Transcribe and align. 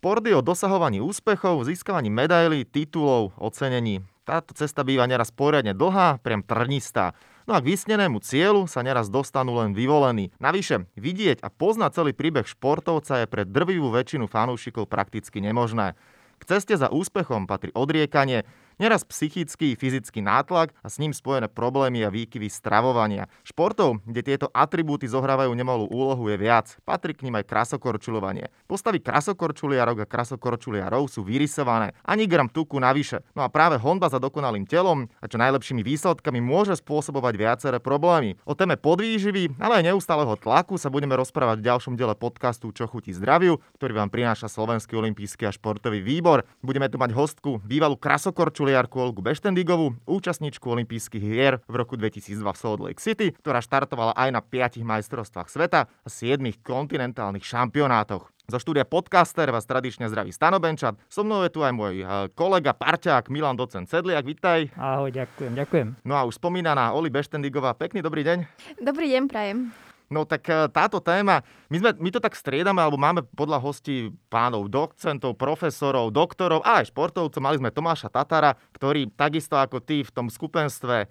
Šport 0.00 0.24
je 0.24 0.32
o 0.32 0.40
dosahovaní 0.40 0.96
úspechov, 1.04 1.60
získavaní 1.68 2.08
medailí, 2.08 2.64
titulov, 2.64 3.36
ocenení. 3.36 4.00
Táto 4.24 4.56
cesta 4.56 4.80
býva 4.80 5.04
neraz 5.04 5.28
poriadne 5.28 5.76
dlhá, 5.76 6.24
priam 6.24 6.40
trnistá. 6.40 7.12
No 7.44 7.52
a 7.52 7.60
k 7.60 7.76
vysnenému 7.76 8.24
cieľu 8.24 8.64
sa 8.64 8.80
neraz 8.80 9.12
dostanú 9.12 9.60
len 9.60 9.76
vyvolení. 9.76 10.32
Navyše, 10.40 10.88
vidieť 10.96 11.44
a 11.44 11.52
poznať 11.52 12.00
celý 12.00 12.12
príbeh 12.16 12.48
športovca 12.48 13.20
je 13.20 13.26
pre 13.28 13.44
drvivú 13.44 13.92
väčšinu 13.92 14.24
fanúšikov 14.24 14.88
prakticky 14.88 15.44
nemožné. 15.44 15.92
K 16.40 16.42
ceste 16.48 16.80
za 16.80 16.88
úspechom 16.88 17.44
patrí 17.44 17.68
odriekanie, 17.76 18.48
Neraz 18.80 19.04
psychický, 19.04 19.76
fyzický 19.76 20.24
nátlak 20.24 20.72
a 20.80 20.88
s 20.88 20.96
ním 20.96 21.12
spojené 21.12 21.52
problémy 21.52 22.00
a 22.00 22.08
výkyvy 22.08 22.48
stravovania. 22.48 23.28
Športov, 23.44 24.00
kde 24.08 24.24
tieto 24.24 24.48
atribúty 24.56 25.04
zohrávajú 25.04 25.52
nemalú 25.52 25.84
úlohu, 25.92 26.32
je 26.32 26.40
viac. 26.40 26.80
Patrí 26.88 27.12
k 27.12 27.28
ním 27.28 27.36
aj 27.36 27.44
krasokorčulovanie. 27.44 28.48
Postavy 28.64 29.04
krasokorčuliarok 29.04 30.00
a 30.00 30.08
krasokorčuliarov 30.08 31.12
sú 31.12 31.20
vyrysované. 31.20 31.92
Ani 32.08 32.24
gram 32.24 32.48
tuku 32.48 32.80
navyše. 32.80 33.20
No 33.36 33.44
a 33.44 33.52
práve 33.52 33.76
honba 33.76 34.08
za 34.08 34.16
dokonalým 34.16 34.64
telom 34.64 35.12
a 35.20 35.28
čo 35.28 35.36
najlepšími 35.36 35.84
výsledkami 35.84 36.40
môže 36.40 36.72
spôsobovať 36.80 37.36
viaceré 37.36 37.84
problémy. 37.84 38.40
O 38.48 38.56
téme 38.56 38.80
podvýživy, 38.80 39.60
ale 39.60 39.84
aj 39.84 39.92
neustáleho 39.92 40.40
tlaku 40.40 40.80
sa 40.80 40.88
budeme 40.88 41.20
rozprávať 41.20 41.60
v 41.60 41.68
ďalšom 41.68 42.00
diele 42.00 42.16
podcastu 42.16 42.72
Čo 42.72 42.88
chutí 42.88 43.12
zdraviu, 43.12 43.60
ktorý 43.76 44.00
vám 44.00 44.08
prináša 44.08 44.48
Slovenský 44.48 44.96
olimpijský 44.96 45.44
a 45.44 45.52
športový 45.52 46.00
výbor. 46.00 46.48
Budeme 46.64 46.88
tu 46.88 46.96
mať 46.96 47.12
hostku, 47.12 47.60
bývalú 47.60 48.00
krasokorčuliarku 48.00 48.69
hokejárku 48.70 49.02
Olgu 49.02 49.18
Beštendigovú, 49.18 49.98
účastníčku 50.06 50.62
olympijských 50.62 51.18
hier 51.18 51.58
v 51.66 51.74
roku 51.74 51.98
2002 51.98 52.38
v 52.38 52.54
Salt 52.54 52.78
Lake 52.78 53.02
City, 53.02 53.34
ktorá 53.34 53.58
štartovala 53.58 54.14
aj 54.14 54.30
na 54.30 54.38
5 54.38 54.86
majstrovstvách 54.86 55.50
sveta 55.50 55.90
a 55.90 56.06
7 56.06 56.38
kontinentálnych 56.62 57.42
šampionátoch. 57.42 58.30
Zo 58.46 58.62
štúdia 58.62 58.86
Podcaster 58.86 59.50
vás 59.50 59.66
tradične 59.66 60.06
zdraví 60.06 60.30
Stano 60.30 60.62
Benčat. 60.62 60.94
So 61.10 61.26
mnou 61.26 61.42
je 61.42 61.50
tu 61.50 61.66
aj 61.66 61.74
môj 61.74 61.98
eh, 61.98 62.06
kolega, 62.38 62.70
parťák 62.70 63.26
Milan 63.26 63.58
Docen 63.58 63.90
Cedliak. 63.90 64.22
Vítaj. 64.22 64.70
Ahoj, 64.78 65.10
ďakujem, 65.10 65.58
ďakujem. 65.58 66.06
No 66.06 66.14
a 66.14 66.22
už 66.22 66.38
spomínaná 66.38 66.94
Oli 66.94 67.10
Beštendigová. 67.10 67.74
Pekný 67.74 68.06
dobrý 68.06 68.22
deň. 68.22 68.38
Dobrý 68.78 69.10
deň, 69.10 69.26
prajem. 69.26 69.89
No 70.10 70.26
tak 70.26 70.42
e, 70.50 70.66
táto 70.74 70.98
téma, 70.98 71.46
my, 71.70 71.78
sme, 71.78 71.90
my 72.02 72.10
to 72.10 72.18
tak 72.18 72.34
striedame, 72.34 72.82
alebo 72.82 72.98
máme 72.98 73.22
podľa 73.30 73.62
hostí 73.62 74.10
pánov 74.26 74.66
docentov, 74.66 75.38
profesorov, 75.38 76.10
doktorov 76.10 76.66
a 76.66 76.82
aj 76.82 76.90
športovcov. 76.90 77.38
Mali 77.38 77.62
sme 77.62 77.70
Tomáša 77.70 78.10
Tatara, 78.10 78.58
ktorý 78.74 79.06
takisto 79.14 79.54
ako 79.54 79.78
ty 79.78 80.02
v 80.02 80.10
tom 80.10 80.26
skupenstve 80.26 81.06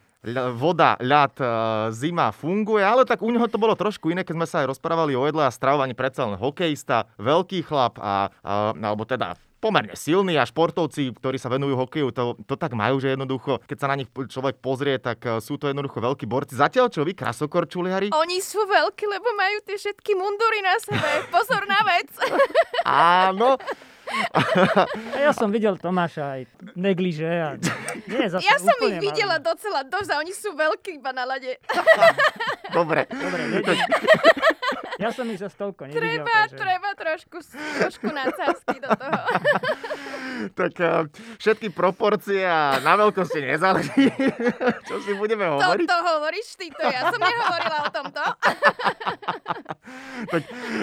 voda, 0.60 1.00
ľad, 1.00 1.32
e, 1.40 1.48
zima 1.96 2.36
funguje, 2.36 2.84
ale 2.84 3.08
tak 3.08 3.24
u 3.24 3.32
neho 3.32 3.48
to 3.48 3.56
bolo 3.56 3.72
trošku 3.72 4.12
iné, 4.12 4.28
keď 4.28 4.36
sme 4.36 4.48
sa 4.52 4.68
aj 4.68 4.76
rozprávali 4.76 5.16
o 5.16 5.24
jedle 5.24 5.48
a 5.48 5.56
stravovaní 5.56 5.96
predsa 5.96 6.28
len 6.28 6.36
hokejista, 6.36 7.08
veľký 7.16 7.64
chlap 7.64 7.96
a, 8.04 8.28
a 8.44 8.76
alebo 8.76 9.08
teda 9.08 9.40
pomerne 9.60 9.94
silní 9.94 10.40
a 10.40 10.48
športovci, 10.48 11.12
ktorí 11.20 11.36
sa 11.36 11.52
venujú 11.52 11.76
hokeju, 11.76 12.16
to, 12.16 12.40
to 12.48 12.56
tak 12.56 12.72
majú, 12.72 13.04
že 13.04 13.14
jednoducho, 13.14 13.60
keď 13.68 13.78
sa 13.78 13.88
na 13.92 14.00
nich 14.00 14.10
človek 14.10 14.64
pozrie, 14.64 14.96
tak 14.98 15.20
e, 15.28 15.44
sú 15.44 15.60
to 15.60 15.68
jednoducho 15.68 16.00
veľkí 16.00 16.26
borci. 16.26 16.56
Zatiaľ 16.56 16.88
čo 16.88 17.04
vy, 17.04 17.12
krasokorčuliari? 17.14 18.16
Oni 18.16 18.40
sú 18.40 18.64
veľkí, 18.64 19.06
lebo 19.06 19.28
majú 19.36 19.58
tie 19.68 19.76
všetky 19.76 20.16
mundury 20.16 20.60
na 20.64 20.76
sebe. 20.80 21.10
Pozor 21.36 21.68
na 21.68 21.80
vec. 21.84 22.10
Áno, 23.30 23.60
a 24.10 24.42
ja 25.22 25.32
som 25.38 25.54
videl 25.54 25.78
Tomáša 25.78 26.42
aj 26.42 26.42
negliže. 26.74 27.30
A 27.30 27.50
nie 28.10 28.26
zase 28.26 28.42
ja 28.42 28.58
som 28.58 28.74
ich 28.82 28.98
videla 28.98 29.38
malý. 29.38 29.46
docela 29.54 29.82
dosť 29.86 30.10
a 30.10 30.16
oni 30.18 30.34
sú 30.34 30.50
veľkí 30.58 30.98
iba 30.98 31.14
na 31.14 31.30
lade. 31.30 31.62
Dobre. 32.74 33.06
Dobre, 33.10 33.42
Ja 35.00 35.16
som 35.16 35.24
ich 35.32 35.40
za 35.40 35.48
toľko 35.48 35.88
nevidel. 35.88 36.28
Treba, 36.28 36.36
takže... 36.44 36.60
treba 36.60 36.90
trošku, 36.92 37.38
trošku 37.80 38.08
nadsázky 38.12 38.84
do 38.84 38.90
toho. 38.92 39.22
tak 40.60 40.74
uh, 40.76 41.08
všetky 41.40 41.72
proporcie 41.72 42.44
a 42.44 42.84
na 42.84 43.00
veľkosti 43.00 43.40
nezáleží. 43.48 44.12
Čo 44.92 45.00
si 45.08 45.16
budeme 45.16 45.48
hovoriť? 45.48 45.88
To, 45.88 45.96
to 45.96 46.00
hovoríš 46.04 46.48
ty, 46.60 46.68
to 46.76 46.84
ja 46.84 47.08
som 47.08 47.16
nehovorila 47.16 47.78
o 47.80 47.90
tomto. 47.96 48.24
tak 50.36 50.42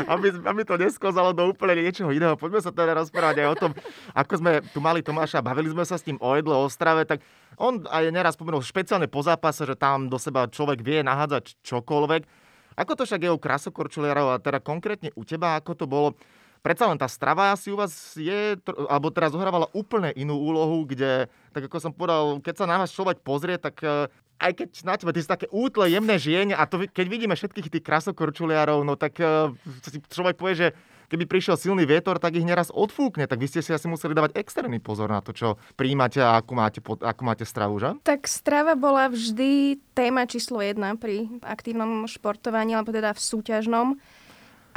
aby, 0.09 0.26
aby 0.49 0.60
to 0.65 0.75
neskozalo 0.81 1.37
do 1.37 1.53
úplne 1.53 1.84
niečoho 1.84 2.09
iného, 2.09 2.41
poďme 2.41 2.65
sa 2.65 2.72
teda 2.72 2.97
rozprávať 2.97 3.44
aj 3.44 3.49
o 3.53 3.56
tom, 3.69 3.72
ako 4.16 4.32
sme 4.41 4.53
tu 4.72 4.81
mali 4.81 5.05
Tomáša, 5.05 5.44
bavili 5.44 5.69
sme 5.69 5.84
sa 5.84 6.00
s 6.00 6.05
tým 6.09 6.16
o 6.25 6.31
jedle, 6.32 6.56
o 6.56 6.65
strave, 6.72 7.05
tak 7.05 7.21
on 7.60 7.84
aj 7.84 8.09
neraz 8.09 8.32
spomenul 8.41 8.65
špeciálne 8.65 9.12
po 9.12 9.21
zápase, 9.21 9.69
že 9.69 9.76
tam 9.76 10.09
do 10.09 10.16
seba 10.16 10.49
človek 10.49 10.81
vie 10.81 11.05
nahádzať 11.05 11.60
čokoľvek. 11.60 12.45
Ako 12.76 12.92
to 12.92 13.09
však 13.09 13.25
je 13.25 13.32
u 13.32 13.41
krasokorčuliarov 13.41 14.37
a 14.37 14.42
teda 14.42 14.60
konkrétne 14.60 15.09
u 15.16 15.25
teba, 15.25 15.56
ako 15.56 15.72
to 15.72 15.87
bolo? 15.88 16.12
Predsa 16.60 16.91
len 16.91 16.98
tá 16.98 17.06
strava 17.09 17.54
asi 17.54 17.70
u 17.72 17.78
vás 17.78 18.19
je, 18.19 18.59
alebo 18.91 19.09
teraz 19.09 19.32
zohrávala 19.32 19.70
úplne 19.72 20.10
inú 20.19 20.37
úlohu, 20.37 20.84
kde, 20.84 21.31
tak 21.54 21.70
ako 21.70 21.78
som 21.78 21.92
povedal, 21.94 22.42
keď 22.42 22.54
sa 22.59 22.66
na 22.66 22.76
vás 22.82 22.91
človek 22.91 23.22
pozrie, 23.22 23.54
tak 23.54 23.81
e, 23.87 24.10
aj 24.42 24.53
keď 24.53 24.69
na 24.84 24.94
teba, 24.98 25.14
ty 25.14 25.22
si 25.22 25.31
také 25.31 25.47
útle, 25.48 25.88
jemné 25.88 26.20
žienie 26.20 26.53
a 26.53 26.69
to, 26.69 26.84
keď 26.91 27.06
vidíme 27.09 27.38
všetkých 27.38 27.70
tých 27.70 27.87
krasokorčuliarov, 27.87 28.84
no 28.84 28.98
tak 28.98 29.16
uh, 29.22 29.48
si 29.81 30.03
človek 30.12 30.37
povie, 30.37 30.54
že 30.58 30.69
keby 31.09 31.25
prišiel 31.27 31.56
silný 31.59 31.87
vietor, 31.87 32.19
tak 32.19 32.39
ich 32.39 32.47
neraz 32.47 32.71
odfúkne. 32.71 33.27
Tak 33.27 33.39
vy 33.39 33.47
ste 33.50 33.61
si 33.62 33.71
asi 33.75 33.87
museli 33.91 34.15
dávať 34.15 34.39
extrémny 34.39 34.78
pozor 34.78 35.11
na 35.11 35.22
to, 35.22 35.34
čo 35.34 35.59
príjmate 35.75 36.22
a 36.22 36.39
akú 36.39 36.55
máte, 36.59 36.78
akú 36.83 37.22
máte 37.27 37.44
stravu, 37.47 37.78
že? 37.78 37.94
Tak 38.03 38.27
strava 38.27 38.78
bola 38.78 39.11
vždy 39.11 39.81
téma 39.94 40.27
číslo 40.28 40.61
jedna 40.61 40.94
pri 40.94 41.31
aktívnom 41.43 42.05
športovaní, 42.06 42.77
alebo 42.77 42.94
teda 42.94 43.15
v 43.15 43.21
súťažnom. 43.21 43.89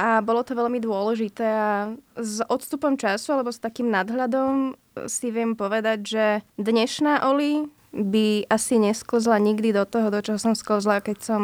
A 0.00 0.24
bolo 0.24 0.40
to 0.40 0.56
veľmi 0.56 0.80
dôležité 0.80 1.44
a 1.44 1.92
s 2.16 2.40
odstupom 2.48 2.96
času 2.96 3.36
alebo 3.36 3.52
s 3.52 3.60
takým 3.60 3.92
nadhľadom 3.92 4.72
si 5.04 5.28
viem 5.28 5.52
povedať, 5.52 5.98
že 6.08 6.24
dnešná 6.56 7.28
Oli 7.28 7.68
by 7.90 8.46
asi 8.46 8.78
nesklzla 8.78 9.42
nikdy 9.42 9.74
do 9.74 9.82
toho, 9.82 10.14
do 10.14 10.22
čoho 10.22 10.38
som 10.38 10.54
sklzla, 10.54 11.02
keď 11.02 11.18
som 11.26 11.42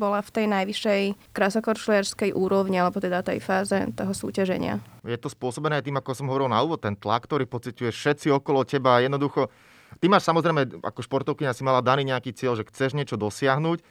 bola 0.00 0.24
v 0.24 0.30
tej 0.32 0.46
najvyššej 0.48 1.02
krasokorčuliarskej 1.36 2.32
úrovni, 2.32 2.80
alebo 2.80 2.96
teda 2.96 3.20
tej 3.20 3.44
fáze 3.44 3.76
toho 3.92 4.12
súťaženia. 4.16 4.80
Je 5.04 5.20
to 5.20 5.28
spôsobené 5.28 5.84
tým, 5.84 6.00
ako 6.00 6.16
som 6.16 6.28
hovoril 6.32 6.48
na 6.48 6.64
úvod, 6.64 6.80
ten 6.80 6.96
tlak, 6.96 7.28
ktorý 7.28 7.44
pociťuješ 7.44 7.92
všetci 7.92 8.26
okolo 8.32 8.64
teba. 8.64 9.04
Jednoducho, 9.04 9.52
ty 10.00 10.08
máš 10.08 10.24
samozrejme, 10.24 10.80
ako 10.80 11.04
športovkynia 11.04 11.52
si 11.52 11.60
mala 11.60 11.84
daný 11.84 12.08
nejaký 12.08 12.32
cieľ, 12.32 12.56
že 12.56 12.64
chceš 12.64 12.96
niečo 12.96 13.20
dosiahnuť 13.20 13.84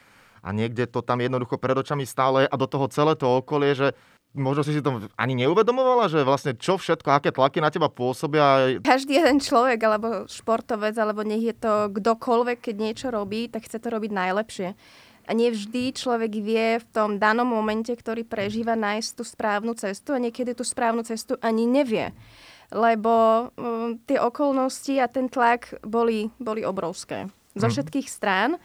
a 0.46 0.54
niekde 0.54 0.86
to 0.86 1.02
tam 1.02 1.22
jednoducho 1.22 1.58
pred 1.58 1.74
očami 1.74 2.06
stále 2.06 2.46
a 2.46 2.56
do 2.58 2.70
toho 2.70 2.86
celé 2.90 3.18
to 3.18 3.26
okolie, 3.26 3.74
že 3.74 3.98
možno 4.36 4.62
si 4.62 4.76
si 4.76 4.84
to 4.84 5.08
ani 5.16 5.34
neuvedomovala, 5.40 6.12
že 6.12 6.28
vlastne 6.28 6.54
čo 6.54 6.76
všetko, 6.76 7.10
aké 7.10 7.32
tlaky 7.32 7.64
na 7.64 7.72
teba 7.72 7.88
pôsobia? 7.88 8.78
Každý 8.84 9.18
jeden 9.18 9.40
človek, 9.40 9.80
alebo 9.82 10.08
športovec, 10.28 10.94
alebo 11.00 11.24
nech 11.24 11.42
je 11.42 11.56
to 11.56 11.90
kdokoľvek, 11.96 12.60
keď 12.60 12.76
niečo 12.76 13.08
robí, 13.10 13.48
tak 13.48 13.66
chce 13.66 13.80
to 13.80 13.88
robiť 13.88 14.12
najlepšie. 14.12 14.70
A 15.26 15.32
nevždy 15.34 15.98
človek 15.98 16.38
vie 16.38 16.78
v 16.78 16.86
tom 16.94 17.18
danom 17.18 17.50
momente, 17.50 17.90
ktorý 17.90 18.22
prežíva, 18.22 18.78
nájsť 18.78 19.10
tú 19.18 19.24
správnu 19.26 19.74
cestu 19.74 20.14
a 20.14 20.22
niekedy 20.22 20.54
tú 20.54 20.62
správnu 20.62 21.02
cestu 21.02 21.40
ani 21.42 21.66
nevie. 21.66 22.14
Lebo 22.70 23.50
um, 23.58 23.98
tie 24.06 24.22
okolnosti 24.22 24.94
a 25.02 25.10
ten 25.10 25.26
tlak 25.26 25.82
boli, 25.82 26.30
boli 26.38 26.62
obrovské. 26.62 27.26
Zo 27.58 27.72
mhm. 27.72 27.74
všetkých 27.74 28.08
strán. 28.12 28.62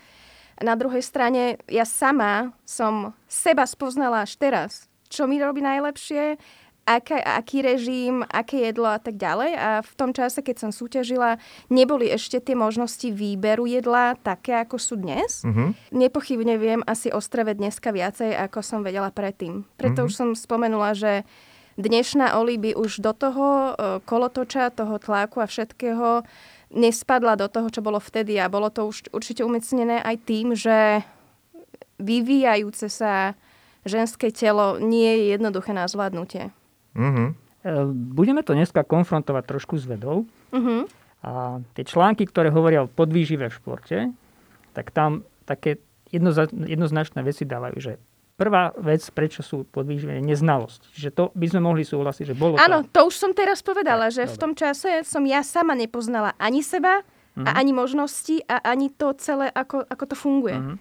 Na 0.60 0.76
druhej 0.76 1.00
strane, 1.00 1.56
ja 1.72 1.88
sama 1.88 2.53
som 2.69 3.16
seba 3.25 3.64
spoznala 3.64 4.28
až 4.28 4.36
teraz 4.36 4.89
čo 5.10 5.26
mi 5.26 5.43
robí 5.43 5.59
najlepšie, 5.60 6.38
aká, 6.87 7.19
aký 7.38 7.62
režim, 7.62 8.25
aké 8.26 8.71
jedlo 8.71 8.91
a 8.91 8.98
tak 8.98 9.19
ďalej. 9.21 9.53
A 9.54 9.69
v 9.84 9.93
tom 9.94 10.10
čase, 10.10 10.43
keď 10.43 10.56
som 10.66 10.71
súťažila, 10.72 11.38
neboli 11.71 12.10
ešte 12.10 12.41
tie 12.41 12.56
možnosti 12.59 13.06
výberu 13.10 13.69
jedla 13.69 14.16
také, 14.19 14.59
ako 14.59 14.76
sú 14.81 14.94
dnes. 14.98 15.47
Uh-huh. 15.47 15.76
Nepochybne 15.94 16.56
viem 16.56 16.81
asi 16.88 17.12
o 17.12 17.21
streve 17.22 17.54
dneska 17.54 17.94
viacej, 17.94 18.34
ako 18.34 18.59
som 18.65 18.80
vedela 18.83 19.12
predtým. 19.12 19.66
Preto 19.77 20.03
uh-huh. 20.03 20.10
už 20.10 20.15
som 20.15 20.28
spomenula, 20.33 20.97
že 20.97 21.22
dnešná 21.78 22.36
Oli 22.41 22.59
by 22.59 22.77
už 22.77 23.01
do 23.01 23.13
toho 23.15 23.47
e, 23.47 24.01
kolotoča, 24.04 24.74
toho 24.74 25.01
tlaku 25.01 25.41
a 25.41 25.48
všetkého 25.48 26.27
nespadla 26.71 27.34
do 27.41 27.48
toho, 27.48 27.68
čo 27.72 27.80
bolo 27.80 28.03
vtedy. 28.03 28.36
A 28.36 28.53
bolo 28.53 28.68
to 28.68 28.91
už 28.91 29.10
určite 29.15 29.47
umecnené 29.47 30.03
aj 30.03 30.16
tým, 30.27 30.53
že 30.53 31.03
vyvíjajúce 32.01 32.89
sa 32.89 33.36
ženské 33.84 34.32
telo 34.34 34.77
nie 34.80 35.09
je 35.09 35.24
jednoduché 35.36 35.72
na 35.72 35.88
zvládnutie. 35.88 36.53
Mm-hmm. 36.97 37.28
Budeme 38.16 38.41
to 38.41 38.56
dneska 38.56 38.84
konfrontovať 38.84 39.44
trošku 39.44 39.77
s 39.77 39.84
vedou. 39.84 40.24
Mm-hmm. 40.50 40.80
A 41.21 41.60
tie 41.77 41.84
články, 41.84 42.24
ktoré 42.24 42.48
hovoria 42.48 42.88
o 42.88 42.92
podvýžive 42.92 43.53
v 43.53 43.56
športe, 43.56 43.98
tak 44.72 44.88
tam 44.97 45.28
také 45.44 45.77
jednoza, 46.09 46.48
jednoznačné 46.48 47.21
veci 47.21 47.44
dávajú, 47.44 47.77
že 47.77 47.92
prvá 48.41 48.72
vec, 48.80 49.04
prečo 49.12 49.44
sú 49.44 49.68
podvýživé, 49.68 50.16
je 50.16 50.24
neznalosť. 50.32 50.80
Čiže 50.97 51.10
to 51.12 51.24
by 51.36 51.47
sme 51.53 51.60
mohli 51.60 51.84
súhlasiť, 51.84 52.32
že 52.32 52.36
bolo 52.36 52.56
Áno, 52.56 52.88
to... 52.88 52.97
to 52.97 53.00
už 53.12 53.15
som 53.21 53.32
teraz 53.36 53.60
povedala, 53.60 54.09
tak, 54.09 54.16
že 54.16 54.22
dobre. 54.24 54.32
v 54.32 54.41
tom 54.41 54.53
čase 54.56 54.91
som 55.04 55.21
ja 55.28 55.44
sama 55.44 55.77
nepoznala 55.77 56.32
ani 56.41 56.65
seba, 56.65 57.04
mm-hmm. 57.41 57.47
a 57.47 57.50
mhm. 57.50 57.59
ani 57.59 57.72
možnosti 57.72 58.36
a 58.48 58.56
ani 58.66 58.86
to 58.91 59.15
celé, 59.16 59.48
ako, 59.53 59.86
ako 59.86 60.04
to 60.06 60.16
funguje. 60.16 60.56
Mm-hmm. 60.59 60.77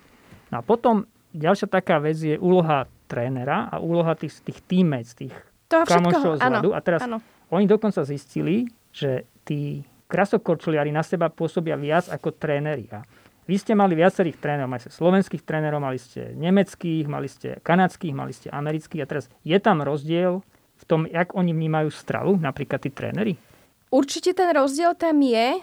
No 0.50 0.56
a 0.60 0.64
potom 0.66 1.06
Ďalšia 1.34 1.68
taká 1.70 2.02
vec 2.02 2.18
je 2.18 2.36
úloha 2.42 2.90
trénera 3.06 3.70
a 3.70 3.78
úloha 3.78 4.18
tých, 4.18 4.42
tých 4.42 4.62
teammates, 4.66 5.14
tých 5.14 5.34
Toho 5.70 5.86
kamošov 5.86 6.38
z 6.38 6.42
ľadu. 6.42 6.74
A 6.74 6.80
teraz 6.82 7.06
áno. 7.06 7.22
oni 7.54 7.70
dokonca 7.70 8.02
zistili, 8.02 8.66
že 8.90 9.30
tí 9.46 9.86
krasokorčuliari 10.10 10.90
na 10.90 11.06
seba 11.06 11.30
pôsobia 11.30 11.78
viac 11.78 12.10
ako 12.10 12.34
tréneri. 12.34 12.90
A 12.90 13.06
vy 13.46 13.58
ste 13.58 13.78
mali 13.78 13.94
viacerých 13.98 14.38
trénerov, 14.42 14.70
mali 14.70 14.82
ste 14.82 14.94
slovenských 14.94 15.46
trénerov, 15.46 15.82
mali 15.82 15.98
ste 16.02 16.34
nemeckých, 16.34 17.06
mali 17.06 17.30
ste 17.30 17.62
kanadských, 17.62 18.14
mali 18.14 18.34
ste 18.34 18.50
amerických. 18.50 19.02
A 19.06 19.10
teraz 19.10 19.26
je 19.46 19.58
tam 19.62 19.86
rozdiel 19.86 20.42
v 20.82 20.84
tom, 20.86 21.06
jak 21.06 21.34
oni 21.38 21.54
vnímajú 21.54 21.90
stravu, 21.94 22.38
napríklad 22.38 22.82
tí 22.82 22.90
tréneri? 22.90 23.38
Určite 23.90 24.38
ten 24.38 24.54
rozdiel 24.54 24.94
tam 24.94 25.18
je 25.22 25.62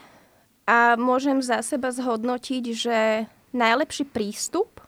a 0.66 0.98
môžem 0.98 1.38
za 1.38 1.62
seba 1.62 1.94
zhodnotiť, 1.94 2.64
že 2.74 2.98
najlepší 3.54 4.10
prístup 4.10 4.82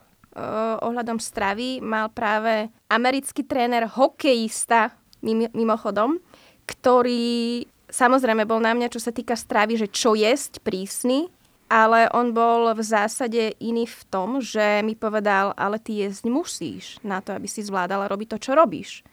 ohľadom 0.82 1.18
stravy 1.18 1.80
mal 1.80 2.12
práve 2.12 2.68
americký 2.90 3.44
tréner, 3.46 3.88
hokejista, 3.88 4.92
mimochodom, 5.24 6.20
ktorý 6.68 7.64
samozrejme 7.88 8.44
bol 8.44 8.60
na 8.60 8.76
mňa, 8.76 8.92
čo 8.92 9.00
sa 9.00 9.10
týka 9.10 9.34
stravy, 9.34 9.80
že 9.80 9.88
čo 9.88 10.12
jesť, 10.14 10.60
prísny, 10.62 11.32
ale 11.68 12.08
on 12.16 12.32
bol 12.32 12.72
v 12.72 12.80
zásade 12.80 13.56
iný 13.60 13.84
v 13.84 14.00
tom, 14.08 14.40
že 14.40 14.80
mi 14.80 14.96
povedal, 14.96 15.52
ale 15.56 15.76
ty 15.76 16.00
jesť 16.00 16.24
musíš 16.28 16.96
na 17.04 17.20
to, 17.20 17.36
aby 17.36 17.44
si 17.44 17.60
zvládala 17.60 18.08
robiť 18.08 18.28
to, 18.36 18.38
čo 18.40 18.52
robíš. 18.56 19.04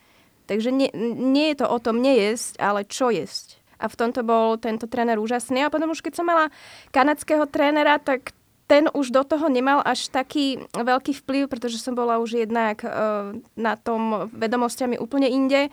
Takže 0.46 0.70
nie, 0.72 0.88
nie 1.20 1.52
je 1.52 1.66
to 1.66 1.68
o 1.68 1.78
tom 1.82 2.00
nejesť, 2.00 2.62
ale 2.62 2.88
čo 2.88 3.10
jesť. 3.12 3.60
A 3.76 3.92
v 3.92 3.98
tomto 4.00 4.24
bol 4.24 4.56
tento 4.56 4.88
tréner 4.88 5.20
úžasný. 5.20 5.68
A 5.68 5.74
potom 5.74 5.92
už 5.92 6.00
keď 6.00 6.22
som 6.22 6.30
mala 6.30 6.48
kanadského 6.96 7.44
trénera, 7.50 8.00
tak 8.00 8.32
ten 8.66 8.90
už 8.94 9.14
do 9.14 9.22
toho 9.22 9.46
nemal 9.50 9.82
až 9.86 10.10
taký 10.10 10.66
veľký 10.74 11.14
vplyv, 11.22 11.50
pretože 11.50 11.78
som 11.78 11.94
bola 11.94 12.18
už 12.18 12.46
jednak 12.46 12.82
uh, 12.82 13.34
na 13.54 13.78
tom 13.78 14.30
vedomosťami 14.34 14.98
úplne 14.98 15.30
inde 15.30 15.70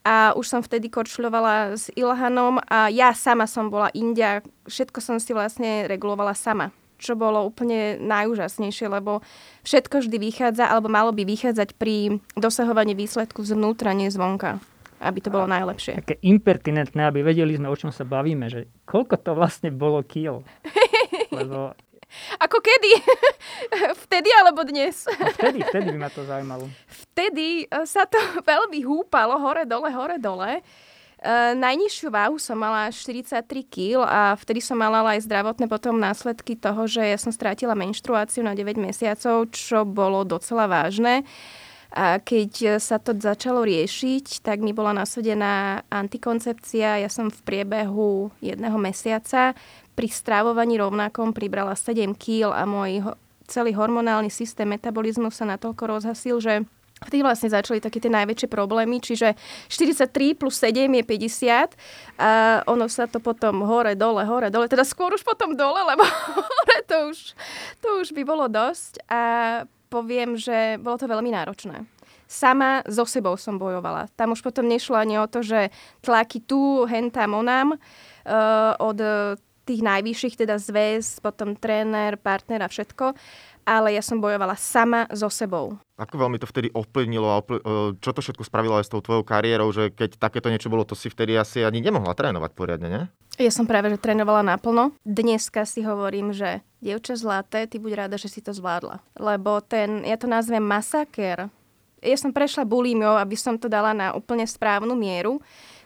a 0.00 0.32
už 0.32 0.48
som 0.48 0.60
vtedy 0.64 0.88
korčuľovala 0.88 1.76
s 1.76 1.92
Ilhanom 1.92 2.56
a 2.64 2.88
ja 2.88 3.12
sama 3.12 3.44
som 3.44 3.68
bola 3.68 3.92
India. 3.92 4.40
Všetko 4.64 4.98
som 5.04 5.16
si 5.20 5.36
vlastne 5.36 5.84
regulovala 5.84 6.32
sama 6.32 6.72
čo 7.00 7.16
bolo 7.16 7.40
úplne 7.48 7.96
najúžasnejšie, 7.96 8.92
lebo 8.92 9.24
všetko 9.64 10.04
vždy 10.04 10.20
vychádza, 10.20 10.68
alebo 10.68 10.92
malo 10.92 11.16
by 11.16 11.24
vychádzať 11.24 11.80
pri 11.80 12.20
dosahovaní 12.36 12.92
výsledku 12.92 13.40
zvnútra, 13.40 13.96
nie 13.96 14.12
zvonka 14.12 14.60
aby 15.00 15.18
to 15.24 15.32
bolo 15.32 15.48
najlepšie. 15.48 15.96
Také 16.04 16.20
impertinentné, 16.20 17.08
aby 17.08 17.24
vedeli 17.24 17.56
sme, 17.56 17.72
o 17.72 17.76
čom 17.80 17.88
sa 17.88 18.04
bavíme, 18.04 18.52
že 18.52 18.68
koľko 18.84 19.16
to 19.16 19.32
vlastne 19.32 19.72
bolo 19.72 20.04
kil. 20.04 20.44
Lebo 21.32 21.72
ako 22.38 22.58
kedy? 22.58 22.92
vtedy 24.06 24.28
alebo 24.42 24.62
dnes? 24.66 25.06
vtedy, 25.38 25.62
vtedy 25.62 25.88
by 25.94 25.98
ma 25.98 26.10
to 26.10 26.22
zaujímalo. 26.26 26.64
Vtedy 26.86 27.64
e, 27.64 27.84
sa 27.86 28.06
to 28.06 28.18
veľmi 28.50 28.82
húpalo 28.84 29.38
hore-dole, 29.38 29.90
hore-dole. 29.90 30.62
Uh, 31.20 31.52
najnižšiu 31.52 32.08
váhu 32.08 32.40
som 32.40 32.56
mala 32.56 32.88
43 32.88 33.44
kg 33.68 34.08
a 34.08 34.32
vtedy 34.40 34.64
som 34.64 34.72
mala 34.72 35.04
aj 35.04 35.28
zdravotné 35.28 35.68
potom 35.68 36.00
následky 36.00 36.56
toho, 36.56 36.88
že 36.88 37.04
ja 37.04 37.20
som 37.20 37.28
strátila 37.28 37.76
menštruáciu 37.76 38.40
na 38.40 38.56
9 38.56 38.80
mesiacov, 38.80 39.52
čo 39.52 39.84
bolo 39.84 40.24
docela 40.24 40.64
vážne. 40.64 41.28
A 41.90 42.22
keď 42.22 42.78
sa 42.78 43.02
to 43.02 43.10
začalo 43.18 43.66
riešiť, 43.66 44.46
tak 44.46 44.62
mi 44.62 44.70
bola 44.70 44.94
nasadená 44.94 45.82
antikoncepcia. 45.90 47.02
Ja 47.02 47.10
som 47.10 47.34
v 47.34 47.40
priebehu 47.42 48.30
jedného 48.38 48.78
mesiaca 48.78 49.58
pri 50.00 50.08
strávovaní 50.08 50.80
rovnakom 50.80 51.36
pribrala 51.36 51.76
7 51.76 52.16
kg 52.16 52.56
a 52.56 52.64
môj 52.64 53.12
celý 53.44 53.76
hormonálny 53.76 54.32
systém 54.32 54.64
metabolizmu 54.64 55.28
sa 55.28 55.44
natoľko 55.44 56.00
rozhasil, 56.00 56.40
že 56.40 56.64
vtedy 57.04 57.20
vlastne 57.20 57.52
začali 57.52 57.84
také 57.84 58.00
tie 58.00 58.08
najväčšie 58.08 58.48
problémy, 58.48 58.96
čiže 59.04 59.36
43 59.68 60.40
plus 60.40 60.56
7 60.56 60.88
je 60.88 61.04
50 61.04 61.76
a 62.16 62.64
ono 62.64 62.88
sa 62.88 63.12
to 63.12 63.20
potom 63.20 63.60
hore, 63.60 63.92
dole, 63.92 64.24
hore, 64.24 64.48
dole, 64.48 64.72
teda 64.72 64.88
skôr 64.88 65.12
už 65.12 65.20
potom 65.20 65.52
dole, 65.52 65.84
lebo 65.84 66.00
hore 66.40 66.78
to 66.88 66.96
už, 67.12 67.18
to 67.84 67.88
už 68.00 68.08
by 68.16 68.24
bolo 68.24 68.48
dosť 68.48 69.04
a 69.04 69.22
poviem, 69.92 70.40
že 70.40 70.80
bolo 70.80 70.96
to 70.96 71.04
veľmi 71.04 71.28
náročné 71.28 71.84
sama 72.30 72.86
so 72.86 73.02
sebou 73.02 73.34
som 73.34 73.58
bojovala. 73.58 74.06
Tam 74.14 74.30
už 74.30 74.38
potom 74.46 74.62
nešlo 74.70 74.94
ani 74.94 75.18
o 75.18 75.26
to, 75.26 75.42
že 75.42 75.74
tlaky 75.98 76.38
tu, 76.46 76.86
hentam, 76.86 77.34
onám, 77.34 77.74
uh, 77.74 78.78
od 78.78 79.02
tých 79.70 79.86
najvyšších, 79.86 80.34
teda 80.34 80.58
zväz, 80.58 81.22
potom 81.22 81.54
tréner, 81.54 82.18
partner 82.18 82.66
a 82.66 82.68
všetko, 82.68 83.14
ale 83.62 83.94
ja 83.94 84.02
som 84.02 84.18
bojovala 84.18 84.58
sama 84.58 85.06
so 85.14 85.30
sebou. 85.30 85.78
Ako 85.94 86.18
veľmi 86.18 86.42
to 86.42 86.50
vtedy 86.50 86.74
ovplyvnilo 86.74 87.28
a. 87.30 87.38
E, 87.38 87.46
čo 88.02 88.10
to 88.10 88.18
všetko 88.18 88.42
spravilo 88.42 88.74
aj 88.82 88.90
s 88.90 88.92
tou 88.92 88.98
tvojou 88.98 89.22
kariérou, 89.22 89.70
že 89.70 89.94
keď 89.94 90.18
takéto 90.18 90.50
niečo 90.50 90.66
bolo, 90.66 90.82
to 90.82 90.98
si 90.98 91.06
vtedy 91.06 91.38
asi 91.38 91.62
ani 91.62 91.78
nemohla 91.78 92.18
trénovať 92.18 92.50
poriadne, 92.56 92.88
ne? 92.90 93.02
Ja 93.38 93.48
som 93.54 93.64
práve, 93.64 93.88
že 93.88 94.02
trénovala 94.02 94.42
naplno. 94.42 94.92
Dneska 95.06 95.64
si 95.64 95.86
hovorím, 95.86 96.34
že 96.34 96.60
dievča 96.82 97.14
zlaté, 97.14 97.64
ty 97.70 97.78
buď 97.78 98.04
rada, 98.04 98.16
že 98.18 98.28
si 98.28 98.42
to 98.42 98.50
zvládla. 98.50 99.00
Lebo 99.16 99.62
ten, 99.62 100.02
ja 100.02 100.18
to 100.18 100.26
nazvem 100.26 100.60
masaker, 100.60 101.48
ja 102.00 102.16
som 102.16 102.32
prešla 102.32 102.64
bulimiou, 102.64 103.20
aby 103.20 103.36
som 103.36 103.60
to 103.60 103.68
dala 103.68 103.92
na 103.92 104.16
úplne 104.16 104.44
správnu 104.48 104.96
mieru, 104.96 105.38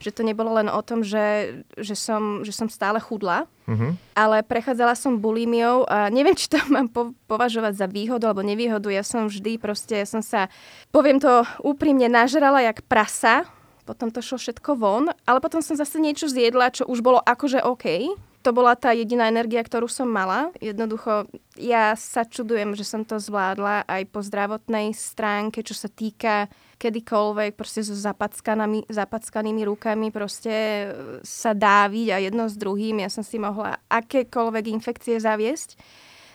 že 0.04 0.12
to 0.12 0.20
nebolo 0.20 0.60
len 0.60 0.68
o 0.68 0.80
tom, 0.84 1.00
že, 1.00 1.64
že, 1.80 1.96
som, 1.96 2.44
že 2.44 2.52
som 2.52 2.68
stále 2.68 3.00
chudla, 3.00 3.48
mm-hmm. 3.64 4.12
ale 4.12 4.44
prechádzala 4.44 4.92
som 4.92 5.16
bulimiou 5.16 5.88
a 5.88 6.12
neviem, 6.12 6.36
či 6.36 6.52
to 6.52 6.60
mám 6.68 6.92
po, 6.92 7.16
považovať 7.24 7.80
za 7.80 7.86
výhodu 7.88 8.28
alebo 8.28 8.44
nevýhodu. 8.44 8.92
Ja 8.92 9.00
som 9.00 9.32
vždy 9.32 9.56
proste, 9.56 10.04
ja 10.04 10.06
som 10.06 10.20
sa, 10.20 10.52
poviem 10.92 11.16
to 11.16 11.48
úprimne, 11.64 12.12
nažrala 12.12 12.60
jak 12.60 12.84
prasa, 12.84 13.48
potom 13.88 14.12
to 14.12 14.20
šlo 14.20 14.36
všetko 14.36 14.76
von, 14.76 15.08
ale 15.24 15.40
potom 15.40 15.64
som 15.64 15.76
zase 15.76 15.96
niečo 15.96 16.28
zjedla, 16.28 16.76
čo 16.76 16.84
už 16.84 17.00
bolo 17.00 17.24
akože 17.24 17.64
OK 17.64 18.12
to 18.44 18.52
bola 18.52 18.76
tá 18.76 18.92
jediná 18.92 19.32
energia, 19.32 19.64
ktorú 19.64 19.88
som 19.88 20.04
mala. 20.04 20.52
Jednoducho, 20.60 21.24
ja 21.56 21.96
sa 21.96 22.28
čudujem, 22.28 22.76
že 22.76 22.84
som 22.84 23.00
to 23.00 23.16
zvládla 23.16 23.88
aj 23.88 24.02
po 24.12 24.20
zdravotnej 24.20 24.92
stránke, 24.92 25.64
čo 25.64 25.72
sa 25.72 25.88
týka 25.88 26.52
kedykoľvek 26.84 27.56
proste 27.56 27.80
so 27.80 27.96
zapackanými, 27.96 28.84
zapackanými 28.92 29.62
rukami 29.64 30.12
proste 30.12 30.52
e, 30.52 30.86
sa 31.24 31.56
dáviť 31.56 32.08
a 32.12 32.16
jedno 32.20 32.44
s 32.44 32.60
druhým. 32.60 33.00
Ja 33.00 33.08
som 33.08 33.24
si 33.24 33.40
mohla 33.40 33.80
akékoľvek 33.88 34.64
infekcie 34.68 35.16
zaviesť 35.16 35.80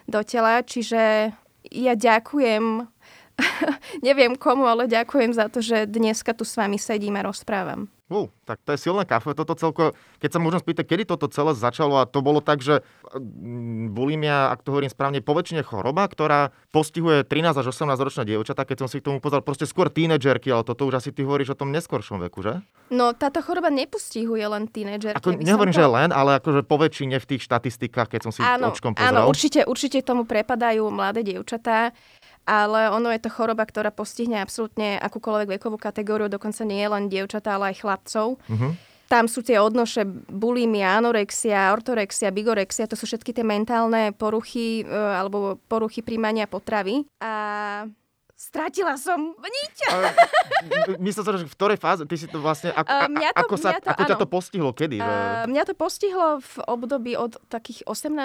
do 0.09 0.25
tela, 0.25 0.65
čiže 0.65 1.29
ja 1.69 1.93
ďakujem 1.93 2.89
neviem 4.07 4.33
komu, 4.33 4.65
ale 4.65 4.89
ďakujem 4.89 5.31
za 5.37 5.47
to, 5.53 5.61
že 5.61 5.85
dneska 5.85 6.33
tu 6.33 6.43
s 6.43 6.57
vami 6.57 6.81
sedím 6.81 7.21
a 7.21 7.25
rozprávam. 7.29 7.98
Uh, 8.09 8.25
tak 8.49 8.57
to 8.65 8.73
je 8.73 8.81
silné 8.81 9.05
kafe, 9.05 9.37
toto 9.37 9.53
celko, 9.53 9.93
keď 10.17 10.29
sa 10.33 10.39
môžem 10.41 10.57
spýtať, 10.57 10.85
kedy 10.89 11.03
toto 11.05 11.29
celé 11.29 11.53
začalo 11.53 12.01
a 12.01 12.09
to 12.09 12.25
bolo 12.25 12.41
tak, 12.41 12.65
že 12.65 12.81
mm, 13.13 13.93
bulimia, 13.93 14.49
ak 14.49 14.65
to 14.65 14.73
hovorím 14.73 14.89
správne, 14.89 15.21
poväčšine 15.21 15.61
choroba, 15.61 16.09
ktorá 16.09 16.49
postihuje 16.73 17.21
13 17.21 17.53
až 17.53 17.69
18 17.69 17.93
ročné 18.01 18.23
dievčatá, 18.25 18.65
keď 18.65 18.81
som 18.81 18.89
si 18.89 18.97
k 18.97 19.13
tomu 19.13 19.21
pozrel, 19.21 19.45
proste 19.45 19.69
skôr 19.69 19.93
tínedžerky, 19.93 20.49
ale 20.49 20.65
toto 20.65 20.89
už 20.89 20.97
asi 20.97 21.13
ty 21.13 21.21
hovoríš 21.21 21.53
o 21.53 21.59
tom 21.61 21.69
neskoršom 21.69 22.17
veku, 22.25 22.41
že? 22.41 22.57
No 22.89 23.13
táto 23.13 23.45
choroba 23.45 23.69
nepostihuje 23.69 24.41
len 24.41 24.65
tínedžerky. 24.65 25.21
Ako, 25.21 25.37
nehovorím, 25.37 25.77
to... 25.77 25.79
že 25.79 25.85
len, 25.85 26.09
ale 26.09 26.41
akože 26.41 26.65
poväčšine 26.65 27.21
v 27.21 27.25
tých 27.29 27.45
štatistikách, 27.45 28.09
keď 28.09 28.21
som 28.25 28.31
si 28.33 28.41
áno, 28.41 28.73
očkom 28.73 28.97
pozrel. 28.97 29.13
Áno, 29.13 29.29
určite, 29.29 29.69
určite 29.69 30.01
tomu 30.01 30.25
prepadajú 30.25 30.89
mladé 30.89 31.21
dievčatá 31.21 31.93
ale 32.49 32.89
ono 32.89 33.13
je 33.13 33.21
to 33.21 33.29
choroba, 33.29 33.69
ktorá 33.69 33.93
postihne 33.93 34.41
absolútne 34.41 34.97
akúkoľvek 34.97 35.61
vekovú 35.61 35.77
kategóriu, 35.77 36.25
dokonca 36.25 36.65
nie 36.65 36.81
len 36.81 37.05
dievčatá, 37.05 37.61
ale 37.61 37.77
aj 37.77 37.85
chlapcov. 37.85 38.41
Uh-huh. 38.41 38.73
Tam 39.05 39.29
sú 39.29 39.45
tie 39.45 39.61
odnoše 39.61 40.05
bulimia, 40.29 40.97
anorexia, 40.97 41.69
ortorexia, 41.73 42.33
bigorexia, 42.33 42.89
to 42.89 42.97
sú 42.97 43.05
všetky 43.05 43.33
tie 43.33 43.45
mentálne 43.45 44.13
poruchy 44.13 44.81
e, 44.81 44.89
alebo 44.89 45.57
poruchy 45.65 46.05
príjmania 46.05 46.45
potravy. 46.45 47.05
A 47.21 47.85
Stratila 48.39 48.95
som 48.95 49.35
niť. 49.35 49.75
Myslím 51.03 51.23
sa, 51.27 51.35
že 51.35 51.43
v 51.43 51.55
ktorej 51.59 51.75
fáze? 51.75 52.07
Ty 52.07 52.15
si 52.15 52.23
to 52.31 52.39
vlastne... 52.39 52.71
Ako, 52.71 52.87
uh, 52.87 53.11
mňa 53.11 53.35
to, 53.35 53.39
ako, 53.43 53.55
sa, 53.59 53.69
mňa 53.75 53.79
to, 53.83 53.89
ako 53.91 54.03
ťa 54.07 54.15
to 54.15 54.27
postihlo? 54.31 54.71
Kedy? 54.71 54.97
Uh, 55.03 55.43
mňa 55.51 55.63
to 55.67 55.75
postihlo 55.75 56.39
v 56.39 56.53
období 56.63 57.19
od 57.19 57.35
takých 57.51 57.83
18 57.83 58.15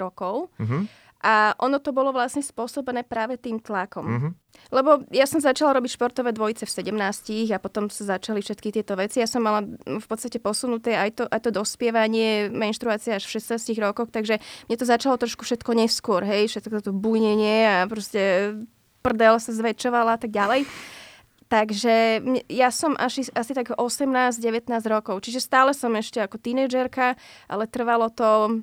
rokov. 0.00 0.48
Uh-huh. 0.56 0.88
A 1.18 1.50
ono 1.58 1.82
to 1.82 1.90
bolo 1.90 2.14
vlastne 2.14 2.46
spôsobené 2.46 3.02
práve 3.02 3.34
tým 3.42 3.58
tlakom. 3.58 4.06
Mm-hmm. 4.06 4.32
Lebo 4.70 5.02
ja 5.10 5.26
som 5.26 5.42
začala 5.42 5.74
robiť 5.74 5.98
športové 5.98 6.30
dvojice 6.30 6.62
v 6.62 6.94
17 6.94 7.50
a 7.50 7.58
potom 7.58 7.90
sa 7.90 8.18
začali 8.18 8.38
všetky 8.38 8.70
tieto 8.70 8.94
veci. 8.94 9.18
Ja 9.18 9.26
som 9.26 9.42
mala 9.42 9.66
v 9.82 10.06
podstate 10.06 10.38
posunuté 10.38 10.94
aj 10.94 11.10
to, 11.18 11.24
aj 11.26 11.40
to 11.42 11.50
dospievanie, 11.50 12.54
menštruácia 12.54 13.18
až 13.18 13.26
v 13.26 13.42
16 13.42 13.74
rokoch, 13.82 14.14
takže 14.14 14.38
mne 14.70 14.76
to 14.78 14.86
začalo 14.86 15.18
trošku 15.18 15.42
všetko 15.42 15.70
neskôr, 15.74 16.22
hej, 16.22 16.46
všetko 16.54 16.86
to 16.86 16.92
bujnenie 16.94 17.66
a 17.66 17.90
proste 17.90 18.54
prdel 19.02 19.42
sa 19.42 19.50
zväčšovala 19.50 20.14
a 20.14 20.20
tak 20.22 20.30
ďalej. 20.30 20.70
Takže 21.48 22.20
ja 22.52 22.68
som 22.68 22.92
asi, 23.00 23.24
asi 23.32 23.56
tak 23.56 23.72
18-19 23.72 24.68
rokov, 24.84 25.24
čiže 25.24 25.40
stále 25.40 25.72
som 25.72 25.96
ešte 25.96 26.20
ako 26.20 26.36
tínedžerka, 26.36 27.16
ale 27.48 27.64
trvalo 27.64 28.12
to, 28.12 28.60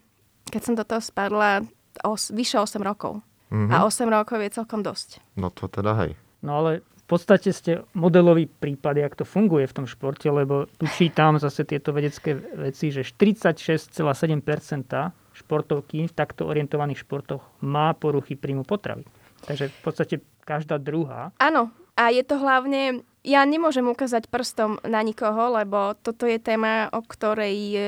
keď 0.53 0.61
som 0.61 0.77
do 0.77 0.85
toho 0.85 1.01
spadla, 1.01 1.65
os, 2.03 2.33
vyše 2.33 2.59
8 2.59 2.81
rokov. 2.81 3.21
Mm-hmm. 3.53 3.71
A 3.71 3.85
8 3.87 4.09
rokov 4.09 4.41
je 4.41 4.49
celkom 4.51 4.81
dosť. 4.81 5.21
No 5.37 5.53
to 5.53 5.69
teda 5.69 5.93
hej. 6.03 6.17
No 6.41 6.59
ale 6.65 6.83
podstate 7.05 7.53
ste 7.53 7.85
modelový 7.93 8.49
prípad, 8.49 8.97
jak 8.97 9.13
to 9.13 9.25
funguje 9.25 9.69
v 9.69 9.73
tom 9.73 9.85
športe, 9.85 10.25
lebo 10.25 10.65
tu 10.81 10.89
čítam 10.89 11.37
zase 11.37 11.61
tieto 11.61 11.93
vedecké 11.93 12.33
veci, 12.33 12.89
že 12.89 13.05
46,7% 13.05 14.01
športovky 15.35 16.09
v 16.09 16.13
takto 16.13 16.49
orientovaných 16.49 17.05
športoch 17.05 17.45
má 17.61 17.93
poruchy 17.93 18.33
príjmu 18.33 18.65
potravy. 18.65 19.05
Takže 19.45 19.69
v 19.69 19.79
podstate 19.85 20.15
každá 20.41 20.81
druhá. 20.81 21.29
Áno, 21.37 21.69
a 21.93 22.09
je 22.09 22.25
to 22.25 22.41
hlavne, 22.41 23.05
ja 23.25 23.41
nemôžem 23.41 23.83
ukázať 23.89 24.29
prstom 24.29 24.77
na 24.85 25.01
nikoho, 25.01 25.57
lebo 25.57 25.97
toto 25.97 26.29
je 26.29 26.37
téma, 26.37 26.93
o 26.93 27.01
ktorej 27.01 27.57
e, 27.73 27.79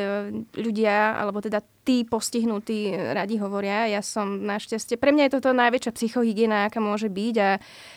ľudia, 0.57 1.13
alebo 1.13 1.45
teda 1.45 1.61
tí 1.85 2.01
postihnutí 2.03 2.91
radi 3.13 3.37
hovoria. 3.37 3.85
Ja 3.85 4.01
som 4.01 4.41
našťastie, 4.43 4.97
pre 4.97 5.13
mňa 5.13 5.29
je 5.29 5.33
toto 5.37 5.53
najväčšia 5.53 5.93
psychohygiena, 5.93 6.67
aká 6.67 6.81
môže 6.81 7.07
byť 7.13 7.35
a 7.37 7.49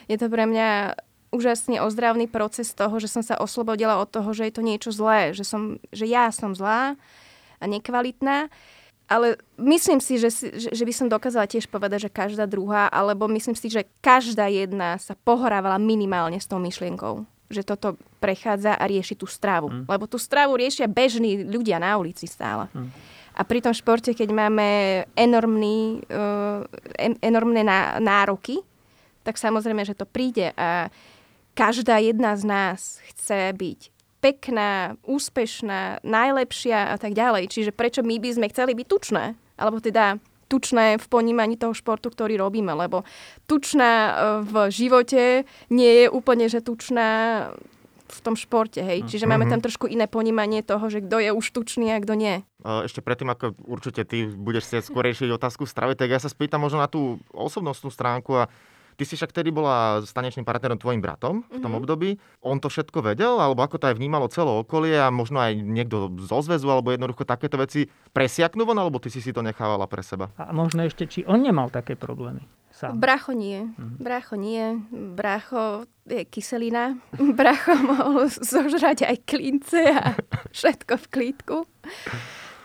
je 0.06 0.16
to 0.20 0.28
pre 0.28 0.44
mňa 0.44 0.68
úžasne 1.32 1.80
ozdravný 1.80 2.28
proces 2.28 2.76
toho, 2.76 3.00
že 3.00 3.08
som 3.08 3.24
sa 3.24 3.38
oslobodila 3.40 3.96
od 4.02 4.10
toho, 4.12 4.30
že 4.36 4.50
je 4.50 4.54
to 4.54 4.62
niečo 4.66 4.90
zlé, 4.92 5.32
že, 5.32 5.46
som, 5.46 5.80
že 5.94 6.04
ja 6.04 6.28
som 6.34 6.52
zlá 6.52 7.00
a 7.56 7.64
nekvalitná 7.64 8.52
ale 9.10 9.34
myslím 9.58 9.98
si, 9.98 10.22
že, 10.22 10.30
že 10.54 10.84
by 10.86 10.92
som 10.94 11.10
dokázala 11.10 11.50
tiež 11.50 11.66
povedať, 11.66 12.06
že 12.06 12.14
každá 12.14 12.46
druhá, 12.46 12.86
alebo 12.86 13.26
myslím 13.26 13.58
si, 13.58 13.66
že 13.66 13.90
každá 13.98 14.46
jedna 14.46 15.02
sa 15.02 15.18
pohrávala 15.18 15.82
minimálne 15.82 16.38
s 16.38 16.46
tou 16.46 16.62
myšlienkou 16.62 17.26
že 17.50 17.66
toto 17.66 17.98
prechádza 18.22 18.78
a 18.78 18.86
rieši 18.86 19.18
tú 19.18 19.26
stravu. 19.26 19.66
Mm. 19.66 19.84
Lebo 19.90 20.06
tú 20.06 20.22
stravu 20.22 20.54
riešia 20.54 20.86
bežní 20.86 21.42
ľudia 21.50 21.82
na 21.82 21.98
ulici 21.98 22.30
stále. 22.30 22.70
Mm. 22.70 22.94
A 23.34 23.40
pri 23.42 23.58
tom 23.58 23.74
športe, 23.74 24.14
keď 24.14 24.30
máme 24.30 24.68
enormný, 25.18 25.98
uh, 26.14 26.62
enormné 27.18 27.66
nároky, 27.98 28.62
tak 29.26 29.34
samozrejme, 29.34 29.82
že 29.82 29.98
to 29.98 30.06
príde 30.06 30.54
a 30.54 30.94
každá 31.58 31.98
jedna 31.98 32.38
z 32.38 32.42
nás 32.46 33.02
chce 33.10 33.50
byť 33.50 33.80
pekná, 34.20 35.00
úspešná, 35.04 36.04
najlepšia 36.04 36.92
a 36.92 36.96
tak 37.00 37.16
ďalej. 37.16 37.48
Čiže 37.48 37.70
prečo 37.72 38.04
my 38.04 38.20
by 38.20 38.30
sme 38.36 38.46
chceli 38.52 38.76
byť 38.76 38.86
tučné? 38.86 39.24
Alebo 39.56 39.80
teda 39.80 40.20
tučné 40.50 40.98
v 40.98 41.06
ponímaní 41.06 41.54
toho 41.54 41.70
športu, 41.70 42.10
ktorý 42.10 42.34
robíme, 42.34 42.74
lebo 42.74 43.06
tučná 43.46 43.92
e, 43.92 44.12
v 44.42 44.54
živote 44.74 45.46
nie 45.70 45.92
je 46.04 46.06
úplne, 46.10 46.50
že 46.50 46.58
tučná 46.58 47.08
v 48.10 48.20
tom 48.26 48.34
športe, 48.34 48.82
hej. 48.82 49.06
Čiže 49.06 49.24
mm-hmm. 49.24 49.30
máme 49.30 49.46
mhm. 49.46 49.52
tam 49.54 49.60
trošku 49.62 49.86
iné 49.86 50.10
ponímanie 50.10 50.66
toho, 50.66 50.90
že 50.90 50.98
kto 51.06 51.22
je 51.22 51.30
už 51.30 51.46
tučný 51.54 51.94
a 51.94 52.02
kto 52.02 52.18
nie. 52.18 52.42
Ešte 52.66 53.00
predtým, 53.00 53.30
ako 53.30 53.54
určite 53.64 54.02
ty 54.02 54.26
budeš 54.26 54.68
si 54.68 54.82
skôr 54.82 55.06
riešiť 55.06 55.30
otázku 55.30 55.64
stravy, 55.64 55.94
tak 55.94 56.10
ja 56.10 56.18
sa 56.18 56.26
spýtam 56.26 56.60
možno 56.60 56.82
na 56.82 56.90
tú 56.90 57.22
osobnostnú 57.30 57.88
stránku 57.88 58.34
a 58.34 58.50
Ty 59.00 59.08
si 59.08 59.16
však 59.16 59.32
tedy 59.32 59.48
bola 59.48 60.04
s 60.04 60.12
tanečným 60.12 60.44
partnerom 60.44 60.76
tvojim 60.76 61.00
bratom 61.00 61.40
v 61.48 61.56
tom 61.56 61.72
mm-hmm. 61.72 61.80
období. 61.80 62.20
On 62.44 62.60
to 62.60 62.68
všetko 62.68 63.00
vedel, 63.00 63.40
alebo 63.40 63.64
ako 63.64 63.80
to 63.80 63.88
aj 63.88 63.96
vnímalo 63.96 64.28
celé 64.28 64.52
okolie 64.52 64.92
a 64.92 65.08
možno 65.08 65.40
aj 65.40 65.56
niekto 65.56 66.12
zo 66.20 66.44
zväzu, 66.44 66.68
alebo 66.68 66.92
jednoducho 66.92 67.24
takéto 67.24 67.56
veci 67.56 67.88
presiaknú 68.12 68.68
von, 68.68 68.76
alebo 68.76 69.00
ty 69.00 69.08
si 69.08 69.24
si 69.24 69.32
to 69.32 69.40
nechávala 69.40 69.88
pre 69.88 70.04
seba? 70.04 70.28
A 70.36 70.52
možno 70.52 70.84
ešte, 70.84 71.08
či 71.08 71.24
on 71.24 71.40
nemal 71.40 71.72
také 71.72 71.96
problémy? 71.96 72.44
Sám. 72.76 73.00
Bracho 73.00 73.32
nie. 73.32 73.72
Mm-hmm. 73.72 74.04
Bracho 74.04 74.36
nie. 74.36 74.64
Bracho 74.92 75.64
je 76.04 76.20
kyselina. 76.28 77.00
Bracho 77.16 77.80
mohol 77.96 78.28
zožrať 78.28 79.08
aj 79.08 79.16
klince 79.24 79.80
a 79.96 80.12
všetko 80.60 81.00
v 81.00 81.06
klítku 81.08 81.56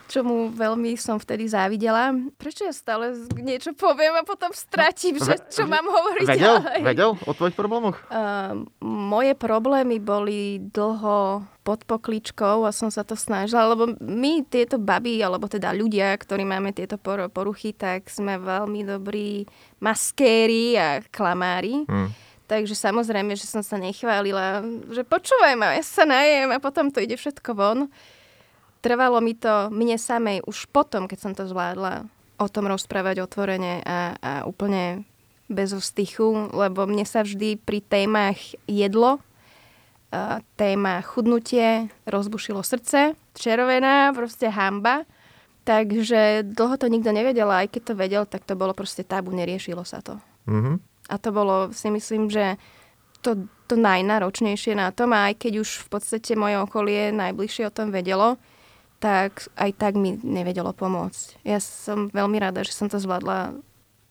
čo 0.06 0.22
mu 0.22 0.54
veľmi 0.54 0.94
som 0.96 1.18
vtedy 1.18 1.50
závidela. 1.50 2.14
Prečo 2.38 2.66
ja 2.66 2.74
stále 2.74 3.14
niečo 3.38 3.74
poviem 3.74 4.14
a 4.18 4.24
potom 4.24 4.54
stratím, 4.54 5.18
že 5.18 5.38
čo 5.50 5.66
mám 5.66 5.86
hovoriť 5.86 6.28
vedel, 6.30 6.56
ďalej? 6.62 6.80
Vedel 6.86 7.12
o 7.18 7.32
tvojich 7.34 7.58
problémoch? 7.58 7.98
Uh, 8.10 8.66
moje 8.86 9.34
problémy 9.34 9.98
boli 9.98 10.62
dlho 10.62 11.42
pod 11.66 11.82
pokličkou 11.90 12.62
a 12.62 12.70
som 12.70 12.94
sa 12.94 13.02
to 13.02 13.18
snažila, 13.18 13.74
lebo 13.74 13.98
my 13.98 14.46
tieto 14.46 14.78
baby, 14.78 15.26
alebo 15.26 15.50
teda 15.50 15.74
ľudia, 15.74 16.14
ktorí 16.14 16.46
máme 16.46 16.70
tieto 16.78 17.02
poruchy, 17.02 17.74
tak 17.74 18.06
sme 18.06 18.38
veľmi 18.38 18.86
dobrí 18.86 19.50
maskéri 19.82 20.78
a 20.78 21.02
klamári. 21.10 21.90
Hmm. 21.90 22.14
Takže 22.46 22.78
samozrejme, 22.78 23.34
že 23.34 23.50
som 23.50 23.66
sa 23.66 23.82
nechválila, 23.82 24.62
že 24.94 25.02
počúvaj 25.02 25.58
ma, 25.58 25.74
ja 25.74 25.82
sa 25.82 26.06
najem 26.06 26.54
a 26.54 26.62
potom 26.62 26.94
to 26.94 27.02
ide 27.02 27.18
všetko 27.18 27.58
von 27.58 27.90
trvalo 28.86 29.18
mi 29.18 29.34
to 29.34 29.74
mne 29.74 29.98
samej 29.98 30.46
už 30.46 30.70
potom, 30.70 31.10
keď 31.10 31.18
som 31.18 31.34
to 31.34 31.50
zvládla, 31.50 32.06
o 32.38 32.48
tom 32.52 32.70
rozprávať 32.70 33.26
otvorene 33.26 33.82
a, 33.82 34.14
a 34.22 34.32
úplne 34.46 35.10
bez 35.50 35.74
ostychu, 35.74 36.54
lebo 36.54 36.86
mne 36.86 37.02
sa 37.02 37.26
vždy 37.26 37.58
pri 37.58 37.82
témach 37.82 38.38
jedlo, 38.70 39.18
téma 40.56 41.02
chudnutie, 41.02 41.90
rozbušilo 42.06 42.62
srdce, 42.62 43.18
červená, 43.34 44.14
proste 44.14 44.52
hamba. 44.54 45.04
Takže 45.66 46.46
dlho 46.46 46.78
to 46.78 46.86
nikto 46.86 47.10
nevedel 47.10 47.50
a 47.50 47.66
aj 47.66 47.74
keď 47.74 47.82
to 47.82 47.94
vedel, 47.98 48.24
tak 48.30 48.46
to 48.46 48.54
bolo 48.54 48.78
proste 48.78 49.02
tabu, 49.02 49.34
neriešilo 49.34 49.82
sa 49.82 49.98
to. 49.98 50.22
Mm-hmm. 50.46 50.76
A 51.10 51.16
to 51.18 51.30
bolo, 51.34 51.74
si 51.74 51.90
myslím, 51.90 52.30
že 52.30 52.62
to, 53.26 53.50
to 53.66 53.74
najnáročnejšie 53.74 54.78
na 54.78 54.94
tom 54.94 55.18
a 55.18 55.34
aj 55.34 55.42
keď 55.42 55.66
už 55.66 55.70
v 55.86 55.88
podstate 55.90 56.38
moje 56.38 56.62
okolie 56.62 57.10
najbližšie 57.10 57.66
o 57.66 57.74
tom 57.74 57.90
vedelo, 57.90 58.38
tak 59.06 59.54
aj 59.54 59.78
tak 59.78 59.94
mi 59.94 60.18
nevedelo 60.18 60.74
pomôcť. 60.74 61.46
Ja 61.46 61.62
som 61.62 62.10
veľmi 62.10 62.42
rada, 62.42 62.66
že 62.66 62.74
som 62.74 62.90
to 62.90 62.98
zvládla 62.98 63.54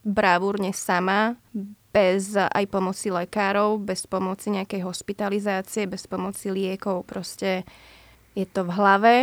bravúrne 0.06 0.70
sama, 0.70 1.34
bez 1.90 2.38
aj 2.38 2.62
pomoci 2.70 3.10
lekárov, 3.10 3.82
bez 3.82 4.06
pomoci 4.06 4.54
nejakej 4.54 4.86
hospitalizácie, 4.86 5.90
bez 5.90 6.06
pomoci 6.06 6.54
liekov. 6.54 7.10
Proste 7.10 7.66
je 8.38 8.46
to 8.46 8.62
v 8.62 8.70
hlave. 8.70 9.14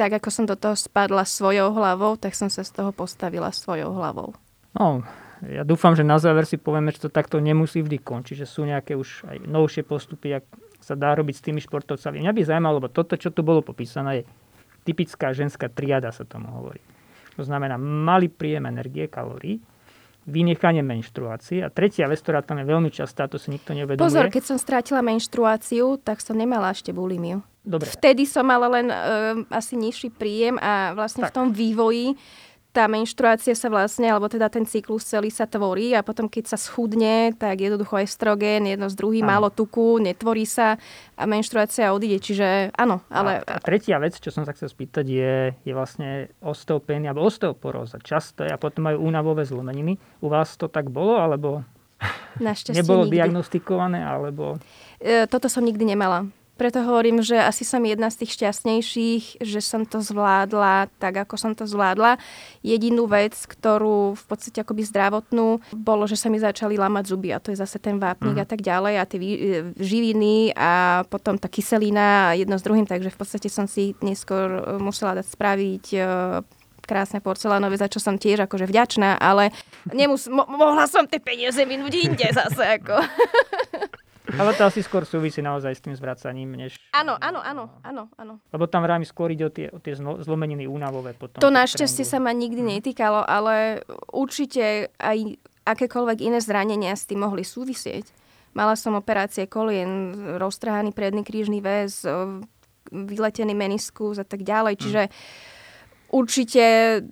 Tak 0.00 0.24
ako 0.24 0.28
som 0.32 0.44
do 0.48 0.56
toho 0.56 0.72
spadla 0.72 1.28
svojou 1.28 1.76
hlavou, 1.76 2.16
tak 2.16 2.32
som 2.32 2.48
sa 2.48 2.64
z 2.64 2.72
toho 2.72 2.88
postavila 2.90 3.52
svojou 3.52 3.92
hlavou. 3.92 4.32
No, 4.72 5.04
ja 5.44 5.68
dúfam, 5.68 5.92
že 5.92 6.02
na 6.02 6.16
záver 6.16 6.48
si 6.48 6.56
povieme, 6.56 6.90
že 6.96 7.06
to 7.06 7.10
takto 7.12 7.44
nemusí 7.44 7.84
vždy 7.84 8.00
končiť, 8.00 8.42
že 8.42 8.48
sú 8.48 8.64
nejaké 8.64 8.96
už 8.96 9.28
aj 9.28 9.36
novšie 9.44 9.84
postupy, 9.84 10.40
ak 10.40 10.44
sa 10.80 10.96
dá 10.96 11.12
robiť 11.14 11.34
s 11.36 11.44
tými 11.44 11.60
športovcami. 11.60 12.24
Mňa 12.24 12.32
by 12.32 12.40
zaujímalo, 12.44 12.80
lebo 12.80 12.88
toto, 12.92 13.16
čo 13.16 13.32
tu 13.32 13.40
bolo 13.46 13.64
popísané, 13.64 14.20
je 14.20 14.24
typická 14.84 15.32
ženská 15.32 15.72
triada 15.72 16.12
sa 16.12 16.28
tomu 16.28 16.52
hovorí. 16.52 16.80
To 17.34 17.42
znamená 17.42 17.74
malý 17.80 18.30
príjem 18.30 18.70
energie, 18.70 19.10
kalórií, 19.10 19.58
vynechanie 20.24 20.80
menštruácie. 20.80 21.60
A 21.64 21.68
tretia 21.68 22.08
vec, 22.08 22.22
ktorá 22.22 22.40
tam 22.40 22.62
je 22.62 22.66
veľmi 22.68 22.88
častá, 22.88 23.26
to 23.26 23.36
si 23.36 23.52
nikto 23.52 23.74
neuvedomuje. 23.76 24.06
Pozor, 24.06 24.30
keď 24.30 24.44
som 24.54 24.58
strátila 24.60 25.04
menštruáciu, 25.04 26.00
tak 26.00 26.22
som 26.22 26.38
nemala 26.38 26.72
ešte 26.72 26.94
bulimiu. 26.94 27.44
Dobre. 27.64 27.88
Vtedy 27.88 28.28
som 28.28 28.44
mala 28.44 28.68
len 28.68 28.92
uh, 28.92 29.40
asi 29.48 29.72
nižší 29.72 30.12
príjem 30.12 30.60
a 30.60 30.92
vlastne 30.92 31.24
tak. 31.24 31.32
v 31.32 31.36
tom 31.36 31.46
vývoji 31.48 32.12
tá 32.74 32.90
menštruácia 32.90 33.54
sa 33.54 33.70
vlastne, 33.70 34.10
alebo 34.10 34.26
teda 34.26 34.50
ten 34.50 34.66
cyklus 34.66 35.06
celý 35.06 35.30
sa 35.30 35.46
tvorí 35.46 35.94
a 35.94 36.02
potom 36.02 36.26
keď 36.26 36.50
sa 36.50 36.58
schudne, 36.58 37.30
tak 37.38 37.62
jednoducho 37.62 38.02
estrogen, 38.02 38.66
jedno 38.66 38.90
z 38.90 38.98
druhým, 38.98 39.22
málo 39.22 39.54
tuku, 39.54 40.02
netvorí 40.02 40.42
sa 40.42 40.74
a 41.14 41.22
menštruácia 41.22 41.94
odíde. 41.94 42.18
Čiže 42.18 42.74
áno, 42.74 42.98
ale... 43.06 43.46
A, 43.46 43.56
a 43.56 43.62
tretia 43.62 44.02
vec, 44.02 44.18
čo 44.18 44.34
som 44.34 44.42
sa 44.42 44.50
chcel 44.50 44.66
spýtať, 44.66 45.06
je, 45.06 45.34
je 45.62 45.72
vlastne 45.72 46.34
osteopénia 46.42 47.14
alebo 47.14 47.30
osteoporóza. 47.30 48.02
Často 48.02 48.42
a 48.42 48.58
potom 48.58 48.90
majú 48.90 49.06
únavové 49.06 49.46
zlomeniny. 49.46 49.94
U 50.18 50.26
vás 50.26 50.58
to 50.58 50.66
tak 50.66 50.90
bolo, 50.90 51.22
alebo 51.22 51.62
Našťastie 52.42 52.74
nebolo 52.82 53.06
nikdy. 53.06 53.22
diagnostikované, 53.22 54.02
alebo... 54.02 54.58
E, 54.98 55.30
toto 55.30 55.46
som 55.46 55.62
nikdy 55.62 55.94
nemala. 55.94 56.26
Preto 56.54 56.86
hovorím, 56.86 57.18
že 57.18 57.34
asi 57.34 57.66
som 57.66 57.82
jedna 57.82 58.14
z 58.14 58.22
tých 58.22 58.38
šťastnejších, 58.38 59.42
že 59.42 59.58
som 59.58 59.82
to 59.82 59.98
zvládla 59.98 60.86
tak, 61.02 61.26
ako 61.26 61.34
som 61.34 61.50
to 61.50 61.66
zvládla. 61.66 62.14
Jedinú 62.62 63.10
vec, 63.10 63.34
ktorú 63.34 64.14
v 64.14 64.24
podstate 64.30 64.62
akoby 64.62 64.86
zdravotnú, 64.86 65.58
bolo, 65.74 66.06
že 66.06 66.14
sa 66.14 66.30
mi 66.30 66.38
začali 66.38 66.78
lamať 66.78 67.04
zuby 67.10 67.34
a 67.34 67.42
to 67.42 67.50
je 67.50 67.58
zase 67.58 67.82
ten 67.82 67.98
vápnik 67.98 68.38
mm. 68.38 68.42
a 68.42 68.46
tak 68.46 68.62
ďalej 68.62 68.94
a 68.94 69.04
tie 69.04 69.18
e, 69.18 69.38
živiny 69.74 70.54
a 70.54 71.02
potom 71.10 71.34
tá 71.34 71.50
kyselina 71.50 72.38
jedno 72.38 72.54
s 72.54 72.62
druhým, 72.62 72.86
takže 72.86 73.10
v 73.10 73.18
podstate 73.18 73.50
som 73.50 73.66
si 73.66 73.98
neskôr 73.98 74.46
e, 74.46 74.60
musela 74.78 75.18
dať 75.18 75.26
spraviť 75.26 75.84
e, 75.90 75.98
krásne 76.84 77.18
porcelánové, 77.18 77.80
za 77.80 77.88
čo 77.88 77.98
som 77.98 78.20
tiež 78.20 78.44
akože 78.44 78.68
vďačná, 78.68 79.16
ale 79.18 79.50
nemus- 79.90 80.30
mo- 80.30 80.46
mohla 80.46 80.84
som 80.86 81.08
tie 81.08 81.18
peniaze 81.18 81.58
minúť 81.64 81.92
inde 81.96 82.28
zase. 82.30 82.62
Ako. 82.78 82.94
Ale 84.40 84.52
to 84.54 84.66
asi 84.66 84.80
skôr 84.82 85.02
súvisí 85.06 85.40
naozaj 85.40 85.72
s 85.78 85.82
tým 85.82 85.94
zvracaním, 85.94 86.54
než... 86.54 86.78
Áno, 86.94 87.14
áno, 87.18 87.40
áno, 87.40 87.70
áno, 87.82 88.02
áno. 88.18 88.34
Lebo 88.50 88.64
tam 88.66 88.82
vrajme 88.86 89.06
skôr 89.06 89.30
ide 89.30 89.46
o 89.46 89.52
tie, 89.52 89.70
o 89.70 89.78
tie 89.78 89.94
zlomeniny 89.98 90.66
únavové 90.66 91.14
potom. 91.14 91.42
To 91.42 91.50
našťastie 91.52 92.02
sa 92.06 92.18
ma 92.18 92.34
nikdy 92.34 92.62
mhm. 92.62 92.70
netýkalo, 92.78 93.22
ale 93.22 93.84
určite 94.12 94.94
aj 94.98 95.38
akékoľvek 95.64 96.18
iné 96.20 96.38
zranenia 96.44 96.92
s 96.92 97.08
tým 97.08 97.24
mohli 97.24 97.42
súvisieť. 97.42 98.04
Mala 98.54 98.78
som 98.78 98.94
operácie 98.94 99.50
kolien, 99.50 100.14
roztrhaný 100.38 100.94
predný 100.94 101.26
krížny 101.26 101.58
väz, 101.58 102.06
vyletený 102.94 103.50
meniskus 103.56 104.22
a 104.22 104.26
tak 104.26 104.46
ďalej, 104.46 104.74
čiže 104.78 105.02
mm. 105.08 105.12
určite, 106.14 106.64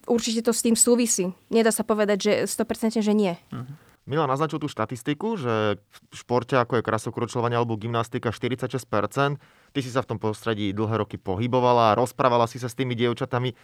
určite 0.07 0.41
to 0.47 0.53
s 0.55 0.63
tým 0.63 0.79
súvisí. 0.79 1.35
Nedá 1.51 1.75
sa 1.75 1.83
povedať, 1.83 2.19
že 2.23 2.33
100% 2.47 3.03
že 3.03 3.15
nie. 3.17 3.35
Mm. 3.51 3.75
Milan 4.03 4.27
naznačil 4.27 4.59
tú 4.59 4.67
štatistiku, 4.67 5.39
že 5.39 5.79
v 5.79 6.15
športe 6.15 6.59
ako 6.59 6.83
je 6.83 6.87
krasokročľovanie 6.87 7.55
alebo 7.55 7.79
gymnastika 7.79 8.35
46%. 8.35 9.39
Ty 9.73 9.79
si 9.79 9.91
sa 9.95 10.03
v 10.03 10.09
tom 10.11 10.19
prostredí 10.19 10.75
dlhé 10.75 11.07
roky 11.07 11.23
pohybovala, 11.23 11.95
rozprávala 11.95 12.51
si 12.51 12.59
sa 12.59 12.67
s 12.67 12.75
tými 12.75 12.99
dievčatami. 12.99 13.55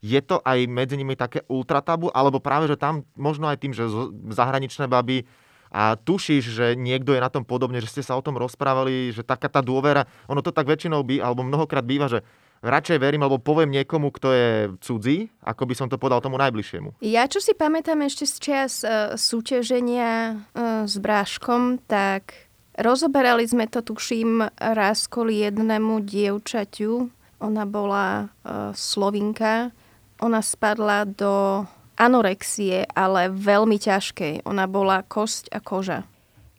Je 0.00 0.20
to 0.22 0.38
aj 0.46 0.64
medzi 0.70 0.94
nimi 0.96 1.18
také 1.18 1.44
ultratabu, 1.50 2.08
alebo 2.14 2.40
práve, 2.40 2.70
že 2.70 2.78
tam 2.78 3.04
možno 3.18 3.50
aj 3.50 3.58
tým, 3.60 3.74
že 3.74 3.84
zahraničné 4.32 4.86
baby 4.88 5.28
a 5.70 5.94
tušíš, 5.94 6.44
že 6.50 6.66
niekto 6.74 7.14
je 7.14 7.20
na 7.22 7.30
tom 7.30 7.46
podobne, 7.46 7.78
že 7.78 7.90
ste 7.90 8.02
sa 8.02 8.18
o 8.18 8.24
tom 8.24 8.34
rozprávali, 8.34 9.14
že 9.14 9.22
taká 9.22 9.46
tá 9.46 9.62
dôvera, 9.62 10.06
ono 10.26 10.42
to 10.42 10.50
tak 10.50 10.66
väčšinou 10.66 11.06
by, 11.06 11.22
alebo 11.22 11.46
mnohokrát 11.46 11.86
býva, 11.86 12.10
že 12.10 12.26
radšej 12.60 12.98
verím, 13.00 13.24
alebo 13.24 13.40
poviem 13.40 13.72
niekomu, 13.72 14.12
kto 14.12 14.28
je 14.32 14.50
cudzí, 14.84 15.32
ako 15.40 15.64
by 15.64 15.74
som 15.76 15.88
to 15.88 15.96
povedal 15.96 16.20
tomu 16.20 16.36
najbližšiemu. 16.36 17.00
Ja, 17.00 17.24
čo 17.26 17.40
si 17.40 17.56
pamätám 17.56 18.04
ešte 18.04 18.24
z 18.28 18.34
čias 18.40 18.74
uh, 18.84 19.16
súťaženia 19.16 20.36
uh, 20.36 20.84
s 20.84 20.94
Bráškom, 21.00 21.80
tak 21.88 22.48
rozoberali 22.76 23.48
sme 23.48 23.64
to, 23.64 23.80
tuším, 23.80 24.44
raz 24.56 25.08
kvôli 25.08 25.40
jednému 25.44 26.04
dievčaťu. 26.04 27.08
Ona 27.40 27.64
bola 27.64 28.28
uh, 28.44 28.76
Slovinka. 28.76 29.72
Ona 30.20 30.44
spadla 30.44 31.08
do 31.08 31.64
anorexie, 31.96 32.84
ale 32.92 33.32
veľmi 33.32 33.80
ťažkej. 33.80 34.44
Ona 34.44 34.68
bola 34.68 35.00
kosť 35.04 35.48
a 35.52 35.60
koža. 35.64 36.04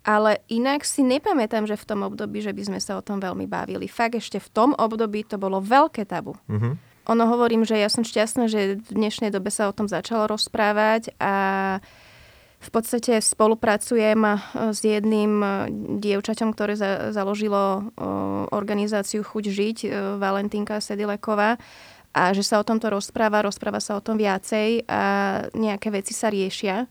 Ale 0.01 0.41
inak 0.50 0.81
si 0.81 1.05
nepamätám, 1.05 1.70
že 1.70 1.77
v 1.77 1.86
tom 1.86 2.01
období, 2.01 2.41
že 2.41 2.58
by 2.58 2.74
sme 2.74 2.79
sa 2.81 2.98
o 2.98 3.05
tom 3.05 3.22
veľmi 3.22 3.46
bavili. 3.46 3.86
Fakt 3.86 4.17
ešte 4.17 4.41
v 4.41 4.50
tom 4.50 4.70
období 4.74 5.22
to 5.22 5.38
bolo 5.38 5.62
veľké 5.62 6.10
tabu. 6.10 6.34
Uh-huh. 6.50 6.74
Ono 7.10 7.24
hovorím, 7.29 7.65
že 7.65 7.77
ja 7.77 7.89
som 7.89 8.01
šťastná, 8.01 8.50
že 8.50 8.81
v 8.81 8.91
dnešnej 8.98 9.29
dobe 9.29 9.53
sa 9.53 9.70
o 9.70 9.75
tom 9.75 9.86
začalo 9.86 10.25
rozprávať 10.25 11.13
a 11.22 11.34
v 12.62 12.70
podstate 12.70 13.17
spolupracujem 13.17 14.22
e, 14.22 14.34
s 14.70 14.79
jedným 14.86 15.41
e, 15.41 15.48
dievčaťom, 15.98 16.53
ktoré 16.53 16.77
za, 16.77 17.10
založilo 17.10 17.58
e, 17.58 17.81
organizáciu 18.53 19.25
Chuť 19.25 19.46
žiť, 19.50 19.77
Valentínka 20.22 20.77
Sedileková 20.77 21.58
a 22.13 22.24
že 22.38 22.46
sa 22.46 22.62
o 22.62 22.67
tomto 22.67 22.93
rozpráva, 22.93 23.41
rozpráva 23.41 23.81
sa 23.81 23.98
o 23.98 24.03
tom 24.03 24.20
viacej 24.20 24.86
a 24.86 25.01
nejaké 25.58 25.89
veci 25.89 26.13
sa 26.13 26.29
riešia 26.29 26.86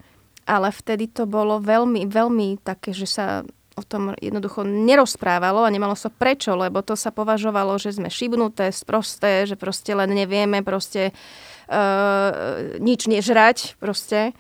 ale 0.49 0.69
vtedy 0.73 1.11
to 1.11 1.25
bolo 1.29 1.61
veľmi, 1.61 2.09
veľmi 2.09 2.63
také, 2.65 2.93
že 2.95 3.07
sa 3.07 3.27
o 3.79 3.85
tom 3.87 4.13
jednoducho 4.21 4.67
nerozprávalo 4.67 5.65
a 5.65 5.73
nemalo 5.73 5.97
sa 5.97 6.13
prečo, 6.13 6.53
lebo 6.53 6.85
to 6.85 6.93
sa 6.99 7.09
považovalo, 7.09 7.81
že 7.81 7.97
sme 7.97 8.13
šibnuté, 8.13 8.69
sprosté, 8.75 9.49
že 9.49 9.57
proste 9.57 9.97
len 9.97 10.13
nevieme 10.13 10.61
proste 10.61 11.17
uh, 11.17 12.77
nič 12.77 13.09
nežrať 13.09 13.81
proste. 13.81 14.37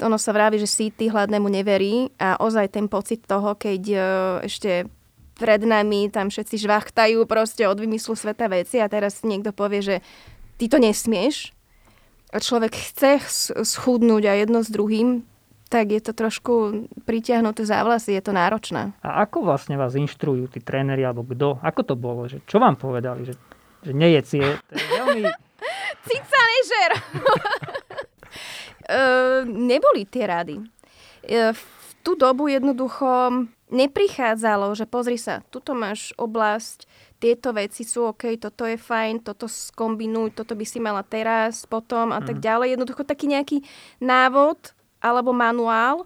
Ono 0.00 0.16
sa 0.16 0.30
vraví, 0.30 0.56
že 0.56 0.70
síty 0.70 1.10
hladnému 1.10 1.50
neverí 1.50 2.14
a 2.16 2.38
ozaj 2.38 2.78
ten 2.78 2.86
pocit 2.86 3.26
toho, 3.26 3.58
keď 3.58 3.82
uh, 3.92 4.00
ešte 4.46 4.88
pred 5.34 5.66
nami 5.66 6.08
tam 6.14 6.30
všetci 6.30 6.62
žvachtajú 6.62 7.26
proste 7.26 7.66
od 7.66 7.76
vymyslu 7.76 8.14
sveta 8.14 8.46
veci 8.46 8.78
a 8.78 8.86
teraz 8.86 9.26
niekto 9.26 9.50
povie, 9.50 9.82
že 9.82 9.96
ty 10.56 10.70
to 10.70 10.78
nesmieš, 10.78 11.50
človek 12.38 12.74
chce 12.74 13.22
schudnúť 13.62 14.22
a 14.26 14.34
jedno 14.38 14.62
s 14.62 14.70
druhým, 14.70 15.22
tak 15.68 15.90
je 15.90 15.98
to 15.98 16.12
trošku 16.14 16.86
pritiahnuté 17.02 17.66
za 17.66 17.82
vlasy, 17.82 18.14
je 18.14 18.22
to 18.22 18.30
náročné. 18.30 18.94
A 19.02 19.26
ako 19.26 19.42
vlastne 19.42 19.74
vás 19.74 19.98
inštruujú 19.98 20.46
tí 20.54 20.62
tréneri, 20.62 21.02
alebo 21.02 21.26
kto? 21.26 21.58
Ako 21.62 21.82
to 21.82 21.94
bolo? 21.98 22.30
Že, 22.30 22.46
čo 22.46 22.62
vám 22.62 22.78
povedali? 22.78 23.26
Že, 23.26 23.34
že 23.82 23.92
nejedz 23.92 24.30
je, 24.38 24.48
to 24.54 24.72
je 24.78 24.86
veľmi... 25.02 25.20
Cica 26.08 26.40
nežer! 26.46 26.90
uh, 28.86 29.42
neboli 29.72 30.06
tie 30.06 30.30
rady. 30.30 30.62
Uh, 31.26 31.50
v 31.56 31.62
tú 32.04 32.14
dobu 32.14 32.52
jednoducho 32.52 33.48
neprichádzalo, 33.72 34.76
že 34.76 34.84
pozri 34.84 35.16
sa, 35.16 35.40
tuto 35.48 35.72
máš 35.72 36.12
oblasť, 36.20 36.84
tieto 37.24 37.56
veci 37.56 37.88
sú 37.88 38.12
OK, 38.12 38.36
toto 38.36 38.68
je 38.68 38.76
fajn, 38.76 39.24
toto 39.24 39.48
skombinuj, 39.48 40.36
toto 40.36 40.52
by 40.52 40.64
si 40.68 40.76
mala 40.76 41.00
teraz, 41.00 41.64
potom 41.64 42.12
a 42.12 42.20
mm. 42.20 42.26
tak 42.28 42.36
mhm. 42.36 42.44
ďalej. 42.44 42.68
Jednoducho 42.76 43.02
taký 43.08 43.32
nejaký 43.32 43.64
návod 44.04 44.76
alebo 45.00 45.32
manuál, 45.32 46.04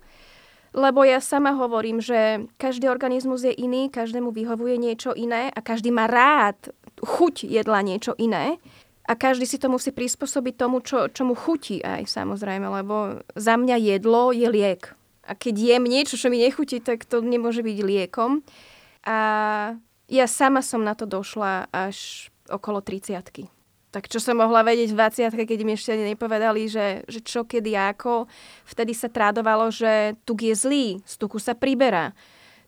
lebo 0.70 1.02
ja 1.02 1.18
sama 1.18 1.58
hovorím, 1.58 1.98
že 1.98 2.46
každý 2.54 2.86
organizmus 2.86 3.42
je 3.42 3.50
iný, 3.50 3.90
každému 3.90 4.30
vyhovuje 4.30 4.78
niečo 4.78 5.10
iné 5.18 5.50
a 5.50 5.58
každý 5.58 5.90
má 5.90 6.06
rád 6.06 6.70
chuť 7.02 7.50
jedla 7.50 7.82
niečo 7.82 8.14
iné. 8.14 8.62
A 9.08 9.16
každý 9.16 9.48
si 9.48 9.56
to 9.56 9.72
musí 9.72 9.88
prispôsobiť 9.88 10.54
tomu, 10.60 10.84
čo, 10.84 11.08
čo 11.08 11.24
mu 11.24 11.32
chutí 11.32 11.80
aj 11.80 12.04
samozrejme, 12.04 12.68
lebo 12.68 13.24
za 13.32 13.56
mňa 13.56 13.80
jedlo 13.96 14.36
je 14.36 14.44
liek. 14.52 14.92
A 15.24 15.32
keď 15.32 15.54
jem 15.56 15.84
niečo, 15.88 16.20
čo 16.20 16.28
mi 16.28 16.44
nechutí, 16.44 16.84
tak 16.84 17.08
to 17.08 17.24
nemôže 17.24 17.64
byť 17.64 17.78
liekom. 17.80 18.44
A 19.08 19.16
ja 20.08 20.26
sama 20.26 20.64
som 20.64 20.80
na 20.82 20.96
to 20.96 21.04
došla 21.04 21.68
až 21.70 22.28
okolo 22.48 22.80
30 22.80 23.52
tak 23.88 24.04
čo 24.04 24.20
som 24.20 24.36
mohla 24.36 24.60
vedieť 24.60 24.92
v 24.92 25.00
20 25.32 25.48
keď 25.48 25.60
mi 25.64 25.72
ešte 25.72 25.96
nepovedali, 25.96 26.68
že, 26.68 27.08
že 27.08 27.24
čo, 27.24 27.48
kedy, 27.48 27.72
ako. 27.72 28.28
Vtedy 28.68 28.92
sa 28.92 29.08
trádovalo, 29.08 29.72
že 29.72 30.12
tuk 30.28 30.44
je 30.44 30.52
zlý, 30.52 30.86
z 31.08 31.14
tuku 31.16 31.40
sa 31.40 31.56
priberá. 31.56 32.12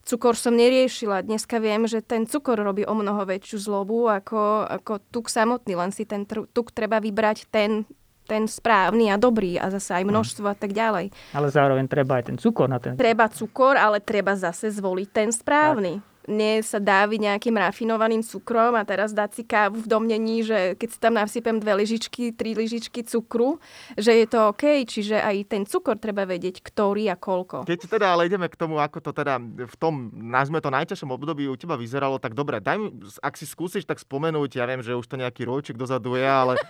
Cukor 0.00 0.32
som 0.32 0.56
neriešila. 0.56 1.20
Dneska 1.20 1.60
viem, 1.60 1.84
že 1.84 2.00
ten 2.00 2.24
cukor 2.24 2.56
robí 2.56 2.88
o 2.88 2.96
mnoho 2.96 3.28
väčšiu 3.28 3.60
zlobu 3.60 4.08
ako, 4.08 4.64
ako 4.64 4.92
tuk 5.12 5.28
samotný. 5.28 5.76
Len 5.76 5.92
si 5.92 6.08
ten 6.08 6.24
tuk 6.24 6.72
treba 6.72 7.04
vybrať 7.04 7.52
ten, 7.52 7.84
ten 8.24 8.48
správny 8.48 9.12
a 9.12 9.20
dobrý 9.20 9.60
a 9.60 9.68
zase 9.68 10.00
aj 10.00 10.08
množstvo 10.08 10.48
a 10.48 10.56
tak 10.56 10.72
ďalej. 10.72 11.12
Ale 11.36 11.52
zároveň 11.52 11.84
treba 11.84 12.16
aj 12.16 12.32
ten 12.32 12.36
cukor 12.40 12.64
na 12.64 12.80
ten... 12.80 12.96
Treba 12.96 13.28
cukor, 13.28 13.76
ale 13.76 14.00
treba 14.00 14.32
zase 14.40 14.72
zvoliť 14.72 15.08
ten 15.12 15.28
správny. 15.36 16.00
Tak 16.00 16.09
nie 16.28 16.60
sa 16.60 16.76
dáviť 16.76 17.18
nejakým 17.20 17.56
rafinovaným 17.56 18.20
cukrom 18.20 18.76
a 18.76 18.84
teraz 18.84 19.16
dať 19.16 19.30
si 19.40 19.42
kávu 19.46 19.80
v 19.80 19.88
domnení, 19.88 20.44
že 20.44 20.76
keď 20.76 20.88
si 20.92 20.98
tam 21.00 21.14
nasypem 21.16 21.56
dve 21.56 21.72
lyžičky, 21.80 22.36
tri 22.36 22.52
lyžičky 22.52 23.00
cukru, 23.06 23.56
že 23.96 24.12
je 24.12 24.26
to 24.28 24.52
OK. 24.52 24.84
Čiže 24.84 25.16
aj 25.16 25.36
ten 25.48 25.62
cukor 25.64 25.96
treba 25.96 26.28
vedieť, 26.28 26.60
ktorý 26.60 27.08
a 27.08 27.16
koľko. 27.16 27.64
Keď 27.64 27.80
teda 27.88 28.12
ale 28.12 28.28
ideme 28.28 28.52
k 28.52 28.58
tomu, 28.58 28.76
ako 28.76 29.00
to 29.00 29.10
teda 29.16 29.40
v 29.40 29.76
tom, 29.80 30.12
nazme 30.12 30.60
to 30.60 30.68
najťažšom 30.68 31.08
období 31.08 31.48
u 31.48 31.56
teba 31.56 31.80
vyzeralo, 31.80 32.20
tak 32.20 32.36
dobre, 32.36 32.60
daj 32.60 32.76
mi, 32.76 32.88
ak 33.24 33.34
si 33.40 33.48
skúsiš 33.48 33.88
tak 33.88 33.96
spomenúť, 33.96 34.60
ja 34.60 34.68
viem, 34.68 34.84
že 34.84 34.92
už 34.92 35.08
to 35.08 35.16
nejaký 35.16 35.48
rojček 35.48 35.80
dozadu 35.80 36.20
je, 36.20 36.26
ale... 36.26 36.60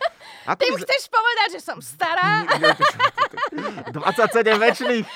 Ako 0.46 0.62
Ty 0.62 0.68
vyzer... 0.72 0.86
chceš 0.86 1.02
povedať, 1.08 1.48
že 1.58 1.60
som 1.64 1.78
stará? 1.80 2.44
27 3.92 4.46
väčšných. 4.56 5.06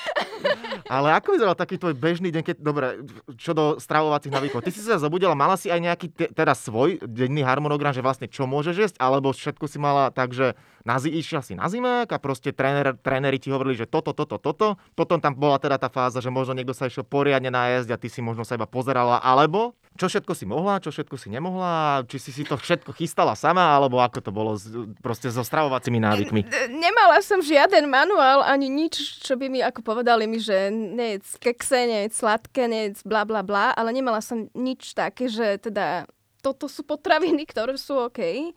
Ale 0.85 1.07
ako 1.17 1.37
vyzeral 1.37 1.57
taký 1.57 1.79
tvoj 1.79 1.95
bežný 1.97 2.29
deň, 2.29 2.43
keď, 2.45 2.55
dobre, 2.61 3.01
čo 3.39 3.55
do 3.55 3.77
stravovacích 4.25 4.33
návykov. 4.33 4.65
Ty 4.65 4.71
si 4.73 4.81
sa 4.81 4.97
zobudila, 4.97 5.37
mala 5.37 5.55
si 5.57 5.69
aj 5.69 5.79
nejaký 5.81 6.07
te, 6.09 6.25
teda 6.33 6.57
svoj 6.57 6.97
denný 7.05 7.45
harmonogram, 7.45 7.93
že 7.93 8.01
vlastne 8.01 8.25
čo 8.25 8.49
môžeš 8.49 8.75
jesť, 8.75 8.95
alebo 8.97 9.29
všetko 9.31 9.65
si 9.69 9.77
mala 9.77 10.09
tak, 10.09 10.33
že 10.33 10.57
na, 10.85 11.01
išla 11.01 11.41
si 11.41 11.57
na 11.57 11.65
zimák 11.65 12.05
a 12.13 12.21
proste 12.21 12.53
tréner, 12.53 12.93
tréneri 13.01 13.41
ti 13.41 13.49
hovorili, 13.49 13.73
že 13.73 13.89
toto, 13.89 14.13
toto, 14.13 14.37
toto. 14.37 14.77
Potom 14.93 15.17
tam 15.17 15.33
bola 15.33 15.57
teda 15.57 15.81
tá 15.81 15.89
fáza, 15.89 16.21
že 16.21 16.29
možno 16.29 16.53
niekto 16.53 16.77
sa 16.77 16.85
išiel 16.85 17.01
poriadne 17.01 17.49
najesť 17.49 17.89
a 17.89 17.97
ty 17.97 18.07
si 18.07 18.21
možno 18.21 18.45
sa 18.45 18.53
iba 18.53 18.69
pozerala, 18.69 19.17
alebo 19.17 19.73
čo 19.97 20.05
všetko 20.05 20.37
si 20.37 20.45
mohla, 20.45 20.77
čo 20.77 20.93
všetko 20.93 21.15
si 21.17 21.33
nemohla, 21.33 22.05
či 22.05 22.21
si 22.21 22.29
si 22.29 22.45
to 22.45 22.53
všetko 22.53 22.93
chystala 22.93 23.33
sama, 23.33 23.73
alebo 23.73 23.97
ako 23.97 24.19
to 24.21 24.29
bolo 24.29 24.53
proste 25.01 25.33
so 25.33 25.41
stravovacími 25.41 25.97
návykmi? 25.97 26.41
Nemala 26.69 27.17
som 27.25 27.41
žiaden 27.41 27.89
manuál, 27.89 28.45
ani 28.45 28.69
nič, 28.69 29.25
čo 29.25 29.39
by 29.39 29.49
mi 29.49 29.65
ako 29.65 29.81
povedali 29.81 30.29
mi, 30.29 30.37
že 30.37 30.69
nejedz 30.69 31.41
kekse, 31.41 31.89
nejedz 31.89 32.21
sladké, 32.21 32.69
nejedz 32.69 33.01
bla 33.01 33.25
bla 33.25 33.41
bla, 33.41 33.73
ale 33.73 33.89
nemala 33.89 34.21
som 34.21 34.51
nič 34.53 34.93
také, 34.93 35.31
že 35.31 35.57
teda 35.57 36.05
toto 36.45 36.69
sú 36.69 36.85
potraviny, 36.85 37.49
ktoré 37.49 37.73
sú 37.73 37.97
OK. 37.97 38.53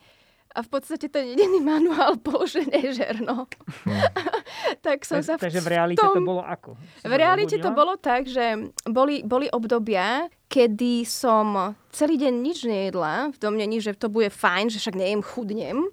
A 0.57 0.65
v 0.65 0.69
podstate 0.73 1.13
ten 1.13 1.37
jediný 1.37 1.61
manuál 1.61 2.17
bol, 2.17 2.49
že 2.49 2.65
nežer, 2.65 3.21
no. 3.21 3.45
Hmm. 3.85 4.01
tak 4.87 5.05
som 5.05 5.21
sa 5.21 5.37
v 5.37 5.45
Takže 5.45 5.61
v 5.61 5.69
realite 5.69 6.01
tom... 6.01 6.17
to 6.17 6.25
bolo 6.25 6.41
ako? 6.41 6.75
V 7.05 7.15
realite 7.15 7.57
to 7.61 7.71
bolo 7.77 7.95
tak, 8.01 8.25
že 8.25 8.73
boli, 8.89 9.21
boli 9.21 9.47
obdobia, 9.53 10.27
kedy 10.49 11.05
som 11.05 11.77
celý 11.93 12.17
deň 12.17 12.35
nič 12.41 12.59
nejedla, 12.65 13.37
v 13.37 13.39
domnení, 13.39 13.79
že 13.85 13.93
to 13.93 14.09
bude 14.09 14.33
fajn, 14.33 14.73
že 14.73 14.81
však 14.81 14.97
nejem, 14.97 15.21
chudnem. 15.21 15.93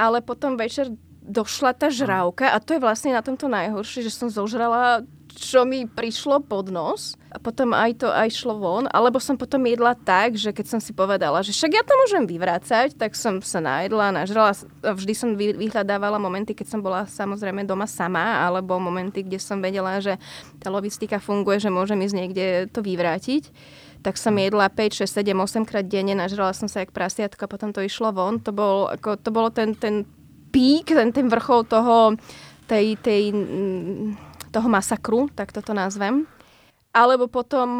Ale 0.00 0.24
potom 0.24 0.56
večer 0.56 0.88
došla 1.28 1.76
tá 1.76 1.92
žrávka 1.92 2.48
a 2.48 2.56
to 2.62 2.72
je 2.72 2.80
vlastne 2.80 3.12
na 3.12 3.20
tomto 3.20 3.52
najhoršie, 3.52 4.00
že 4.00 4.14
som 4.14 4.32
zožrala 4.32 5.04
čo 5.38 5.62
mi 5.62 5.86
prišlo 5.86 6.42
pod 6.42 6.74
nos 6.74 7.14
a 7.30 7.38
potom 7.38 7.70
aj 7.70 8.02
to 8.02 8.08
aj 8.10 8.34
šlo 8.34 8.58
von, 8.58 8.90
alebo 8.90 9.22
som 9.22 9.38
potom 9.38 9.62
jedla 9.62 9.94
tak, 9.94 10.34
že 10.34 10.50
keď 10.50 10.66
som 10.66 10.80
si 10.82 10.90
povedala, 10.90 11.46
že 11.46 11.54
však 11.54 11.72
ja 11.78 11.82
to 11.86 11.94
môžem 11.94 12.26
vyvrácať, 12.26 12.98
tak 12.98 13.14
som 13.14 13.38
sa 13.38 13.62
najedla, 13.62 14.10
nažrala, 14.10 14.50
vždy 14.82 15.14
som 15.14 15.38
vyhľadávala 15.38 16.18
momenty, 16.18 16.58
keď 16.58 16.66
som 16.74 16.80
bola 16.82 17.06
samozrejme 17.06 17.62
doma 17.62 17.86
sama, 17.86 18.42
alebo 18.42 18.82
momenty, 18.82 19.22
kde 19.22 19.38
som 19.38 19.62
vedela, 19.62 20.02
že 20.02 20.18
tá 20.58 20.68
logistika 20.74 21.22
funguje, 21.22 21.62
že 21.62 21.70
môžem 21.70 22.02
ísť 22.02 22.16
niekde 22.18 22.46
to 22.74 22.82
vyvrátiť 22.82 23.54
tak 23.98 24.14
som 24.14 24.30
jedla 24.38 24.70
5, 24.70 24.94
6, 24.94 25.10
7, 25.10 25.34
8 25.34 25.66
krát 25.66 25.82
denne, 25.82 26.14
nažrala 26.14 26.54
som 26.54 26.70
sa 26.70 26.86
jak 26.86 26.94
prasiatka, 26.94 27.50
potom 27.50 27.74
to 27.74 27.82
išlo 27.82 28.14
von. 28.14 28.38
To, 28.46 28.54
bol, 28.54 28.86
ako, 28.86 29.18
to 29.18 29.34
bolo 29.34 29.50
ten, 29.50 29.74
ten 29.74 30.06
pík, 30.54 30.94
ten, 30.94 31.10
ten 31.10 31.26
vrchol 31.26 31.66
toho, 31.66 32.14
tej, 32.70 32.94
tej 33.00 33.34
toho 34.50 34.68
masakru, 34.68 35.28
tak 35.32 35.52
toto 35.52 35.76
nazvem. 35.76 36.26
Alebo 36.92 37.28
potom, 37.28 37.78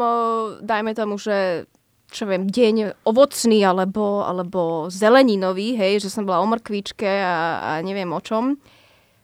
dajme 0.61 0.93
tomu, 0.93 1.17
že 1.17 1.65
čo 2.09 2.25
viem, 2.25 2.49
deň 2.49 3.05
ovocný 3.05 3.61
alebo, 3.61 4.25
alebo 4.25 4.89
zeleninový, 4.89 5.77
hej, 5.77 6.01
že 6.01 6.09
som 6.09 6.25
bola 6.25 6.41
o 6.41 6.47
mrkvičke 6.49 7.05
a, 7.05 7.37
a 7.61 7.71
neviem 7.85 8.09
o 8.09 8.17
čom. 8.17 8.57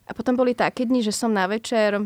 A 0.05 0.11
potom 0.13 0.37
boli 0.37 0.53
také 0.53 0.85
dni, 0.85 1.01
že 1.01 1.09
som 1.09 1.33
na 1.33 1.49
večer 1.49 1.97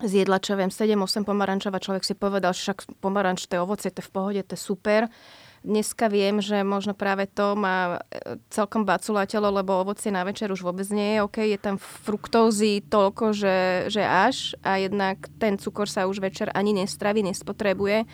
zjedla, 0.00 0.40
čo 0.40 0.56
viem, 0.56 0.72
7-8 0.72 1.28
pomarančov 1.28 1.76
a 1.76 1.84
človek 1.84 2.04
si 2.08 2.16
povedal, 2.16 2.56
že 2.56 2.72
však 2.72 3.04
pomaranč, 3.04 3.44
to 3.44 3.60
je 3.60 3.64
ovocie, 3.64 3.92
to 3.92 4.00
je 4.00 4.08
v 4.08 4.12
pohode, 4.12 4.40
to 4.40 4.56
je 4.56 4.60
super. 4.60 5.12
Dneska 5.60 6.08
viem, 6.08 6.40
že 6.40 6.64
možno 6.64 6.96
práve 6.96 7.28
to 7.28 7.52
má 7.52 8.00
e, 8.08 8.40
celkom 8.48 8.88
baculatelo, 8.88 9.52
lebo 9.52 9.84
ovocie 9.84 10.08
na 10.08 10.24
večer 10.24 10.48
už 10.48 10.64
vôbec 10.64 10.88
nie 10.88 11.16
je 11.16 11.18
OK. 11.20 11.38
Je 11.44 11.60
tam 11.60 11.76
fruktózy 11.76 12.80
toľko, 12.88 13.36
že, 13.36 13.58
že 13.92 14.00
až 14.00 14.56
a 14.64 14.80
jednak 14.80 15.28
ten 15.36 15.60
cukor 15.60 15.84
sa 15.84 16.08
už 16.08 16.24
večer 16.24 16.48
ani 16.56 16.72
nestraví, 16.72 17.20
nespotrebuje 17.20 18.08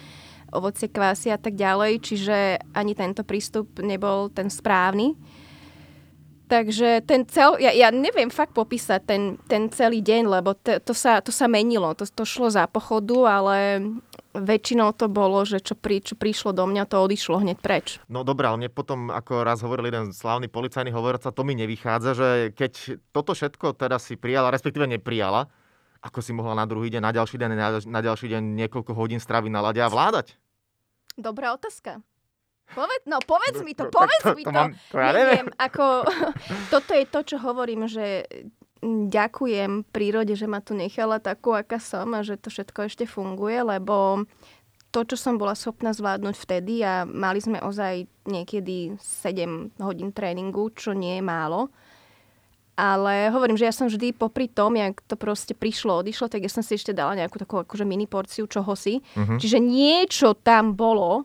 ovocie, 0.54 0.90
kvásy 0.90 1.30
a 1.30 1.38
tak 1.38 1.59
ďalej, 1.59 2.02
čiže 2.02 2.37
ani 2.74 2.94
tento 2.94 3.26
prístup 3.26 3.78
nebol 3.82 4.30
ten 4.30 4.50
správny. 4.50 5.14
Takže 6.46 7.02
ten 7.02 7.26
cel, 7.26 7.59
ja, 7.59 7.74
ja 7.74 7.90
neviem 7.90 8.30
fakt 8.30 8.54
popísať 8.54 9.02
ten, 9.02 9.22
ten 9.50 9.66
celý 9.66 9.98
deň, 9.98 10.22
lebo 10.30 10.54
to, 10.54 10.78
to, 10.78 10.94
sa, 10.94 11.18
to 11.18 11.35
sa 11.35 11.50
menilo, 11.50 11.90
to, 11.98 12.06
to 12.06 12.22
šlo 12.22 12.46
za 12.46 12.70
pochodu, 12.70 13.18
ale 13.26 13.82
väčšinou 14.40 14.92
to 14.96 15.09
bolo, 15.09 15.42
že 15.42 15.61
čo, 15.61 15.75
pri, 15.77 16.05
čo 16.05 16.14
prišlo 16.16 16.53
do 16.53 16.64
mňa, 16.68 16.88
to 16.88 17.01
odišlo 17.01 17.40
hneď 17.40 17.59
preč. 17.61 17.99
No 18.07 18.22
dobré, 18.22 18.49
ale 18.49 18.66
mne 18.66 18.70
potom, 18.72 19.09
ako 19.09 19.44
raz 19.44 19.64
hovoril 19.64 19.88
jeden 19.88 20.12
slávny 20.12 20.53
policajný 20.53 20.92
hovorca, 20.92 21.33
to 21.33 21.42
mi 21.42 21.57
nevychádza, 21.57 22.11
že 22.12 22.29
keď 22.53 23.01
toto 23.11 23.33
všetko 23.33 23.77
teda 23.77 23.96
si 23.96 24.14
prijala, 24.20 24.53
respektíve 24.53 24.85
neprijala, 24.85 25.49
ako 26.05 26.22
si 26.22 26.31
mohla 26.31 26.55
na 26.55 26.68
druhý 26.68 26.92
deň, 26.92 27.03
na 27.03 27.12
ďalší 27.12 27.37
deň, 27.40 27.51
na, 27.57 27.68
na 27.81 28.01
ďalší 28.05 28.27
deň 28.31 28.42
niekoľko 28.66 28.92
hodín 28.94 29.18
straviť 29.18 29.51
na 29.51 29.61
lade 29.64 29.81
a 29.83 29.90
vládať? 29.90 30.38
Dobrá 31.16 31.57
otázka. 31.57 32.05
Poved, 32.66 33.03
no 33.07 33.22
povedz 33.22 33.62
mi 33.62 33.79
to, 33.79 33.87
povedz 33.88 34.27
to, 34.27 34.35
to, 34.35 34.37
mi 34.37 34.42
to. 34.42 34.51
to, 34.51 34.55
mám, 34.55 34.70
to 34.75 34.99
ja 34.99 35.11
neviem. 35.14 35.46
neviem. 35.46 35.49
Ako, 35.55 35.85
toto 36.75 36.92
je 36.99 37.05
to, 37.07 37.20
čo 37.22 37.37
hovorím, 37.38 37.87
že 37.87 38.27
ďakujem 39.11 39.85
prírode, 39.90 40.33
že 40.38 40.46
ma 40.46 40.62
tu 40.62 40.72
nechala 40.72 41.18
takú, 41.18 41.53
aká 41.53 41.83
som 41.83 42.14
a 42.14 42.22
že 42.22 42.38
to 42.38 42.49
všetko 42.49 42.87
ešte 42.87 43.05
funguje, 43.05 43.61
lebo 43.62 44.25
to, 44.94 45.05
čo 45.05 45.16
som 45.20 45.37
bola 45.37 45.53
schopná 45.53 45.92
zvládnuť 45.92 46.35
vtedy 46.40 46.81
a 46.81 47.05
mali 47.05 47.42
sme 47.42 47.61
ozaj 47.61 48.09
niekedy 48.25 48.96
7 48.96 49.77
hodín 49.83 50.14
tréningu, 50.14 50.72
čo 50.72 50.96
nie 50.96 51.20
je 51.20 51.25
málo, 51.27 51.68
ale 52.77 53.33
hovorím, 53.33 53.57
že 53.57 53.68
ja 53.68 53.75
som 53.75 53.88
vždy 53.88 54.12
popri 54.12 54.53
tom, 54.53 54.77
jak 54.77 55.01
to 55.09 55.16
proste 55.16 55.57
prišlo, 55.57 56.05
odišlo, 56.05 56.29
tak 56.29 56.44
ja 56.44 56.53
som 56.53 56.61
si 56.61 56.77
ešte 56.77 56.92
dala 56.92 57.16
nejakú 57.16 57.40
takú 57.40 57.64
akože 57.64 57.88
mini 57.88 58.05
porciu 58.05 58.44
čohosi. 58.44 59.01
Uh-huh. 59.01 59.40
Čiže 59.40 59.59
niečo 59.61 60.37
tam 60.37 60.77
bolo, 60.77 61.25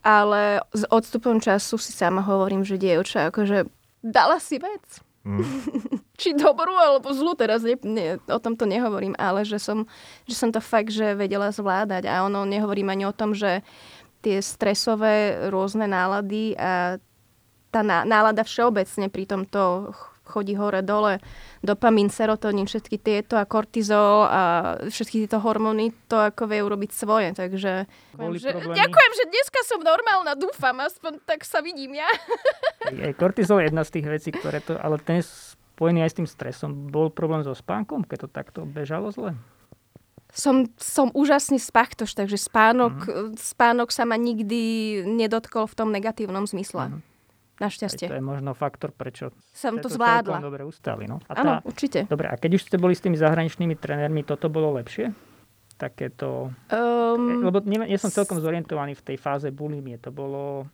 ale 0.00 0.64
s 0.72 0.88
odstupom 0.88 1.36
času 1.36 1.76
si 1.76 1.92
sama 1.92 2.24
hovorím, 2.24 2.64
že 2.64 2.80
dievča, 2.80 3.28
akože 3.28 3.68
dala 4.00 4.40
si 4.40 4.56
vec. 4.56 5.05
Mm. 5.26 5.42
Či 6.22 6.38
dobrú 6.38 6.70
alebo 6.70 7.10
zlú, 7.10 7.34
teraz 7.34 7.66
ne, 7.66 7.74
ne, 7.82 8.22
o 8.30 8.38
tomto 8.38 8.62
nehovorím, 8.64 9.18
ale 9.18 9.42
že 9.42 9.58
som, 9.58 9.84
že 10.24 10.38
som 10.38 10.54
to 10.54 10.62
fakt, 10.62 10.94
že 10.94 11.18
vedela 11.18 11.50
zvládať. 11.50 12.06
A 12.06 12.22
ono 12.22 12.46
nehovorím 12.46 12.94
ani 12.94 13.04
o 13.10 13.12
tom, 13.12 13.34
že 13.34 13.66
tie 14.22 14.38
stresové 14.38 15.50
rôzne 15.50 15.90
nálady 15.90 16.54
a 16.54 17.02
tá 17.74 17.82
nálada 17.82 18.46
všeobecne 18.46 19.10
pri 19.12 19.28
tomto 19.28 19.92
chodí 20.26 20.58
hore-dole, 20.58 21.22
dopamín, 21.62 22.10
serotonín, 22.10 22.66
všetky 22.66 22.98
tieto 22.98 23.38
a 23.38 23.46
kortizol 23.46 24.26
a 24.26 24.42
všetky 24.90 25.24
tieto 25.24 25.38
hormóny, 25.40 25.94
to 26.10 26.18
ako 26.18 26.50
vie 26.50 26.60
urobiť 26.60 26.90
svoje. 26.90 27.32
Takže 27.32 27.86
Boli 28.18 28.42
že, 28.42 28.52
ďakujem, 28.52 29.12
že 29.14 29.24
dneska 29.30 29.60
som 29.64 29.80
normálna, 29.80 30.34
dúfam, 30.34 30.76
aspoň 30.82 31.22
tak 31.22 31.46
sa 31.46 31.62
vidím 31.62 31.96
ja. 31.96 32.10
Aj 33.06 33.14
kortizol 33.14 33.62
je 33.62 33.70
jedna 33.70 33.82
z 33.86 33.90
tých 33.96 34.06
vecí, 34.06 34.30
ktoré 34.34 34.58
to, 34.60 34.74
ale 34.76 34.98
ten 35.00 35.22
spojený 35.22 36.02
aj 36.04 36.10
s 36.12 36.18
tým 36.18 36.28
stresom. 36.28 36.70
Bol 36.90 37.12
problém 37.12 37.44
so 37.46 37.52
spánkom, 37.52 38.04
keď 38.04 38.26
to 38.26 38.28
takto 38.28 38.60
bežalo 38.64 39.12
zle? 39.12 39.36
som, 40.36 40.68
som 40.76 41.08
úžasný 41.16 41.56
spachtoš, 41.56 42.12
takže 42.12 42.36
spánok, 42.36 42.94
mm. 43.08 43.40
spánok 43.40 43.88
sa 43.88 44.04
ma 44.04 44.20
nikdy 44.20 45.00
nedotkol 45.08 45.64
v 45.64 45.74
tom 45.74 45.88
negatívnom 45.88 46.44
zmysle. 46.44 46.92
Mm. 46.92 47.00
Našťastie. 47.56 48.06
Aj 48.08 48.12
to 48.12 48.18
je 48.20 48.24
možno 48.24 48.52
faktor, 48.52 48.92
prečo 48.92 49.32
som 49.56 49.80
to 49.80 49.88
zvládla. 49.88 50.44
dobre 50.44 50.62
ustali. 50.68 51.08
No. 51.08 51.24
A 51.24 51.32
Áno, 51.40 51.52
tá... 51.60 51.64
určite. 51.64 52.04
Dobre, 52.04 52.28
a 52.28 52.36
keď 52.36 52.60
už 52.60 52.62
ste 52.68 52.76
boli 52.76 52.92
s 52.92 53.00
tými 53.00 53.16
zahraničnými 53.16 53.80
trénermi, 53.80 54.20
toto 54.28 54.52
bolo 54.52 54.76
lepšie? 54.76 55.16
Takéto... 55.76 56.52
Um, 56.72 57.44
Lebo 57.44 57.60
nie, 57.64 57.80
nie 57.84 58.00
som 58.00 58.12
celkom 58.12 58.40
zorientovaný 58.40 58.96
v 58.96 59.12
tej 59.12 59.16
fáze 59.20 59.48
bulimie. 59.52 59.96
To 60.04 60.12
bolo 60.12 60.68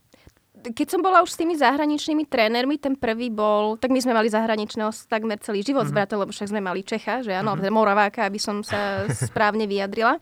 keď 0.53 0.87
som 0.95 1.01
bola 1.01 1.25
už 1.25 1.33
s 1.33 1.39
tými 1.41 1.57
zahraničnými 1.57 2.29
trénermi, 2.29 2.77
ten 2.77 2.93
prvý 2.93 3.27
bol, 3.33 3.75
tak 3.75 3.89
my 3.89 3.99
sme 3.99 4.13
mali 4.15 4.29
zahraničného 4.29 4.93
takmer 5.09 5.41
celý 5.41 5.65
život 5.65 5.83
mm-hmm. 5.83 5.91
s 5.91 5.97
bratom, 5.97 6.17
lebo 6.23 6.31
však 6.31 6.53
sme 6.53 6.61
mali 6.61 6.85
Čecha, 6.85 7.25
že 7.25 7.33
áno, 7.35 7.57
mm-hmm. 7.57 7.73
Moraváka, 7.73 8.23
aby 8.23 8.37
som 8.37 8.61
sa 8.61 9.03
správne 9.27 9.65
vyjadrila 9.65 10.21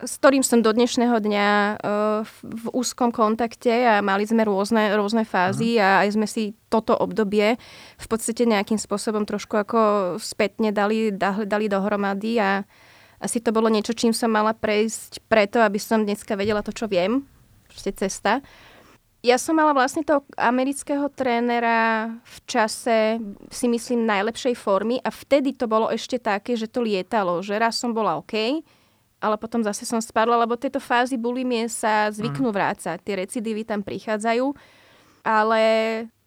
s 0.00 0.16
ktorým 0.20 0.40
som 0.40 0.64
do 0.64 0.72
dnešného 0.72 1.16
dňa 1.20 1.48
uh, 1.76 2.24
v, 2.24 2.64
úzkom 2.72 3.12
kontakte 3.12 3.72
a 3.84 4.00
mali 4.00 4.24
sme 4.24 4.44
rôzne, 4.48 4.96
rôzne 4.96 5.28
fázy 5.28 5.76
a 5.76 6.04
aj 6.04 6.16
sme 6.16 6.26
si 6.28 6.56
toto 6.72 6.96
obdobie 6.96 7.60
v 8.00 8.06
podstate 8.08 8.48
nejakým 8.48 8.80
spôsobom 8.80 9.28
trošku 9.28 9.60
ako 9.60 9.80
spätne 10.16 10.72
dali, 10.72 11.12
dali, 11.12 11.44
dali 11.44 11.66
dohromady 11.68 12.40
a 12.40 12.64
asi 13.20 13.44
to 13.44 13.52
bolo 13.52 13.68
niečo, 13.68 13.92
čím 13.92 14.16
som 14.16 14.32
mala 14.32 14.56
prejsť 14.56 15.20
preto, 15.28 15.60
aby 15.60 15.76
som 15.76 16.08
dneska 16.08 16.32
vedela 16.40 16.64
to, 16.64 16.72
čo 16.72 16.88
viem. 16.88 17.28
Proste 17.68 17.92
cesta. 17.92 18.40
Ja 19.20 19.36
som 19.36 19.60
mala 19.60 19.76
vlastne 19.76 20.00
toho 20.00 20.24
amerického 20.40 21.12
trénera 21.12 22.08
v 22.24 22.36
čase, 22.48 23.20
si 23.52 23.66
myslím, 23.68 24.08
najlepšej 24.08 24.56
formy 24.56 24.96
a 25.04 25.12
vtedy 25.12 25.52
to 25.52 25.68
bolo 25.68 25.92
ešte 25.92 26.16
také, 26.16 26.56
že 26.56 26.72
to 26.72 26.80
lietalo, 26.80 27.44
že 27.44 27.60
raz 27.60 27.76
som 27.76 27.92
bola 27.92 28.16
OK, 28.16 28.64
ale 29.20 29.36
potom 29.36 29.60
zase 29.60 29.84
som 29.84 30.00
spadla, 30.00 30.40
lebo 30.40 30.56
tieto 30.56 30.80
fázy 30.80 31.20
bulimie 31.20 31.68
sa 31.68 32.08
zvyknú 32.08 32.48
mm. 32.50 32.56
vrácať. 32.56 32.98
Tie 33.04 33.14
recidívy 33.20 33.68
tam 33.68 33.84
prichádzajú, 33.84 34.56
ale 35.22 35.62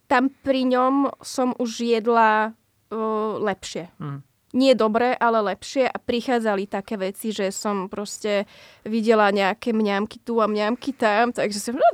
tam 0.06 0.30
pri 0.30 0.62
ňom 0.70 1.10
som 1.18 1.52
už 1.58 1.82
jedla 1.82 2.54
uh, 2.54 3.34
lepšie. 3.42 3.90
Mm. 3.98 4.22
Nie 4.54 4.78
dobre, 4.78 5.18
ale 5.18 5.42
lepšie 5.50 5.90
a 5.90 5.98
prichádzali 5.98 6.70
také 6.70 6.94
veci, 6.94 7.34
že 7.34 7.50
som 7.50 7.90
proste 7.90 8.46
videla 8.86 9.34
nejaké 9.34 9.74
mňamky 9.74 10.22
tu 10.22 10.38
a 10.38 10.46
mňamky 10.46 10.94
tam, 10.94 11.34
takže 11.34 11.58
som, 11.58 11.74
no, 11.74 11.90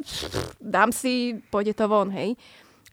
dám 0.61 0.93
si, 0.93 1.41
pôjde 1.49 1.73
to 1.73 1.89
von, 1.89 2.13
hej. 2.13 2.37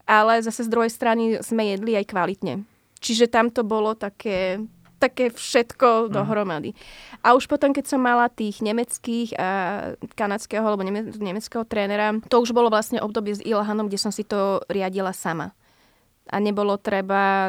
Ale 0.08 0.40
zase 0.40 0.64
z 0.64 0.72
druhej 0.72 0.88
strany 0.88 1.44
sme 1.44 1.76
jedli 1.76 2.00
aj 2.00 2.08
kvalitne. 2.08 2.64
Čiže 3.04 3.28
tam 3.28 3.52
to 3.52 3.68
bolo 3.68 3.92
také, 3.92 4.64
také 4.98 5.30
všetko 5.30 6.10
mm. 6.10 6.12
dohromady. 6.14 6.74
A 7.22 7.38
už 7.38 7.46
potom, 7.46 7.72
keď 7.72 7.86
som 7.86 8.02
mala 8.02 8.28
tých 8.28 8.60
nemeckých 8.66 9.38
a 9.38 9.50
kanadského 10.18 10.66
alebo 10.66 10.84
neme- 10.84 11.14
nemeckého 11.14 11.64
trénera, 11.64 12.18
to 12.28 12.42
už 12.42 12.52
bolo 12.52 12.74
vlastne 12.74 13.02
obdobie 13.02 13.38
s 13.38 13.46
Ilhanom, 13.46 13.88
kde 13.88 14.02
som 14.02 14.12
si 14.12 14.26
to 14.26 14.62
riadila 14.68 15.14
sama. 15.14 15.54
A 16.28 16.44
nebolo 16.44 16.76
treba 16.76 17.48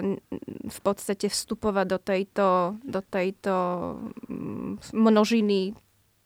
v 0.69 0.79
podstate 0.87 1.27
vstupovať 1.27 1.87
do 1.91 1.99
tejto, 1.99 2.47
do 2.87 3.01
tejto 3.03 3.55
mm, 4.31 4.95
množiny 4.95 5.75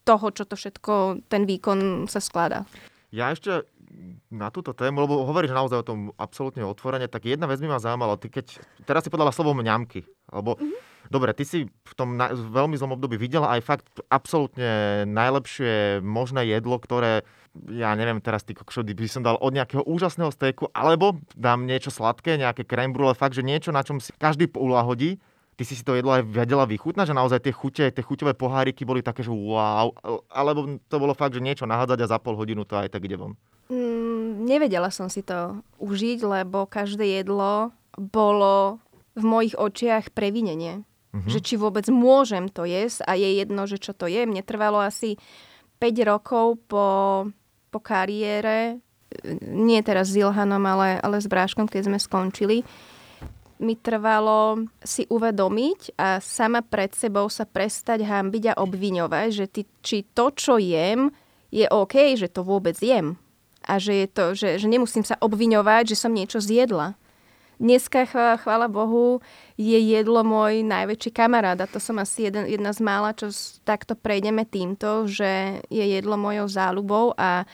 toho, 0.04 0.26
čo 0.34 0.44
to 0.44 0.58
všetko, 0.58 1.24
ten 1.30 1.46
výkon 1.48 2.10
sa 2.10 2.18
skladá. 2.18 2.66
Ja 3.14 3.30
ešte 3.32 3.64
na 4.32 4.48
túto 4.48 4.72
tému, 4.72 5.04
lebo 5.04 5.24
hovoríš 5.28 5.52
naozaj 5.52 5.84
o 5.84 5.88
tom 5.88 5.98
absolútne 6.16 6.64
otvorene, 6.64 7.06
tak 7.06 7.28
jedna 7.28 7.44
vec 7.44 7.60
by 7.60 7.68
ma 7.68 7.78
zaujímala. 7.78 8.16
Ty 8.16 8.32
keď, 8.32 8.46
teraz 8.88 9.04
si 9.04 9.12
podala 9.12 9.30
slovo 9.30 9.52
mňamky, 9.52 10.04
alebo 10.32 10.56
mm-hmm 10.56 10.92
Dobre, 11.10 11.34
ty 11.34 11.42
si 11.42 11.66
v 11.66 11.94
tom 11.98 12.14
na, 12.14 12.30
veľmi 12.30 12.78
zlom 12.78 12.94
období 12.94 13.18
videla 13.18 13.50
aj 13.52 13.60
fakt 13.60 13.86
absolútne 14.06 15.02
najlepšie 15.10 15.98
možné 16.04 16.46
jedlo, 16.46 16.78
ktoré 16.78 17.26
ja 17.68 17.92
neviem 17.98 18.22
teraz, 18.22 18.46
ty 18.46 18.54
kokšody, 18.54 18.96
by 18.96 19.10
som 19.10 19.20
dal 19.20 19.36
od 19.36 19.52
nejakého 19.52 19.84
úžasného 19.84 20.32
steku, 20.32 20.70
alebo 20.72 21.20
dám 21.36 21.68
niečo 21.68 21.92
sladké, 21.92 22.40
nejaké 22.40 22.64
krém 22.64 22.94
brule, 22.94 23.12
fakt, 23.12 23.36
že 23.36 23.44
niečo, 23.44 23.74
na 23.74 23.84
čom 23.84 24.00
si 24.00 24.14
každý 24.16 24.48
uľahodí, 24.56 25.20
ty 25.60 25.62
si 25.68 25.76
si 25.76 25.84
to 25.84 25.92
jedlo 25.92 26.16
aj 26.16 26.24
vedela 26.24 26.64
vychutnať, 26.64 27.12
že 27.12 27.18
naozaj 27.18 27.40
tie 27.44 27.52
chute, 27.52 27.84
tie 27.92 28.00
chuťové 28.00 28.32
poháriky 28.32 28.88
boli 28.88 29.04
také, 29.04 29.20
že 29.20 29.28
wow, 29.28 29.92
alebo 30.32 30.80
to 30.88 30.96
bolo 30.96 31.12
fakt, 31.12 31.36
že 31.36 31.44
niečo 31.44 31.68
nahádzať 31.68 32.08
a 32.08 32.10
za 32.16 32.18
pol 32.22 32.40
hodinu 32.40 32.64
to 32.64 32.78
aj 32.78 32.88
tak 32.88 33.04
ide 33.04 33.20
von? 33.20 33.36
Nevedela 34.42 34.90
som 34.90 35.06
si 35.06 35.22
to 35.22 35.62
užiť, 35.78 36.26
lebo 36.26 36.66
každé 36.66 37.22
jedlo 37.22 37.70
bolo 37.94 38.82
v 39.14 39.22
mojich 39.22 39.54
očiach 39.54 40.10
previnenie. 40.10 40.82
Mm-hmm. 41.12 41.28
Že 41.28 41.40
či 41.44 41.54
vôbec 41.60 41.86
môžem 41.92 42.48
to 42.48 42.64
jesť 42.64 43.04
a 43.04 43.14
je 43.14 43.38
jedno, 43.38 43.68
že 43.68 43.78
čo 43.78 43.92
to 43.92 44.08
je. 44.08 44.24
Mne 44.24 44.42
trvalo 44.42 44.80
asi 44.80 45.20
5 45.78 46.08
rokov 46.08 46.58
po, 46.66 46.88
po 47.68 47.78
kariére, 47.78 48.80
nie 49.44 49.80
teraz 49.84 50.12
s 50.12 50.16
Ilhanom, 50.16 50.64
ale, 50.64 50.96
ale 51.04 51.20
s 51.20 51.28
Bráškom, 51.28 51.68
keď 51.68 51.92
sme 51.92 51.98
skončili, 52.00 52.64
mi 53.62 53.78
trvalo 53.78 54.66
si 54.82 55.06
uvedomiť 55.06 55.94
a 55.94 56.18
sama 56.18 56.66
pred 56.66 56.90
sebou 56.98 57.30
sa 57.30 57.46
prestať 57.46 58.02
hambiť 58.02 58.56
a 58.56 58.58
obviňovať, 58.58 59.28
že 59.30 59.46
ty, 59.46 59.62
či 59.84 60.02
to, 60.10 60.34
čo 60.34 60.58
jem, 60.58 61.14
je 61.52 61.68
OK, 61.70 62.18
že 62.18 62.32
to 62.32 62.42
vôbec 62.42 62.74
jem. 62.80 63.20
A 63.62 63.78
že, 63.78 64.04
je 64.04 64.08
to, 64.10 64.24
že, 64.34 64.58
že 64.58 64.66
nemusím 64.66 65.06
sa 65.06 65.14
obviňovať, 65.22 65.94
že 65.94 66.00
som 66.00 66.10
niečo 66.10 66.42
zjedla. 66.42 66.98
Dneska, 67.62 68.10
chvála, 68.10 68.36
chvála 68.42 68.66
Bohu, 68.66 69.22
je 69.54 69.78
jedlo 69.78 70.26
môj 70.26 70.66
najväčší 70.66 71.14
kamarát 71.14 71.54
a 71.62 71.70
to 71.70 71.78
som 71.78 71.94
asi 72.02 72.26
jeden, 72.26 72.50
jedna 72.50 72.74
z 72.74 72.82
mála, 72.82 73.14
čo 73.14 73.30
takto 73.62 73.94
prejdeme 73.94 74.42
týmto, 74.42 75.06
že 75.06 75.62
je 75.70 75.84
jedlo 75.86 76.18
mojou 76.18 76.50
záľubou 76.50 77.14
a 77.14 77.46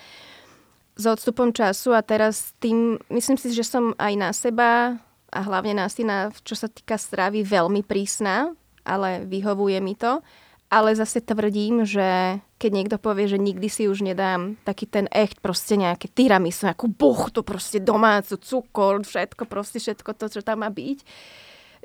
s 0.96 1.04
odstupom 1.04 1.52
času 1.52 1.92
a 1.92 2.00
teraz 2.00 2.56
tým, 2.56 2.96
myslím 3.12 3.36
si, 3.36 3.52
že 3.52 3.68
som 3.68 3.92
aj 4.00 4.12
na 4.16 4.30
seba 4.32 4.96
a 5.28 5.40
hlavne 5.44 5.76
na 5.76 5.86
syna, 5.92 6.32
čo 6.40 6.56
sa 6.56 6.72
týka 6.72 6.96
stravy, 6.96 7.44
veľmi 7.44 7.84
prísna, 7.84 8.56
ale 8.88 9.28
vyhovuje 9.28 9.78
mi 9.84 9.92
to. 9.92 10.24
Ale 10.72 10.96
zase 10.96 11.20
tvrdím, 11.20 11.84
že 11.84 12.40
keď 12.58 12.70
niekto 12.74 12.96
povie, 12.98 13.30
že 13.30 13.38
nikdy 13.38 13.70
si 13.70 13.86
už 13.86 14.02
nedám 14.02 14.58
taký 14.66 14.90
ten 14.90 15.06
echt, 15.14 15.38
proste 15.38 15.78
nejaké 15.78 16.10
tiramisu, 16.10 16.66
nejakú 16.66 16.90
buchtu, 16.90 17.46
proste 17.46 17.78
domácu, 17.78 18.34
cukor, 18.42 19.06
všetko, 19.06 19.46
proste 19.46 19.78
všetko 19.78 20.10
to, 20.18 20.26
čo 20.26 20.40
tam 20.42 20.66
má 20.66 20.70
byť, 20.70 20.98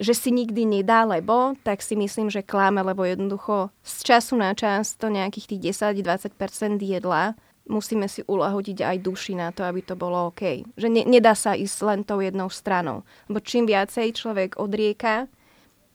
že 0.02 0.14
si 0.18 0.34
nikdy 0.34 0.66
nedá, 0.66 1.06
lebo 1.06 1.54
tak 1.62 1.86
si 1.86 1.94
myslím, 1.94 2.34
že 2.34 2.42
kláme, 2.42 2.82
lebo 2.82 3.06
jednoducho 3.06 3.70
z 3.86 3.96
času 4.02 4.34
na 4.34 4.58
čas 4.58 4.98
to 4.98 5.14
nejakých 5.14 5.54
tých 5.54 5.78
10-20% 5.94 6.82
jedla 6.82 7.38
musíme 7.70 8.12
si 8.12 8.24
ulahodiť 8.28 8.84
aj 8.84 8.98
duši 9.00 9.34
na 9.40 9.56
to, 9.56 9.64
aby 9.64 9.80
to 9.84 9.96
bolo 9.96 10.32
OK. 10.32 10.68
Že 10.76 10.88
ne, 10.92 11.04
nedá 11.08 11.32
sa 11.32 11.56
ísť 11.56 11.80
len 11.86 12.00
tou 12.04 12.20
jednou 12.20 12.52
stranou. 12.52 13.08
Lebo 13.32 13.40
čím 13.40 13.64
viacej 13.64 14.12
človek 14.12 14.60
odrieka, 14.60 15.32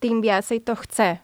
tým 0.01 0.25
viacej 0.25 0.65
to 0.65 0.75
chce. 0.87 1.21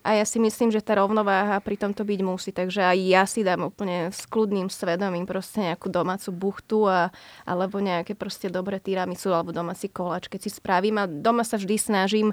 A 0.00 0.16
ja 0.16 0.24
si 0.24 0.40
myslím, 0.40 0.72
že 0.72 0.80
tá 0.80 0.96
rovnováha 0.96 1.60
pri 1.60 1.76
tomto 1.76 2.08
byť 2.08 2.20
musí. 2.24 2.50
Takže 2.56 2.80
aj 2.80 2.98
ja 3.04 3.22
si 3.28 3.44
dám 3.44 3.68
úplne 3.68 4.08
s 4.08 4.24
kľudným 4.24 4.72
svedomím 4.72 5.28
proste 5.28 5.60
nejakú 5.60 5.92
domácu 5.92 6.32
buchtu 6.32 6.88
a, 6.88 7.12
alebo 7.44 7.84
nejaké 7.84 8.16
proste 8.16 8.48
dobré 8.48 8.80
tiramisu 8.80 9.28
alebo 9.28 9.52
domáci 9.52 9.92
koláč, 9.92 10.32
keď 10.32 10.48
si 10.48 10.50
spravím. 10.56 10.96
A 11.00 11.04
doma 11.04 11.44
sa 11.44 11.60
vždy 11.60 11.76
snažím 11.76 12.32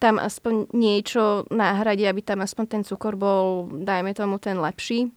tam 0.00 0.16
aspoň 0.16 0.72
niečo 0.72 1.44
nahradiť, 1.52 2.06
aby 2.08 2.22
tam 2.24 2.40
aspoň 2.40 2.64
ten 2.70 2.82
cukor 2.86 3.18
bol, 3.18 3.68
dajme 3.68 4.16
tomu, 4.16 4.40
ten 4.40 4.56
lepší 4.56 5.12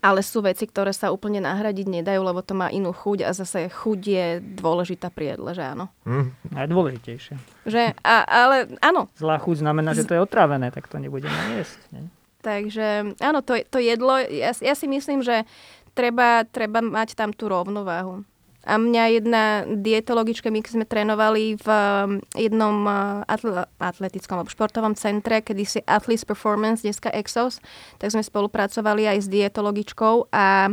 ale 0.00 0.24
sú 0.24 0.40
veci, 0.40 0.64
ktoré 0.64 0.90
sa 0.96 1.12
úplne 1.12 1.42
nahradiť 1.44 1.86
nedajú, 1.86 2.20
lebo 2.24 2.40
to 2.40 2.56
má 2.56 2.72
inú 2.72 2.94
chuť 2.96 3.28
a 3.28 3.30
zase 3.36 3.68
chuť 3.68 4.00
je 4.00 4.26
dôležitá 4.40 5.12
pri 5.12 5.36
jedle, 5.36 5.50
že 5.52 5.62
áno. 5.62 5.92
Mm. 6.08 6.32
Najdôležitejšie. 6.54 7.34
Že, 7.68 7.82
a, 8.00 8.14
ale 8.24 8.72
áno. 8.80 9.12
Zlá 9.14 9.36
chuť 9.36 9.62
znamená, 9.62 9.92
že 9.92 10.08
to 10.08 10.16
je 10.16 10.24
otravené, 10.24 10.72
tak 10.72 10.88
to 10.88 10.96
nebudeme 10.96 11.36
jesť. 11.60 11.80
Nie? 11.92 12.02
Takže 12.42 12.86
áno, 13.22 13.38
to, 13.44 13.60
to 13.70 13.78
jedlo, 13.78 14.18
ja, 14.18 14.50
ja 14.50 14.74
si 14.74 14.86
myslím, 14.90 15.22
že 15.22 15.46
treba, 15.94 16.42
treba 16.48 16.82
mať 16.82 17.14
tam 17.14 17.30
tú 17.30 17.46
rovnováhu. 17.46 18.26
A 18.62 18.78
mňa 18.78 19.04
jedna 19.18 19.44
dietologička, 19.66 20.46
my 20.46 20.62
sme 20.62 20.86
trénovali 20.86 21.58
v 21.58 21.66
um, 21.66 22.22
jednom 22.38 22.86
uh, 22.86 23.26
atle- 23.26 23.66
atletickom 23.82 24.38
alebo 24.38 24.54
športovom 24.54 24.94
centre, 24.94 25.42
kedy 25.42 25.62
si 25.66 25.80
Athletes 25.82 26.22
Performance, 26.22 26.86
dneska 26.86 27.10
Exos, 27.10 27.58
tak 27.98 28.14
sme 28.14 28.22
spolupracovali 28.22 29.10
aj 29.10 29.18
s 29.18 29.28
dietologičkou 29.28 30.30
a 30.30 30.70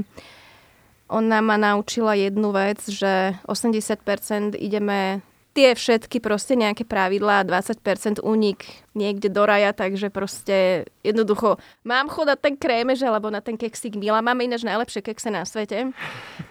ona 1.09 1.41
ma 1.41 1.57
naučila 1.57 2.13
jednu 2.13 2.53
vec, 2.53 2.85
že 2.85 3.33
80% 3.49 4.53
ideme 4.53 5.25
tie 5.59 5.75
všetky 5.75 6.23
proste 6.23 6.55
nejaké 6.55 6.87
pravidlá, 6.87 7.43
20% 7.43 8.23
únik 8.23 8.63
niekde 8.95 9.27
do 9.27 9.43
raja, 9.43 9.75
takže 9.75 10.07
proste 10.07 10.87
jednoducho 11.03 11.59
mám 11.83 12.07
chodať 12.07 12.39
ten 12.39 12.55
krémež 12.55 13.03
alebo 13.03 13.27
na 13.27 13.43
ten 13.43 13.59
keksik 13.59 13.99
Mila. 13.99 14.23
Máme 14.23 14.47
ináč 14.47 14.63
najlepšie 14.63 15.03
kekse 15.03 15.27
na 15.27 15.43
svete. 15.43 15.91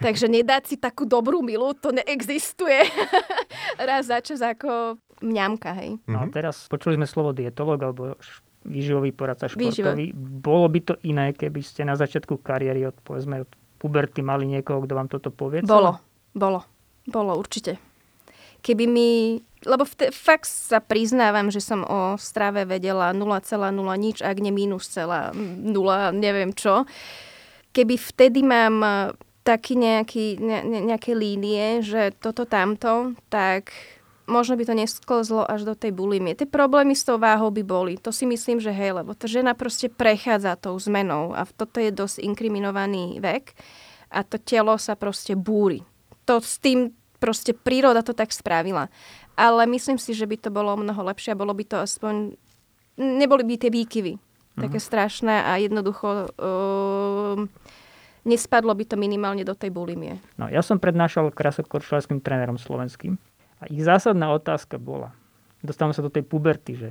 Takže 0.04 0.28
nedať 0.28 0.62
si 0.68 0.76
takú 0.76 1.08
dobrú 1.08 1.40
milu, 1.40 1.72
to 1.72 1.88
neexistuje. 1.88 2.84
Raz 3.88 4.12
za 4.12 4.20
čas 4.20 4.44
ako 4.44 5.00
mňamka, 5.24 5.72
hej. 5.80 5.96
No 6.04 6.20
a 6.20 6.28
mhm. 6.28 6.32
teraz 6.36 6.68
počuli 6.68 7.00
sme 7.00 7.08
slovo 7.08 7.32
dietolog 7.32 7.80
alebo 7.80 8.12
výživový 8.68 9.16
poradca 9.16 9.48
športový. 9.48 10.12
Výživo. 10.12 10.20
Bolo 10.44 10.68
by 10.68 10.80
to 10.84 10.94
iné, 11.08 11.32
keby 11.32 11.64
ste 11.64 11.88
na 11.88 11.96
začiatku 11.96 12.44
kariéry 12.44 12.84
od, 12.84 12.96
povedzme, 13.00 13.48
od 13.48 13.50
puberty 13.80 14.20
mali 14.20 14.44
niekoho, 14.44 14.84
kto 14.84 14.92
vám 14.92 15.08
toto 15.08 15.32
povie? 15.32 15.64
Bolo, 15.64 15.96
bolo, 16.36 16.60
bolo 17.08 17.32
určite 17.40 17.87
keby 18.62 18.84
mi... 18.86 19.10
Lebo 19.66 19.82
vte, 19.82 20.14
fakt 20.14 20.46
sa 20.46 20.78
priznávam, 20.78 21.50
že 21.50 21.58
som 21.58 21.82
o 21.82 22.14
strave 22.14 22.62
vedela 22.62 23.10
0,0 23.10 23.74
nič, 23.98 24.22
ak 24.22 24.38
nie 24.38 24.54
minus 24.54 24.86
celá 24.86 25.34
0, 25.34 26.14
neviem 26.14 26.54
čo. 26.54 26.86
Keby 27.74 27.98
vtedy 27.98 28.46
mám 28.46 28.78
taký 29.42 29.74
nejaký, 29.74 30.38
ne, 30.38 30.62
nejaké 30.62 31.16
línie, 31.16 31.82
že 31.82 32.14
toto 32.22 32.46
tamto, 32.46 33.18
tak 33.32 33.74
možno 34.28 34.60
by 34.60 34.64
to 34.68 34.74
nesklzlo 34.76 35.42
až 35.48 35.64
do 35.64 35.74
tej 35.74 35.90
bulimie. 35.96 36.36
Tie 36.36 36.44
problémy 36.44 36.92
s 36.92 37.02
tou 37.08 37.16
váhou 37.16 37.48
by 37.48 37.64
boli. 37.64 37.96
To 38.04 38.12
si 38.12 38.28
myslím, 38.28 38.60
že 38.60 38.70
hej, 38.70 38.92
lebo 38.92 39.16
tá 39.16 39.24
žena 39.24 39.56
proste 39.56 39.88
prechádza 39.88 40.54
tou 40.60 40.76
zmenou 40.76 41.32
a 41.32 41.48
toto 41.48 41.80
je 41.80 41.88
dosť 41.88 42.20
inkriminovaný 42.22 43.18
vek 43.24 43.56
a 44.12 44.20
to 44.22 44.36
telo 44.36 44.76
sa 44.76 44.94
proste 44.94 45.32
búri. 45.32 45.80
To 46.28 46.44
s 46.44 46.60
tým 46.60 46.92
proste 47.18 47.54
príroda 47.54 48.02
to 48.02 48.14
tak 48.14 48.30
spravila. 48.30 48.90
Ale 49.38 49.66
myslím 49.70 49.98
si, 49.98 50.14
že 50.14 50.26
by 50.26 50.36
to 50.38 50.50
bolo 50.50 50.74
mnoho 50.78 51.02
lepšie 51.06 51.34
a 51.34 51.40
bolo 51.40 51.54
by 51.54 51.64
to 51.66 51.76
aspoň... 51.78 52.34
Neboli 52.98 53.46
by 53.46 53.54
tie 53.62 53.70
výkyvy 53.70 54.18
mm-hmm. 54.18 54.62
také 54.66 54.78
strašné 54.82 55.46
a 55.46 55.54
jednoducho 55.62 56.34
uh, 56.34 57.38
nespadlo 58.26 58.74
by 58.74 58.84
to 58.90 58.96
minimálne 58.98 59.46
do 59.46 59.54
tej 59.54 59.70
bulimie. 59.70 60.18
No, 60.34 60.50
ja 60.50 60.60
som 60.66 60.82
prednášal 60.82 61.30
krasokorčulárským 61.30 62.18
trénerom 62.18 62.58
slovenským 62.58 63.14
a 63.62 63.70
ich 63.70 63.86
zásadná 63.86 64.34
otázka 64.34 64.82
bola, 64.82 65.14
dostávam 65.62 65.94
sa 65.94 66.02
do 66.02 66.10
tej 66.10 66.26
puberty, 66.26 66.74
že 66.74 66.90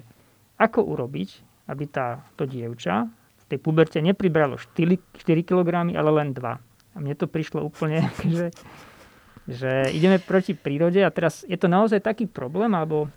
ako 0.56 0.84
urobiť, 0.96 1.30
aby 1.68 1.84
tá, 1.92 2.24
to 2.40 2.48
dievča 2.48 3.06
v 3.08 3.44
tej 3.56 3.60
puberte 3.62 4.00
nepribralo 4.00 4.58
4, 4.58 4.98
4 5.20 5.48
kg, 5.48 5.92
ale 5.92 6.10
len 6.24 6.32
2. 6.34 6.42
A 6.42 6.98
mne 6.98 7.14
to 7.14 7.30
prišlo 7.30 7.62
úplne, 7.62 8.10
že 8.26 8.50
že 9.48 9.90
ideme 9.96 10.20
proti 10.20 10.52
prírode 10.54 11.00
a 11.00 11.10
teraz 11.10 11.48
je 11.48 11.56
to 11.56 11.72
naozaj 11.72 12.04
taký 12.04 12.28
problém, 12.28 12.76
alebo 12.76 13.08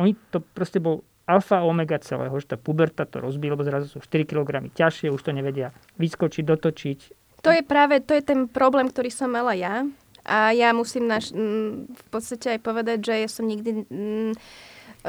oni 0.00 0.16
to 0.32 0.40
proste 0.40 0.80
bol 0.80 1.04
alfa 1.28 1.60
omega 1.60 2.00
celého, 2.00 2.32
že 2.40 2.54
tá 2.54 2.56
puberta 2.56 3.04
to 3.04 3.20
rozbí, 3.20 3.52
lebo 3.52 3.66
zrazu 3.66 3.92
sú 3.92 3.98
4 4.00 4.24
kg 4.24 4.72
ťažšie, 4.72 5.12
už 5.12 5.20
to 5.20 5.36
nevedia 5.36 5.76
vyskočiť, 6.00 6.42
dotočiť. 6.46 6.98
To 7.44 7.50
je 7.52 7.62
práve, 7.62 8.00
to 8.00 8.16
je 8.16 8.22
ten 8.24 8.48
problém, 8.48 8.88
ktorý 8.88 9.10
som 9.12 9.30
mala 9.30 9.52
ja. 9.52 9.84
A 10.26 10.50
ja 10.50 10.74
musím 10.74 11.06
naš, 11.06 11.30
v 11.30 12.04
podstate 12.10 12.58
aj 12.58 12.60
povedať, 12.62 12.98
že 13.06 13.14
ja 13.22 13.30
som 13.30 13.46
nikdy 13.46 13.86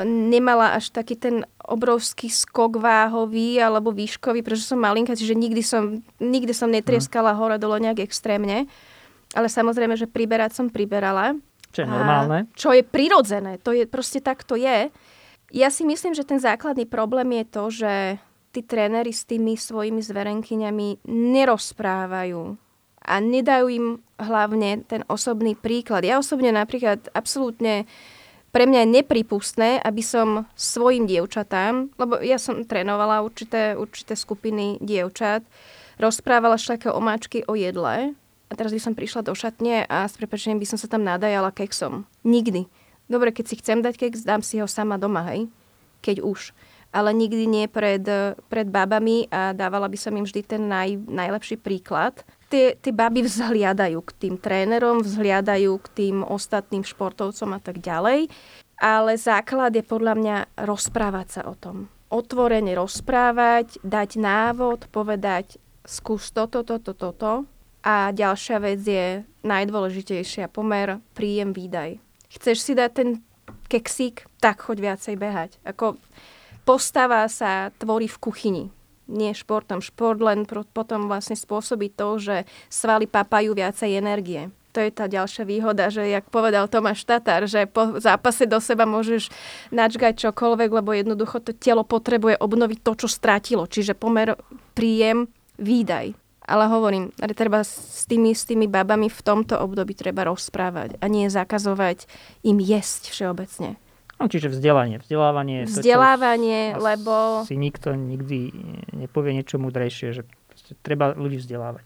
nemala 0.05 0.77
až 0.77 0.93
taký 0.93 1.17
ten 1.17 1.41
obrovský 1.57 2.29
skok 2.29 2.77
váhový 2.77 3.57
alebo 3.57 3.89
výškový, 3.89 4.45
pretože 4.45 4.69
som 4.69 4.77
malinká, 4.77 5.17
čiže 5.17 5.33
nikdy 5.33 5.65
som, 5.65 6.05
nikdy 6.21 6.53
som 6.53 6.69
netrieskala 6.69 7.33
hore 7.33 7.57
dole 7.57 7.81
nejak 7.81 8.05
extrémne. 8.05 8.69
Ale 9.37 9.53
samozrejme, 9.53 9.93
že 9.93 10.09
priberať 10.09 10.57
som 10.57 10.73
priberala. 10.73 11.37
Čo 11.69 11.85
je 11.85 11.87
normálne. 11.87 12.49
Čo 12.57 12.73
je 12.73 12.81
prirodzené. 12.81 13.61
To 13.61 13.69
je 13.69 13.85
proste 13.85 14.17
tak 14.17 14.41
to 14.41 14.57
je. 14.57 14.89
Ja 15.53 15.69
si 15.69 15.85
myslím, 15.85 16.17
že 16.17 16.25
ten 16.25 16.41
základný 16.41 16.89
problém 16.89 17.37
je 17.39 17.45
to, 17.45 17.63
že 17.69 17.93
tí 18.51 18.65
tréneri 18.65 19.13
s 19.13 19.29
tými 19.29 19.53
svojimi 19.53 20.01
zverenkyňami 20.01 21.05
nerozprávajú 21.07 22.57
a 23.07 23.13
nedajú 23.23 23.65
im 23.71 23.87
hlavne 24.19 24.83
ten 24.83 25.05
osobný 25.07 25.55
príklad. 25.55 26.03
Ja 26.03 26.19
osobne 26.19 26.51
napríklad 26.51 27.07
absolútne 27.15 27.87
pre 28.51 28.65
mňa 28.65 28.83
je 28.83 28.93
nepripustné, 28.99 29.69
aby 29.85 30.01
som 30.01 30.49
svojim 30.57 31.05
dievčatám, 31.05 31.93
lebo 31.95 32.19
ja 32.19 32.41
som 32.41 32.65
trénovala 32.65 33.21
určité, 33.21 33.77
určité 33.77 34.17
skupiny 34.17 34.81
dievčat, 34.81 35.45
rozprávala 36.01 36.57
všaké 36.57 36.89
omáčky 36.89 37.45
o 37.47 37.53
jedle 37.53 38.17
a 38.47 38.53
teraz 38.55 38.71
by 38.71 38.79
som 38.79 38.95
prišla 38.95 39.27
do 39.27 39.35
šatne 39.35 39.83
a 39.87 40.07
s 40.07 40.15
prepačením 40.15 40.59
by 40.63 40.67
som 40.67 40.79
sa 40.79 40.87
tam 40.87 41.03
nadajala 41.03 41.51
keksom. 41.51 42.07
Nikdy. 42.23 42.67
Dobre, 43.11 43.35
keď 43.35 43.45
si 43.47 43.55
chcem 43.59 43.83
dať 43.83 43.95
keks, 43.99 44.23
dám 44.23 44.43
si 44.43 44.59
ho 44.63 44.67
sama 44.67 44.95
doma, 44.95 45.23
hej? 45.31 45.51
Keď 45.99 46.23
už. 46.23 46.55
Ale 46.95 47.11
nikdy 47.11 47.43
nie 47.43 47.65
pred, 47.67 48.03
pred 48.47 48.67
babami 48.71 49.27
a 49.27 49.51
dávala 49.51 49.91
by 49.91 49.99
som 49.99 50.15
im 50.15 50.23
vždy 50.23 50.41
ten 50.47 50.63
naj, 50.71 50.95
najlepší 51.07 51.59
príklad. 51.59 52.23
Tie, 52.47 52.79
tie 52.79 52.95
baby 52.95 53.27
vzhliadajú 53.27 53.99
k 54.07 54.11
tým 54.15 54.35
trénerom, 54.39 55.03
vzhliadajú 55.03 55.75
k 55.83 55.87
tým 55.91 56.15
ostatným 56.23 56.87
športovcom 56.87 57.51
a 57.51 57.59
tak 57.59 57.83
ďalej. 57.83 58.31
Ale 58.79 59.11
základ 59.19 59.75
je 59.75 59.83
podľa 59.83 60.13
mňa 60.15 60.37
rozprávať 60.63 61.27
sa 61.27 61.41
o 61.51 61.59
tom. 61.59 61.91
Otvorene 62.07 62.71
rozprávať, 62.79 63.83
dať 63.83 64.15
návod, 64.15 64.87
povedať 64.87 65.59
skús 65.83 66.31
toto, 66.31 66.63
toto, 66.63 66.95
toto, 66.95 67.43
a 67.83 68.11
ďalšia 68.11 68.57
vec 68.61 68.81
je 68.83 69.21
najdôležitejšia 69.45 70.49
pomer 70.51 70.99
príjem 71.13 71.53
výdaj. 71.53 72.01
Chceš 72.27 72.57
si 72.59 72.73
dať 72.75 72.91
ten 72.93 73.09
keksík, 73.71 74.27
tak 74.43 74.63
choď 74.63 74.93
viacej 74.93 75.15
behať. 75.15 75.51
Ako 75.63 75.95
postava 76.67 77.23
sa 77.31 77.71
tvorí 77.79 78.11
v 78.11 78.17
kuchyni 78.19 78.65
nie 79.07 79.31
športom. 79.31 79.79
Šport 79.79 80.19
len 80.19 80.43
potom 80.47 81.07
vlastne 81.07 81.39
spôsobí 81.39 81.95
to, 81.95 82.19
že 82.19 82.35
svaly 82.67 83.07
papajú 83.07 83.55
viacej 83.55 83.97
energie. 83.97 84.51
To 84.75 84.83
je 84.83 84.91
tá 84.93 85.09
ďalšia 85.09 85.47
výhoda, 85.47 85.89
že 85.89 86.05
jak 86.05 86.29
povedal 86.29 86.69
Tomáš 86.69 87.01
Tatar, 87.01 87.49
že 87.49 87.65
po 87.65 87.97
zápase 87.97 88.45
do 88.45 88.61
seba 88.61 88.85
môžeš 88.85 89.33
načgať 89.73 90.27
čokoľvek, 90.27 90.69
lebo 90.69 90.93
jednoducho 90.93 91.41
to 91.41 91.55
telo 91.55 91.81
potrebuje 91.81 92.37
obnoviť 92.37 92.79
to, 92.85 92.93
čo 92.93 93.07
strátilo. 93.09 93.65
Čiže 93.65 93.97
pomer 93.97 94.37
príjem, 94.77 95.25
výdaj. 95.57 96.13
Ale 96.47 96.71
hovorím, 96.71 97.11
treba 97.35 97.59
s 97.59 98.07
tými, 98.07 98.31
s 98.31 98.47
tými 98.47 98.71
babami 98.71 99.11
v 99.11 99.19
tomto 99.19 99.59
období 99.59 99.91
treba 99.91 100.23
rozprávať 100.23 100.95
a 101.03 101.11
nie 101.11 101.27
zakazovať 101.27 102.07
im 102.47 102.63
jesť 102.63 103.11
všeobecne. 103.11 103.75
No, 104.17 104.31
čiže 104.31 104.49
vzdelanie. 104.49 104.97
Vzdelávanie. 105.03 105.67
Vzdelávanie, 105.67 106.73
to, 106.73 106.81
lebo... 106.81 107.13
Si 107.45 107.53
nikto 107.53 107.93
nikdy 107.93 108.49
nepovie 108.95 109.35
niečo 109.35 109.61
múdrejšie, 109.61 110.15
že 110.15 110.23
treba 110.81 111.13
ľudí 111.13 111.37
vzdelávať. 111.37 111.85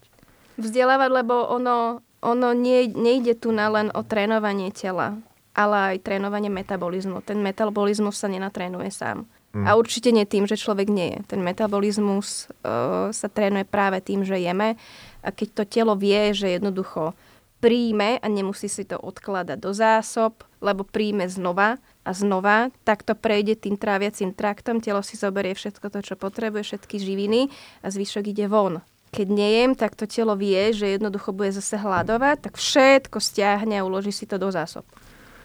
Vzdelávať, 0.56 1.10
lebo 1.10 1.42
ono, 1.52 2.00
ono 2.22 2.50
nie, 2.54 2.88
nejde 2.88 3.36
tu 3.36 3.52
na 3.52 3.68
len 3.68 3.90
o 3.92 4.06
trénovanie 4.06 4.72
tela, 4.72 5.20
ale 5.58 5.98
aj 5.98 6.06
trénovanie 6.08 6.48
metabolizmu. 6.54 7.20
Ten 7.26 7.44
metabolizmus 7.44 8.16
sa 8.16 8.32
nenatrénuje 8.32 8.94
sám. 8.94 9.28
Mm. 9.52 9.68
A 9.68 9.76
určite 9.76 10.16
nie 10.16 10.24
tým, 10.24 10.48
že 10.48 10.56
človek 10.56 10.88
nie 10.88 11.12
je. 11.12 11.20
Ten 11.36 11.44
metabolizmus 11.44 12.48
uh, 12.64 13.12
sa 13.12 13.28
trénuje 13.28 13.68
práve 13.68 14.00
tým, 14.00 14.24
že 14.24 14.40
jeme. 14.40 14.80
A 15.20 15.30
keď 15.30 15.48
to 15.52 15.64
telo 15.68 15.94
vie, 16.00 16.32
že 16.32 16.56
jednoducho 16.56 17.12
príjme 17.60 18.18
a 18.18 18.26
nemusí 18.32 18.72
si 18.72 18.88
to 18.88 18.98
odkladať 18.98 19.60
do 19.60 19.76
zásob, 19.76 20.42
lebo 20.64 20.88
príjme 20.88 21.28
znova, 21.28 21.78
a 22.02 22.12
znova, 22.18 22.74
tak 22.82 23.06
to 23.06 23.14
prejde 23.14 23.62
tým 23.62 23.78
tráviacím 23.78 24.34
traktom, 24.34 24.82
telo 24.82 25.06
si 25.06 25.18
zoberie 25.18 25.54
všetko 25.54 25.94
to, 25.94 26.00
čo 26.02 26.16
potrebuje, 26.18 26.66
všetky 26.66 26.98
živiny 26.98 27.54
a 27.86 27.94
zvyšok 27.94 28.26
ide 28.34 28.50
von. 28.50 28.82
Keď 29.12 29.28
nejem, 29.28 29.76
tak 29.76 29.94
to 30.00 30.08
telo 30.08 30.34
vie, 30.40 30.72
že 30.72 30.98
jednoducho 30.98 31.36
bude 31.36 31.52
zase 31.52 31.78
hľadovať, 31.78 32.48
tak 32.48 32.54
všetko 32.58 33.20
stiahne 33.20 33.78
a 33.78 33.86
uloží 33.86 34.10
si 34.16 34.26
to 34.26 34.40
do 34.40 34.50
zásob. 34.50 34.88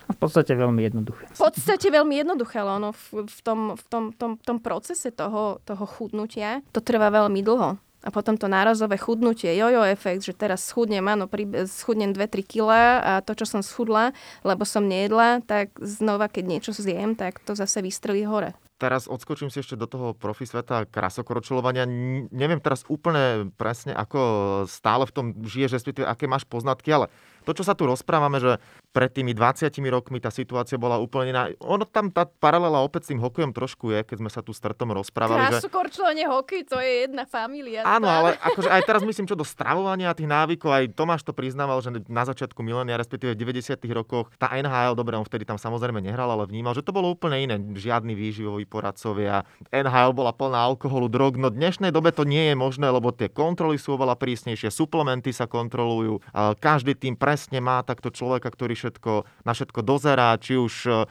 A 0.06 0.14
v 0.14 0.18
podstate 0.22 0.54
veľmi 0.54 0.86
jednoduché. 0.86 1.24
V 1.34 1.40
podstate 1.50 1.86
veľmi 1.90 2.14
jednoduché, 2.22 2.62
ale 2.62 2.78
ono 2.78 2.90
v, 2.94 3.26
v, 3.26 3.40
tom, 3.42 3.74
v 3.74 3.84
tom, 3.90 4.04
tom, 4.14 4.32
tom 4.38 4.58
procese 4.62 5.10
toho, 5.10 5.58
toho 5.66 5.84
chudnutia 5.84 6.62
to 6.70 6.78
trvá 6.78 7.10
veľmi 7.10 7.42
dlho. 7.42 7.78
A 8.06 8.14
potom 8.14 8.38
to 8.38 8.46
nárazové 8.46 9.02
chudnutie, 9.02 9.50
jojo 9.58 9.82
efekt, 9.82 10.22
že 10.22 10.30
teraz 10.30 10.62
schudnem, 10.62 11.02
áno, 11.02 11.26
pri, 11.26 11.66
schudnem 11.66 12.14
2-3 12.14 12.46
kg 12.46 12.70
a 13.02 13.12
to, 13.18 13.34
čo 13.34 13.50
som 13.50 13.66
schudla, 13.66 14.14
lebo 14.46 14.62
som 14.62 14.86
nejedla, 14.86 15.42
tak 15.42 15.74
znova, 15.82 16.30
keď 16.30 16.44
niečo 16.46 16.70
zjem, 16.70 17.18
tak 17.18 17.42
to 17.42 17.58
zase 17.58 17.82
vystrelí 17.82 18.22
hore. 18.22 18.54
Teraz 18.76 19.08
odskočím 19.08 19.48
si 19.48 19.64
ešte 19.64 19.72
do 19.72 19.88
toho 19.88 20.12
profi 20.12 20.44
sveta 20.44 20.84
krasokročľovania. 20.86 21.88
Neviem 22.28 22.60
teraz 22.60 22.84
úplne 22.92 23.48
presne, 23.56 23.96
ako 23.96 24.20
stále 24.68 25.08
v 25.08 25.14
tom 25.16 25.26
žiješ, 25.42 25.80
respektíve 25.80 26.04
aké 26.04 26.28
máš 26.28 26.44
poznatky, 26.44 26.92
ale 26.92 27.08
to, 27.48 27.56
čo 27.56 27.64
sa 27.64 27.72
tu 27.72 27.88
rozprávame, 27.88 28.36
že 28.36 28.60
pred 28.96 29.12
tými 29.12 29.36
20 29.36 29.68
rokmi 29.92 30.18
tá 30.18 30.32
situácia 30.32 30.80
bola 30.80 30.98
úplne 30.98 31.30
iná. 31.30 31.42
Ono 31.60 31.84
tam 31.84 32.08
tá 32.08 32.26
paralela 32.26 32.80
opäť 32.80 33.06
s 33.06 33.08
tým 33.14 33.20
hokejom 33.22 33.52
trošku 33.52 33.92
je, 33.94 34.02
keď 34.02 34.16
sme 34.18 34.30
sa 34.32 34.42
tu 34.42 34.50
s 34.50 34.58
Trtom 34.58 34.96
rozprávali. 34.96 35.52
Krásu, 35.52 35.68
že... 35.68 35.70
korčovanie, 35.70 36.24
hokej, 36.26 36.66
to 36.66 36.82
je 36.82 37.06
jedna 37.06 37.22
familia. 37.28 37.86
Áno, 37.86 38.10
ale 38.10 38.34
akože 38.42 38.66
aj 38.66 38.82
teraz 38.82 39.06
myslím, 39.06 39.30
čo 39.30 39.38
do 39.38 39.46
stravovania 39.46 40.10
tých 40.18 40.26
návykov, 40.26 40.72
aj 40.74 40.84
Tomáš 40.98 41.22
to 41.22 41.30
priznával, 41.30 41.78
že 41.78 41.94
na 42.10 42.26
začiatku 42.26 42.58
milénia, 42.66 42.98
respektíve 42.98 43.38
v 43.38 43.46
90 43.46 43.78
rokoch, 43.94 44.34
tá 44.42 44.50
NHL, 44.58 44.98
dobre, 44.98 45.14
on 45.14 45.28
vtedy 45.28 45.46
tam 45.46 45.60
samozrejme 45.60 46.02
nehral, 46.02 46.26
ale 46.26 46.50
vnímal, 46.50 46.74
že 46.74 46.82
to 46.82 46.90
bolo 46.90 47.14
úplne 47.14 47.38
iné. 47.38 47.54
Žiadny 47.62 48.18
výživoví 48.18 48.66
poradcovia. 48.66 49.46
NHL 49.70 50.10
bola 50.16 50.34
plná 50.34 50.66
alkoholu, 50.66 51.06
drog. 51.06 51.38
No 51.38 51.52
dnešnej 51.52 51.94
dobe 51.94 52.10
to 52.10 52.26
nie 52.26 52.50
je 52.50 52.54
možné, 52.58 52.90
lebo 52.90 53.14
tie 53.14 53.30
kontroly 53.30 53.78
sú 53.78 53.94
oveľa 53.94 54.18
prísnejšie, 54.18 54.72
suplementy 54.72 55.30
sa 55.30 55.46
kontrolujú, 55.46 56.18
každý 56.58 56.96
tým 56.98 57.14
pre 57.14 57.36
presne 57.36 57.60
má 57.60 57.84
takto 57.84 58.08
človeka, 58.08 58.48
ktorý 58.48 58.72
všetko, 58.86 59.26
na 59.42 59.52
všetko 59.52 59.80
dozerá, 59.82 60.38
či 60.38 60.54
už 60.54 61.04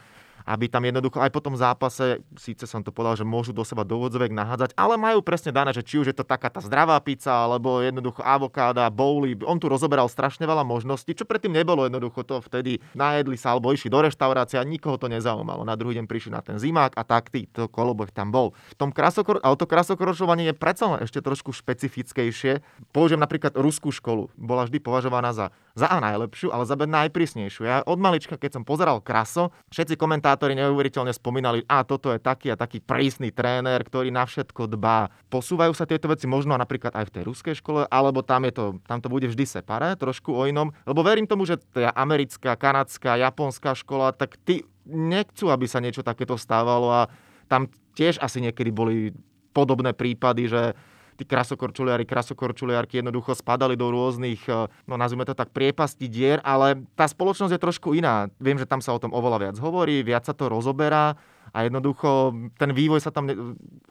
aby 0.46 0.70
tam 0.70 0.86
jednoducho 0.86 1.18
aj 1.18 1.34
po 1.34 1.42
tom 1.42 1.58
zápase, 1.58 2.22
síce 2.38 2.70
som 2.70 2.86
to 2.86 2.94
povedal, 2.94 3.18
že 3.18 3.26
môžu 3.26 3.50
do 3.50 3.66
seba 3.66 3.82
do 3.82 3.98
úvodzovek 3.98 4.30
nahádzať, 4.30 4.78
ale 4.78 4.96
majú 4.96 5.26
presne 5.26 5.50
dané, 5.50 5.74
že 5.74 5.82
či 5.82 5.98
už 5.98 6.14
je 6.14 6.16
to 6.16 6.22
taká 6.22 6.54
tá 6.54 6.62
zdravá 6.62 7.02
pizza, 7.02 7.34
alebo 7.34 7.82
jednoducho 7.82 8.22
avokáda, 8.22 8.86
bowly. 8.94 9.34
On 9.42 9.58
tu 9.58 9.66
rozoberal 9.66 10.06
strašne 10.06 10.46
veľa 10.46 10.62
možností, 10.62 11.18
čo 11.18 11.26
predtým 11.26 11.52
nebolo 11.52 11.90
jednoducho 11.90 12.22
to 12.22 12.38
vtedy 12.46 12.78
najedli 12.94 13.36
sa 13.36 13.58
alebo 13.58 13.74
išli 13.74 13.90
do 13.90 14.06
reštaurácie 14.06 14.62
a 14.62 14.64
nikoho 14.64 15.02
to 15.02 15.10
nezaujímalo. 15.10 15.66
Na 15.66 15.74
druhý 15.74 15.98
deň 15.98 16.06
prišli 16.06 16.32
na 16.32 16.46
ten 16.46 16.62
zimák 16.62 16.94
a 16.94 17.02
tak 17.02 17.34
to 17.34 17.66
kolobeh 17.66 18.14
tam 18.14 18.30
bol. 18.30 18.54
V 18.70 18.78
tom 18.78 18.94
krasokor, 18.94 19.42
ale 19.42 19.58
to 19.58 19.66
krasokoročovanie 19.66 20.54
je 20.54 20.56
predsa 20.56 21.02
ešte 21.02 21.26
trošku 21.26 21.50
špecifickejšie. 21.50 22.62
Použijem 22.94 23.18
napríklad 23.18 23.58
ruskú 23.58 23.90
školu. 23.90 24.30
Bola 24.38 24.70
vždy 24.70 24.78
považovaná 24.78 25.34
za, 25.34 25.50
za 25.76 25.92
A 25.92 26.00
najlepšiu, 26.00 26.56
ale 26.56 26.64
za 26.64 26.80
B 26.80 26.88
najprísnejšiu. 26.88 27.62
Ja 27.68 27.84
od 27.84 28.00
malička, 28.00 28.40
keď 28.40 28.58
som 28.58 28.64
pozeral 28.64 29.04
kraso, 29.04 29.52
všetci 29.76 30.00
komentátori 30.00 30.56
neuveriteľne 30.56 31.12
spomínali, 31.12 31.68
a 31.68 31.84
toto 31.84 32.16
je 32.16 32.20
taký 32.24 32.56
a 32.56 32.60
taký 32.60 32.80
prísny 32.80 33.36
tréner, 33.36 33.84
ktorý 33.84 34.08
na 34.08 34.24
všetko 34.24 34.72
dbá. 34.72 35.12
Posúvajú 35.28 35.76
sa 35.76 35.84
tieto 35.84 36.08
veci 36.08 36.32
možno 36.32 36.56
napríklad 36.56 36.96
aj 36.96 37.12
v 37.12 37.14
tej 37.20 37.24
ruskej 37.28 37.56
škole, 37.60 37.84
alebo 37.92 38.24
tam, 38.24 38.48
je 38.48 38.56
to, 38.56 38.66
tam 38.88 39.04
to 39.04 39.12
bude 39.12 39.28
vždy 39.28 39.44
separé, 39.44 40.00
trošku 40.00 40.32
o 40.32 40.48
inom, 40.48 40.72
lebo 40.88 41.04
verím 41.04 41.28
tomu, 41.28 41.44
že 41.44 41.60
tá 41.60 41.92
americká, 41.92 42.56
kanadská, 42.56 43.20
japonská 43.20 43.76
škola, 43.76 44.16
tak 44.16 44.40
ty 44.48 44.64
nechcú, 44.88 45.52
aby 45.52 45.68
sa 45.68 45.84
niečo 45.84 46.08
takéto 46.08 46.40
stávalo 46.40 46.88
a 46.88 47.12
tam 47.52 47.68
tiež 48.00 48.24
asi 48.24 48.40
niekedy 48.40 48.72
boli 48.72 49.12
podobné 49.52 49.92
prípady, 49.92 50.48
že 50.48 50.76
tí 51.16 51.24
krasokorčuliari, 51.24 52.04
krasokorčuliarky 52.04 53.00
jednoducho 53.00 53.32
spadali 53.34 53.80
do 53.80 53.88
rôznych, 53.88 54.44
eh, 54.52 54.68
no 54.86 55.00
nazvime 55.00 55.24
to 55.24 55.32
tak, 55.32 55.56
priepasti 55.56 56.12
dier, 56.12 56.44
ale 56.44 56.84
tá 56.94 57.08
spoločnosť 57.08 57.56
je 57.56 57.64
trošku 57.64 57.96
iná. 57.96 58.28
Viem, 58.38 58.60
že 58.60 58.68
tam 58.68 58.84
sa 58.84 58.92
o 58.92 59.02
tom 59.02 59.16
oveľa 59.16 59.50
viac 59.50 59.58
hovorí, 59.64 60.04
viac 60.04 60.28
sa 60.28 60.36
to 60.36 60.52
rozoberá 60.52 61.16
a 61.56 61.64
jednoducho 61.64 62.36
ten 62.60 62.76
vývoj 62.76 63.00
sa 63.00 63.16
tam 63.16 63.32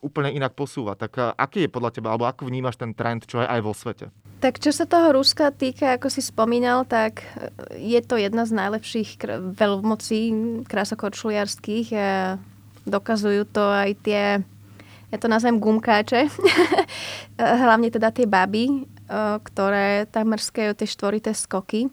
úplne 0.05 0.37
inak 0.37 0.53
posúva. 0.53 0.93
Tak 0.95 1.13
eh, 1.17 1.33
aký 1.33 1.67
je 1.67 1.73
podľa 1.73 1.91
teba, 1.97 2.13
alebo 2.13 2.29
ako 2.29 2.47
vnímaš 2.47 2.77
ten 2.77 2.93
trend, 2.93 3.25
čo 3.25 3.41
je 3.41 3.49
aj 3.49 3.61
vo 3.65 3.73
svete? 3.73 4.13
Tak 4.45 4.61
čo 4.61 4.77
sa 4.77 4.85
toho 4.85 5.17
Ruska 5.17 5.49
týka, 5.57 5.97
ako 5.97 6.13
si 6.13 6.21
spomínal, 6.21 6.85
tak 6.85 7.25
eh, 7.25 7.49
je 7.81 8.01
to 8.05 8.21
jedna 8.21 8.45
z 8.45 8.53
najlepších 8.53 9.25
veľmocí 9.57 10.21
krasokorčuliarských. 10.69 11.89
Dokazujú 12.85 13.49
to 13.49 13.65
aj 13.65 13.91
tie 14.05 14.45
ja 15.14 15.18
to 15.22 15.31
nazvem 15.31 15.62
gumkáče, 15.62 16.27
hlavne 17.62 17.87
teda 17.87 18.11
tie 18.11 18.27
baby, 18.27 18.66
e, 18.66 18.79
ktoré 19.38 20.11
tam 20.11 20.35
mrskajú 20.35 20.74
tie 20.74 20.90
štvorité 20.90 21.31
skoky. 21.31 21.87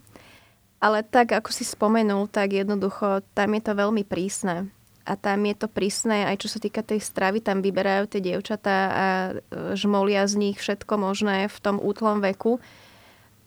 Ale 0.82 1.06
tak, 1.06 1.38
ako 1.38 1.54
si 1.54 1.62
spomenul, 1.62 2.26
tak 2.26 2.58
jednoducho 2.58 3.22
tam 3.38 3.54
je 3.54 3.62
to 3.62 3.78
veľmi 3.78 4.02
prísne. 4.02 4.74
A 5.06 5.14
tam 5.14 5.46
je 5.46 5.54
to 5.54 5.70
prísne 5.70 6.26
aj 6.26 6.42
čo 6.42 6.50
sa 6.50 6.58
týka 6.58 6.82
tej 6.82 6.98
stravy, 6.98 7.46
tam 7.46 7.62
vyberajú 7.62 8.10
tie 8.10 8.26
dievčatá 8.26 8.78
a 8.90 9.06
e, 9.06 9.32
žmolia 9.78 10.26
z 10.26 10.42
nich 10.42 10.58
všetko 10.58 10.98
možné 10.98 11.46
v 11.46 11.58
tom 11.62 11.78
útlom 11.78 12.26
veku 12.26 12.58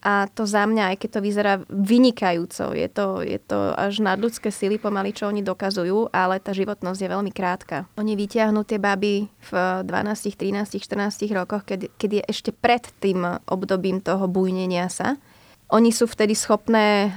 a 0.05 0.29
to 0.29 0.45
za 0.45 0.69
mňa, 0.69 0.93
aj 0.93 0.97
keď 1.01 1.11
to 1.17 1.21
vyzerá 1.25 1.55
vynikajúco, 1.73 2.77
je 2.77 2.89
to, 2.93 3.25
je 3.25 3.41
to 3.41 3.73
až 3.73 4.05
nadľudské 4.05 4.53
sily 4.53 4.77
pomaly, 4.77 5.17
čo 5.17 5.33
oni 5.33 5.41
dokazujú, 5.41 6.13
ale 6.13 6.37
tá 6.45 6.53
životnosť 6.53 7.01
je 7.01 7.09
veľmi 7.09 7.33
krátka. 7.33 7.89
Oni 7.97 8.13
vyťahnú 8.13 8.69
tie 8.69 8.77
baby 8.77 9.33
v 9.49 9.53
12, 9.81 9.89
13, 10.37 10.77
14 10.77 11.25
rokoch, 11.33 11.65
keď, 11.65 11.89
keď 11.97 12.11
je 12.21 12.23
ešte 12.29 12.51
pred 12.53 12.85
tým 13.01 13.25
obdobím 13.49 14.05
toho 14.05 14.29
bujnenia 14.29 14.93
sa. 14.93 15.17
Oni 15.73 15.89
sú 15.89 16.05
vtedy 16.05 16.37
schopné 16.37 17.09
e, 17.09 17.11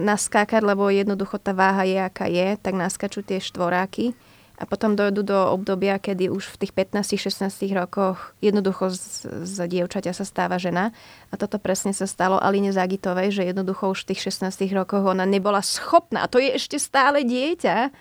naskákať, 0.00 0.64
lebo 0.64 0.88
jednoducho 0.88 1.36
tá 1.36 1.52
váha 1.52 1.84
je, 1.84 2.00
aká 2.00 2.32
je, 2.32 2.56
tak 2.56 2.72
naskačú 2.72 3.20
tie 3.20 3.36
štvoráky 3.44 4.16
a 4.56 4.64
potom 4.64 4.96
dojdú 4.96 5.20
do 5.20 5.36
obdobia, 5.52 6.00
kedy 6.00 6.32
už 6.32 6.56
v 6.56 6.64
tých 6.64 6.72
15-16 6.72 7.76
rokoch 7.76 8.32
jednoducho 8.40 8.88
z, 8.88 9.28
z 9.44 9.56
dievčaťa 9.68 10.16
sa 10.16 10.24
stáva 10.24 10.56
žena. 10.56 10.96
A 11.28 11.36
toto 11.36 11.60
presne 11.60 11.92
sa 11.92 12.08
stalo 12.08 12.40
Aline 12.40 12.72
Zagitovej, 12.72 13.36
že 13.36 13.42
jednoducho 13.44 13.92
už 13.92 14.08
v 14.08 14.16
tých 14.16 14.32
16 14.32 14.56
rokoch 14.72 15.04
ona 15.04 15.28
nebola 15.28 15.60
schopná, 15.60 16.24
a 16.24 16.30
to 16.32 16.40
je 16.40 16.56
ešte 16.56 16.80
stále 16.80 17.20
dieťa, 17.28 17.92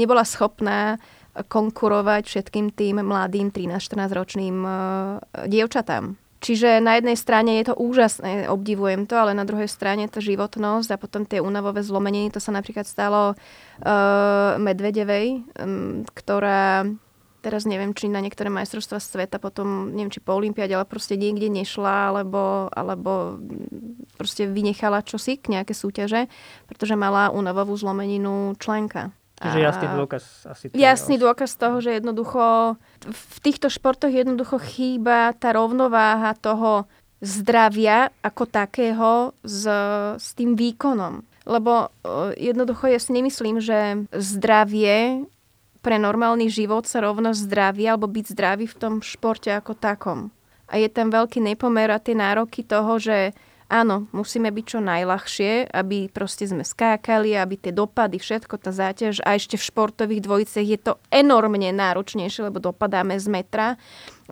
nebola 0.00 0.24
schopná 0.24 0.96
konkurovať 1.38 2.24
všetkým 2.26 2.74
tým 2.74 3.04
mladým 3.04 3.52
13-14 3.54 4.18
ročným 4.18 4.56
uh, 4.64 4.72
dievčatám. 5.46 6.27
Čiže 6.38 6.78
na 6.78 6.94
jednej 6.94 7.18
strane 7.18 7.58
je 7.58 7.70
to 7.70 7.74
úžasné, 7.74 8.46
obdivujem 8.46 9.10
to, 9.10 9.18
ale 9.18 9.34
na 9.34 9.42
druhej 9.42 9.66
strane 9.66 10.06
tá 10.06 10.22
životnosť 10.22 10.94
a 10.94 11.00
potom 11.00 11.26
tie 11.26 11.42
únavové 11.42 11.82
zlomeniny, 11.82 12.30
to 12.30 12.38
sa 12.38 12.54
napríklad 12.54 12.86
stalo 12.86 13.34
uh, 13.34 14.54
Medvedevej, 14.62 15.42
um, 15.58 16.06
ktorá 16.14 16.86
teraz 17.38 17.66
neviem, 17.66 17.94
či 17.94 18.10
na 18.10 18.18
niektoré 18.18 18.50
majstrovstvá 18.50 18.98
sveta 18.98 19.38
potom, 19.38 19.94
neviem, 19.94 20.10
či 20.10 20.22
po 20.22 20.34
Olympiade, 20.34 20.74
ale 20.74 20.86
proste 20.86 21.14
niekde 21.14 21.46
nešla, 21.50 22.14
alebo, 22.14 22.66
alebo 22.74 23.38
proste 24.18 24.50
vynechala 24.50 25.06
čosi 25.06 25.38
nejaké 25.46 25.74
súťaže, 25.74 26.26
pretože 26.66 26.98
mala 26.98 27.30
únavovú 27.30 27.78
zlomeninu 27.78 28.58
členka. 28.58 29.14
Čiže 29.38 29.58
jasný 29.62 29.86
dôkaz 29.94 30.24
asi. 30.50 30.64
Jasný 30.74 31.16
dôkaz 31.22 31.54
toho, 31.54 31.78
že 31.78 32.02
jednoducho 32.02 32.74
v 33.06 33.36
týchto 33.38 33.70
športoch 33.70 34.10
jednoducho 34.10 34.58
chýba 34.58 35.30
tá 35.38 35.54
rovnováha 35.54 36.34
toho 36.34 36.90
zdravia 37.22 38.10
ako 38.22 38.44
takého 38.50 39.10
s, 39.46 39.66
s 40.18 40.28
tým 40.34 40.58
výkonom. 40.58 41.22
Lebo 41.46 41.88
jednoducho 42.34 42.90
ja 42.90 42.98
si 42.98 43.14
nemyslím, 43.14 43.62
že 43.62 44.04
zdravie 44.12 45.26
pre 45.80 45.96
normálny 45.96 46.50
život 46.50 46.84
sa 46.84 47.00
rovno 47.00 47.30
zdravie 47.32 47.86
alebo 47.86 48.10
byť 48.10 48.24
zdravý 48.34 48.66
v 48.66 48.78
tom 48.78 48.94
športe 49.00 49.48
ako 49.54 49.78
takom. 49.78 50.34
A 50.68 50.76
je 50.76 50.90
tam 50.92 51.08
veľký 51.08 51.40
nepomer 51.40 51.88
a 51.88 52.02
tie 52.02 52.12
nároky 52.12 52.60
toho, 52.66 53.00
že 53.00 53.32
Áno, 53.68 54.08
musíme 54.16 54.48
byť 54.48 54.64
čo 54.64 54.80
najľahšie, 54.80 55.68
aby 55.76 56.08
proste 56.08 56.48
sme 56.48 56.64
skákali, 56.64 57.36
aby 57.36 57.60
tie 57.60 57.68
dopady, 57.68 58.16
všetko, 58.16 58.56
tá 58.56 58.72
záťaž 58.72 59.20
a 59.20 59.36
ešte 59.36 59.60
v 59.60 59.66
športových 59.68 60.24
dvojicech 60.24 60.66
je 60.72 60.78
to 60.80 60.92
enormne 61.12 61.68
náročnejšie, 61.76 62.48
lebo 62.48 62.64
dopadáme 62.64 63.20
z 63.20 63.28
metra, 63.28 63.76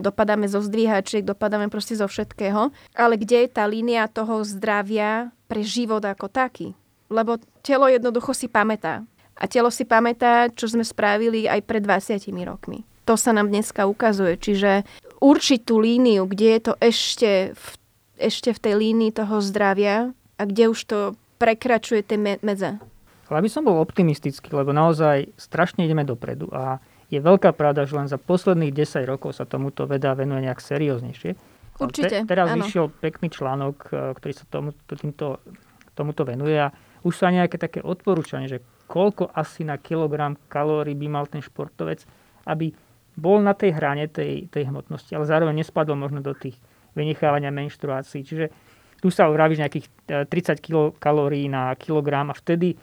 dopadáme 0.01 0.49
zo 0.49 0.65
zdvíhačiek, 0.65 1.21
dopadáme 1.21 1.69
proste 1.69 2.01
zo 2.01 2.09
všetkého. 2.09 2.73
Ale 2.97 3.21
kde 3.21 3.45
je 3.45 3.49
tá 3.53 3.69
línia 3.69 4.09
toho 4.09 4.41
zdravia 4.41 5.29
pre 5.53 5.61
život 5.61 6.01
ako 6.01 6.33
taký? 6.33 6.73
Lebo 7.13 7.37
telo 7.61 7.93
jednoducho 7.93 8.33
si 8.33 8.49
pamätá. 8.49 9.05
A 9.37 9.45
telo 9.45 9.69
si 9.69 9.85
pamätá, 9.85 10.49
čo 10.49 10.65
sme 10.65 10.81
spravili 10.81 11.45
aj 11.45 11.61
pred 11.69 11.85
20 11.85 12.25
rokmi. 12.49 12.89
To 13.05 13.21
sa 13.21 13.37
nám 13.37 13.53
dneska 13.53 13.85
ukazuje. 13.85 14.41
Čiže 14.41 14.89
určiť 15.21 15.61
tú 15.61 15.77
líniu, 15.77 16.25
kde 16.25 16.57
je 16.57 16.61
to 16.65 16.75
ešte 16.81 17.53
v 17.53 17.67
ešte 18.17 18.53
v 18.53 18.63
tej 18.63 18.75
línii 18.77 19.13
toho 19.13 19.41
zdravia 19.41 20.13
a 20.37 20.43
kde 20.45 20.73
už 20.73 20.81
to 20.85 20.99
prekračuje 21.37 22.01
tie 22.05 22.19
medze? 22.21 22.81
Ale 23.27 23.37
aby 23.43 23.51
som 23.51 23.67
bol 23.67 23.83
optimistický, 23.83 24.55
lebo 24.55 24.71
naozaj 24.71 25.35
strašne 25.35 25.85
ideme 25.85 26.07
dopredu 26.07 26.47
a 26.55 26.79
je 27.07 27.23
veľká 27.23 27.55
pravda, 27.55 27.87
že 27.87 27.95
len 27.95 28.11
za 28.11 28.19
posledných 28.19 28.75
10 28.75 29.07
rokov 29.07 29.39
sa 29.39 29.47
tomuto 29.47 29.87
veda 29.87 30.15
venuje 30.15 30.47
nejak 30.47 30.59
serióznejšie. 30.59 31.39
Určite, 31.77 32.25
te, 32.25 32.27
teraz 32.27 32.51
áno. 32.51 32.65
vyšiel 32.67 32.89
pekný 32.89 33.29
článok, 33.31 33.77
e, 33.93 33.95
ktorý 34.17 34.33
sa 34.33 34.45
tomu, 34.49 34.73
týmto, 34.89 35.39
tomuto 35.93 36.25
venuje 36.25 36.57
a 36.57 36.73
už 37.05 37.13
sú 37.13 37.23
aj 37.29 37.35
nejaké 37.45 37.57
také 37.61 37.79
odporúčanie, 37.85 38.49
že 38.51 38.65
koľko 38.89 39.31
asi 39.31 39.63
na 39.63 39.77
kilogram 39.77 40.35
kalórií 40.49 40.97
by 40.97 41.07
mal 41.07 41.25
ten 41.29 41.45
športovec, 41.45 42.03
aby 42.49 42.73
bol 43.15 43.43
na 43.43 43.53
tej 43.53 43.77
hrane 43.77 44.09
tej, 44.09 44.49
tej 44.49 44.71
hmotnosti, 44.71 45.13
ale 45.15 45.29
zároveň 45.29 45.63
nespadol 45.63 45.99
možno 45.99 46.25
do 46.25 46.33
tých 46.33 46.57
vynechávania 46.97 47.53
menštruácií. 47.53 48.25
Čiže 48.25 48.51
tu 48.99 49.13
sa 49.13 49.29
vravíš 49.29 49.61
nejakých 49.61 49.87
30 50.27 50.27
e, 50.27 50.55
kilokalórií 50.59 51.47
na 51.47 51.77
kilogram 51.77 52.33
a 52.33 52.35
vtedy 52.35 52.75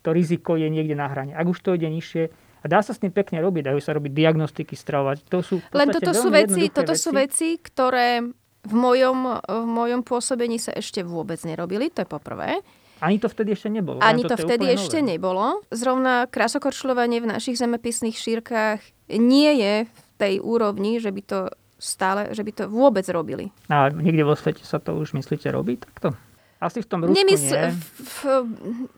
to 0.00 0.10
riziko 0.16 0.56
je 0.56 0.66
niekde 0.72 0.96
na 0.96 1.06
hrane. 1.06 1.36
Ak 1.36 1.44
už 1.44 1.60
to 1.60 1.76
ide 1.76 1.86
nižšie, 1.92 2.48
a 2.58 2.66
dá 2.66 2.82
sa 2.82 2.90
s 2.90 2.98
tým 2.98 3.14
pekne 3.14 3.38
robiť, 3.38 3.70
dajú 3.70 3.78
sa 3.78 3.94
robiť 3.94 4.10
diagnostiky, 4.10 4.74
stravovať. 4.74 5.30
To 5.30 5.38
sú 5.46 5.62
Len 5.70 5.88
toto 5.94 6.10
sú 6.10 6.26
veci, 6.32 6.66
toto 6.74 6.90
veci. 6.90 7.02
sú 7.06 7.10
veci, 7.14 7.48
ktoré 7.54 8.24
v 8.66 8.74
mojom, 8.74 9.38
v 9.46 9.66
mojom 9.66 10.00
pôsobení 10.02 10.58
sa 10.58 10.74
ešte 10.74 11.06
vôbec 11.06 11.38
nerobili, 11.46 11.88
to 11.94 12.02
je 12.02 12.08
poprvé. 12.10 12.58
Ani 12.98 13.22
to 13.22 13.30
vtedy 13.30 13.54
ešte 13.54 13.70
nebolo. 13.70 14.02
Ani 14.02 14.26
to, 14.26 14.34
to 14.34 14.42
vtedy 14.42 14.74
ešte 14.74 14.98
nové. 14.98 15.14
nebolo. 15.14 15.62
Zrovna 15.70 16.26
krasokorčľovanie 16.26 17.22
v 17.22 17.30
našich 17.30 17.54
zemepisných 17.54 18.18
šírkach 18.18 18.82
nie 19.06 19.50
je 19.62 19.74
v 19.86 20.00
tej 20.18 20.34
úrovni, 20.42 20.98
že 20.98 21.14
by 21.14 21.22
to 21.22 21.38
stále, 21.78 22.34
že 22.34 22.42
by 22.42 22.52
to 22.52 22.64
vôbec 22.66 23.06
robili. 23.08 23.54
A 23.70 23.88
niekde 23.88 24.26
vo 24.26 24.34
svete 24.34 24.66
sa 24.66 24.82
to 24.82 24.98
už 24.98 25.14
myslíte 25.14 25.48
robí 25.48 25.78
takto? 25.78 26.12
Asi 26.58 26.82
v 26.82 26.90
tom 26.90 27.06
Rusku 27.06 27.14
Nemysl- 27.14 27.54
nie. 27.54 27.70
V, 28.02 28.18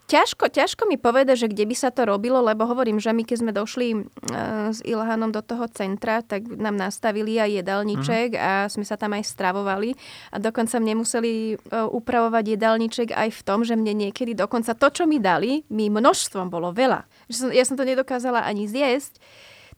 ťažko, 0.08 0.48
ťažko 0.48 0.88
mi 0.88 0.96
povedať, 0.96 1.44
že 1.44 1.52
kde 1.52 1.68
by 1.68 1.76
sa 1.76 1.92
to 1.92 2.08
robilo, 2.08 2.40
lebo 2.40 2.64
hovorím, 2.64 2.96
že 2.96 3.12
my 3.12 3.20
keď 3.20 3.36
sme 3.36 3.52
došli 3.52 3.88
uh, 3.92 4.72
s 4.72 4.80
Ilhanom 4.80 5.28
do 5.28 5.44
toho 5.44 5.68
centra, 5.68 6.24
tak 6.24 6.48
nám 6.48 6.80
nastavili 6.80 7.36
aj 7.36 7.60
jedálniček 7.60 8.32
uh-huh. 8.32 8.40
a 8.40 8.52
sme 8.72 8.88
sa 8.88 8.96
tam 8.96 9.12
aj 9.12 9.28
stravovali. 9.28 9.92
A 10.32 10.40
dokonca 10.40 10.80
mne 10.80 11.04
museli 11.04 11.52
uh, 11.52 11.84
upravovať 11.84 12.44
jedálniček 12.56 13.08
aj 13.12 13.28
v 13.28 13.40
tom, 13.44 13.60
že 13.60 13.76
mne 13.76 14.08
niekedy 14.08 14.32
dokonca 14.32 14.72
to, 14.72 14.88
čo 14.88 15.04
mi 15.04 15.20
dali, 15.20 15.60
mi 15.68 15.92
množstvom 15.92 16.48
bolo 16.48 16.72
veľa. 16.72 17.04
Že 17.28 17.36
som, 17.36 17.48
ja 17.52 17.64
som 17.68 17.76
to 17.76 17.84
nedokázala 17.84 18.40
ani 18.40 18.72
zjesť 18.72 19.20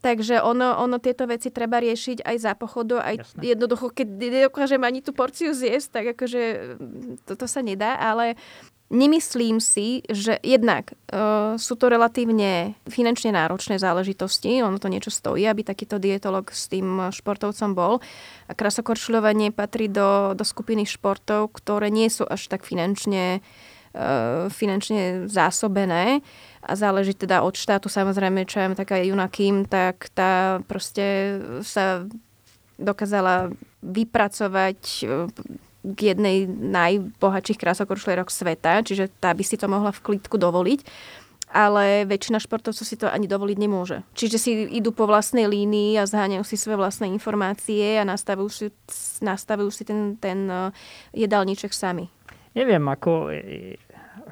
Takže 0.02 0.42
ono, 0.42 0.82
ono 0.82 0.98
tieto 0.98 1.30
veci 1.30 1.54
treba 1.54 1.78
riešiť 1.78 2.26
aj 2.26 2.36
za 2.42 2.52
pochodu, 2.58 2.98
aj 2.98 3.22
Jasne. 3.22 3.40
jednoducho, 3.54 3.94
keď 3.94 4.08
nedokážem 4.10 4.82
ani 4.82 4.98
tú 4.98 5.14
porciu 5.14 5.54
zjesť, 5.54 5.88
tak 5.94 6.04
akože 6.18 6.42
mm, 6.74 7.22
toto 7.22 7.46
sa 7.46 7.62
nedá, 7.62 7.94
ale 8.02 8.34
Nemyslím 8.92 9.56
si, 9.56 10.04
že 10.04 10.36
jednak 10.44 10.92
uh, 10.92 11.56
sú 11.56 11.80
to 11.80 11.88
relatívne 11.88 12.76
finančne 12.84 13.32
náročné 13.32 13.80
záležitosti, 13.80 14.60
ono 14.60 14.76
to 14.76 14.92
niečo 14.92 15.08
stojí, 15.08 15.48
aby 15.48 15.64
takýto 15.64 15.96
dietolog 15.96 16.52
s 16.52 16.68
tým 16.68 17.08
športovcom 17.08 17.72
bol. 17.72 18.04
A 18.44 18.52
krasokorčľovanie 18.52 19.48
patrí 19.48 19.88
do, 19.88 20.36
do 20.36 20.44
skupiny 20.44 20.84
športov, 20.84 21.56
ktoré 21.56 21.88
nie 21.88 22.12
sú 22.12 22.28
až 22.28 22.52
tak 22.52 22.68
finančne, 22.68 23.40
uh, 23.96 24.52
finančne 24.52 25.24
zásobené 25.24 26.20
a 26.62 26.72
záleží 26.78 27.18
teda 27.18 27.42
od 27.42 27.58
štátu. 27.58 27.90
Samozrejme, 27.90 28.46
čo 28.46 28.62
je 28.62 28.78
taká 28.78 29.02
Juna 29.02 29.26
Kim, 29.26 29.66
tak 29.66 30.08
tá 30.14 30.62
proste 30.70 31.38
sa 31.66 32.06
dokázala 32.78 33.50
vypracovať 33.82 34.80
e, 35.02 35.04
k 35.82 35.98
jednej 36.14 36.46
najbohatších 36.46 37.58
krásokoršlierok 37.58 38.30
sveta, 38.30 38.86
čiže 38.86 39.10
tá 39.18 39.34
by 39.34 39.42
si 39.42 39.58
to 39.58 39.66
mohla 39.66 39.90
v 39.90 40.02
klidku 40.02 40.38
dovoliť 40.38 40.86
ale 41.52 42.08
väčšina 42.08 42.40
športovcov 42.40 42.80
si 42.80 42.96
to 42.96 43.12
ani 43.12 43.28
dovoliť 43.28 43.58
nemôže. 43.60 44.00
Čiže 44.16 44.36
si 44.40 44.50
idú 44.72 44.88
po 44.90 45.04
vlastnej 45.04 45.44
línii 45.44 46.00
a 46.00 46.08
zháňajú 46.08 46.48
si 46.48 46.56
svoje 46.56 46.80
vlastné 46.80 47.12
informácie 47.12 48.00
a 48.00 48.08
nastavujú 48.08 48.48
si, 48.48 48.66
nastavujú 49.20 49.68
si 49.68 49.84
ten, 49.84 50.16
ten 50.16 50.48
e, 50.48 50.72
jedálniček 51.12 51.76
sami. 51.76 52.08
Neviem, 52.56 52.84
ako 52.88 53.32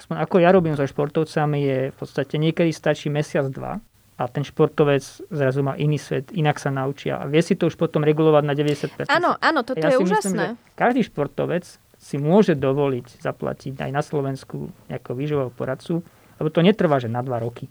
aspoň 0.00 0.16
ako 0.24 0.36
ja 0.40 0.50
robím 0.50 0.74
so 0.74 0.88
športovcami, 0.88 1.58
je 1.60 1.78
v 1.92 1.96
podstate 1.96 2.40
niekedy 2.40 2.72
stačí 2.72 3.12
mesiac, 3.12 3.46
dva 3.52 3.76
a 4.20 4.28
ten 4.28 4.44
športovec 4.44 5.00
zrazu 5.32 5.64
má 5.64 5.76
iný 5.80 5.96
svet, 5.96 6.28
inak 6.36 6.60
sa 6.60 6.68
naučia 6.68 7.20
a 7.20 7.24
vie 7.24 7.40
si 7.40 7.56
to 7.56 7.72
už 7.72 7.80
potom 7.80 8.04
regulovať 8.04 8.44
na 8.44 8.52
90%. 8.52 9.08
Áno, 9.08 9.32
áno, 9.40 9.60
toto 9.64 9.80
ja 9.80 9.96
je 9.96 10.00
úžasné. 10.00 10.56
Myslím, 10.56 10.76
každý 10.76 11.00
športovec 11.08 11.64
si 11.96 12.16
môže 12.20 12.52
dovoliť 12.52 13.20
zaplatiť 13.20 13.80
aj 13.80 13.90
na 13.92 14.00
Slovensku 14.04 14.68
nejakého 14.92 15.16
výživového 15.16 15.52
poradcu, 15.52 16.04
lebo 16.36 16.48
to 16.52 16.60
netrvá, 16.60 17.00
že 17.00 17.08
na 17.08 17.24
dva 17.24 17.40
roky. 17.40 17.68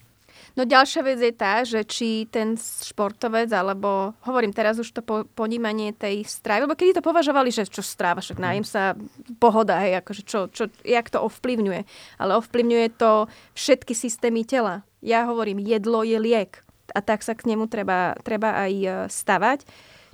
No 0.57 0.65
ďalšia 0.65 1.01
vec 1.05 1.19
je 1.21 1.33
tá, 1.33 1.61
že 1.61 1.85
či 1.85 2.25
ten 2.29 2.57
športovec, 2.57 3.49
alebo 3.53 4.17
hovorím 4.25 4.53
teraz 4.53 4.81
už 4.81 4.89
to 4.89 5.01
po, 5.05 5.25
ponímanie 5.37 5.93
tej 5.93 6.25
stravy, 6.25 6.65
lebo 6.65 6.77
kedy 6.77 6.99
to 6.99 7.05
považovali, 7.05 7.53
že 7.53 7.69
čo 7.69 7.85
stráva, 7.85 8.23
však 8.23 8.41
nájem 8.41 8.65
sa 8.65 8.97
pohoda, 9.37 9.77
hej, 9.83 10.01
akože 10.01 10.23
čo, 10.25 10.39
čo, 10.49 10.71
jak 10.81 11.09
to 11.09 11.21
ovplyvňuje. 11.21 11.81
Ale 12.17 12.31
ovplyvňuje 12.39 12.87
to 12.97 13.29
všetky 13.53 13.93
systémy 13.93 14.47
tela. 14.47 14.81
Ja 14.99 15.29
hovorím, 15.29 15.61
jedlo 15.61 16.01
je 16.01 16.19
liek 16.19 16.65
a 16.93 16.99
tak 17.05 17.21
sa 17.21 17.37
k 17.37 17.45
nemu 17.49 17.69
treba, 17.69 18.17
treba 18.25 18.57
aj 18.65 18.73
e, 18.73 18.89
stavať. 19.07 19.59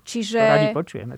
Čiže... 0.05 0.37
To 0.37 0.53
radi 0.53 0.69
počujeme. 0.77 1.13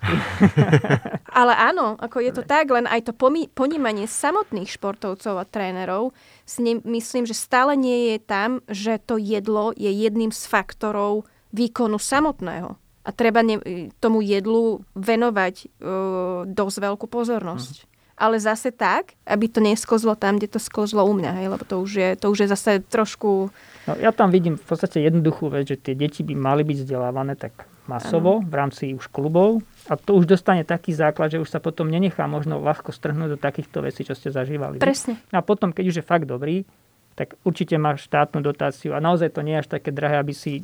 Ale 1.38 1.52
áno, 1.52 2.00
ako 2.00 2.24
je 2.24 2.32
to 2.32 2.42
tak, 2.42 2.72
len 2.72 2.88
aj 2.88 3.04
to 3.04 3.12
ponímanie 3.52 4.08
samotných 4.08 4.72
športovcov 4.72 5.36
a 5.36 5.44
trénerov 5.44 6.16
si 6.48 6.64
ne, 6.64 6.74
myslím, 6.88 7.28
že 7.28 7.36
stále 7.36 7.76
nie 7.76 8.16
je 8.16 8.18
tam, 8.24 8.64
že 8.64 8.96
to 9.04 9.20
jedlo 9.20 9.76
je 9.76 9.92
jedným 9.92 10.32
z 10.32 10.42
faktorov 10.48 11.28
výkonu 11.52 12.00
samotného. 12.00 12.80
A 13.04 13.08
treba 13.12 13.44
ne, 13.44 13.60
tomu 14.00 14.24
jedlu 14.24 14.80
venovať 14.96 15.54
uh, 15.68 16.48
dosť 16.48 16.76
veľkú 16.80 17.06
pozornosť. 17.12 17.84
Mm. 17.84 17.88
Ale 18.18 18.36
zase 18.42 18.74
tak, 18.74 19.14
aby 19.22 19.46
to 19.46 19.62
nesklzlo 19.62 20.18
tam, 20.18 20.42
kde 20.42 20.50
to 20.50 20.58
sklzlo 20.58 21.06
u 21.06 21.14
mňa, 21.14 21.38
hej, 21.38 21.46
lebo 21.54 21.62
to 21.62 21.78
už 21.78 21.90
je, 21.94 22.10
to 22.18 22.34
už 22.34 22.38
je 22.44 22.48
zase 22.50 22.82
trošku... 22.90 23.54
No, 23.86 23.92
ja 23.94 24.10
tam 24.10 24.34
vidím 24.34 24.58
v 24.58 24.66
podstate 24.66 25.06
jednoduchú 25.06 25.46
vec, 25.54 25.70
že 25.70 25.78
tie 25.78 25.94
deti 25.94 26.26
by 26.26 26.34
mali 26.34 26.66
byť 26.66 26.82
vzdelávané 26.82 27.38
tak 27.38 27.70
masovo 27.88 28.44
v 28.44 28.54
rámci 28.54 28.92
už 28.92 29.08
klubov 29.08 29.64
a 29.88 29.96
to 29.96 30.20
už 30.20 30.28
dostane 30.28 30.62
taký 30.62 30.92
základ, 30.92 31.32
že 31.32 31.40
už 31.40 31.48
sa 31.48 31.58
potom 31.58 31.88
nenechá 31.88 32.28
možno 32.28 32.60
ľahko 32.60 32.92
strhnúť 32.92 33.34
do 33.34 33.38
takýchto 33.40 33.80
vecí, 33.80 34.04
čo 34.04 34.12
ste 34.12 34.28
zažívali. 34.28 34.78
Presne. 34.78 35.16
A 35.32 35.40
potom, 35.40 35.72
keď 35.72 35.84
už 35.88 35.96
je 35.98 36.04
fakt 36.04 36.28
dobrý, 36.28 36.68
tak 37.18 37.34
určite 37.42 37.74
má 37.82 37.98
štátnu 37.98 38.38
dotáciu 38.46 38.94
a 38.94 39.02
naozaj 39.02 39.34
to 39.34 39.42
nie 39.42 39.58
je 39.58 39.62
až 39.66 39.68
také 39.74 39.90
drahé, 39.90 40.22
aby 40.22 40.30
si 40.30 40.62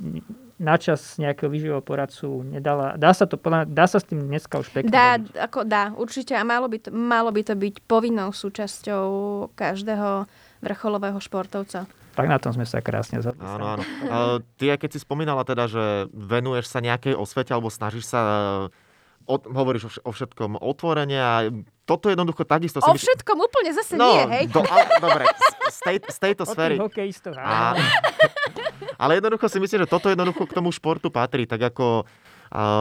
načas 0.55 1.19
nejakého 1.19 1.51
výživového 1.51 1.83
poradcu 1.83 2.47
nedala. 2.47 2.95
Dá 2.95 3.11
sa 3.11 3.27
to, 3.27 3.35
dá 3.67 3.91
sa 3.91 3.99
s 3.99 4.07
tým 4.07 4.23
dneska 4.23 4.63
už 4.63 4.71
pekne 4.71 4.95
Dá, 4.95 5.19
ako 5.19 5.67
dá, 5.67 5.91
určite 5.99 6.39
a 6.39 6.47
malo 6.47 6.71
by, 6.71 6.79
to, 6.79 6.95
malo 6.95 7.35
by 7.35 7.43
to 7.43 7.59
byť 7.59 7.83
povinnou 7.91 8.31
súčasťou 8.31 9.05
každého 9.59 10.31
vrcholového 10.63 11.19
športovca. 11.19 11.91
Tak 12.15 12.27
na 12.31 12.39
tom 12.39 12.55
sme 12.55 12.63
sa 12.63 12.79
krásne 12.79 13.19
zhodli. 13.21 13.43
Áno, 13.43 13.79
áno. 13.79 13.83
A 14.07 14.17
ty, 14.59 14.71
keď 14.71 14.91
si 14.95 14.99
spomínala 15.03 15.43
teda, 15.43 15.67
že 15.67 16.07
venuješ 16.15 16.71
sa 16.71 16.79
nejakej 16.79 17.19
osvete 17.19 17.51
alebo 17.51 17.75
snažíš 17.75 18.11
sa 18.11 18.21
o, 19.27 19.37
hovoríš 19.37 20.01
o, 20.07 20.11
všetkom 20.15 20.63
otvorene 20.63 21.19
a 21.19 21.51
toto 21.85 22.09
jednoducho 22.09 22.47
takisto... 22.47 22.79
O 22.81 22.95
si 22.95 23.05
všetkom 23.05 23.37
myš... 23.37 23.47
úplne 23.51 23.71
zase 23.75 23.93
no, 23.99 24.15
nie, 24.15 24.23
hej? 24.31 24.45
Do, 24.49 24.63
ale, 24.63 24.85
dobre, 25.03 25.25
z, 25.69 25.81
tej, 25.83 25.97
z 26.07 26.19
tejto 26.23 26.45
sféry... 26.47 26.79
O 26.79 26.89
a, 27.43 27.75
Ale 29.03 29.19
jednoducho 29.19 29.51
si 29.51 29.59
myslím, 29.59 29.85
že 29.85 29.91
toto 29.91 30.07
jednoducho 30.07 30.47
k 30.47 30.57
tomu 30.57 30.71
športu 30.71 31.11
patrí, 31.11 31.51
tak 31.51 31.61
ako 31.75 32.07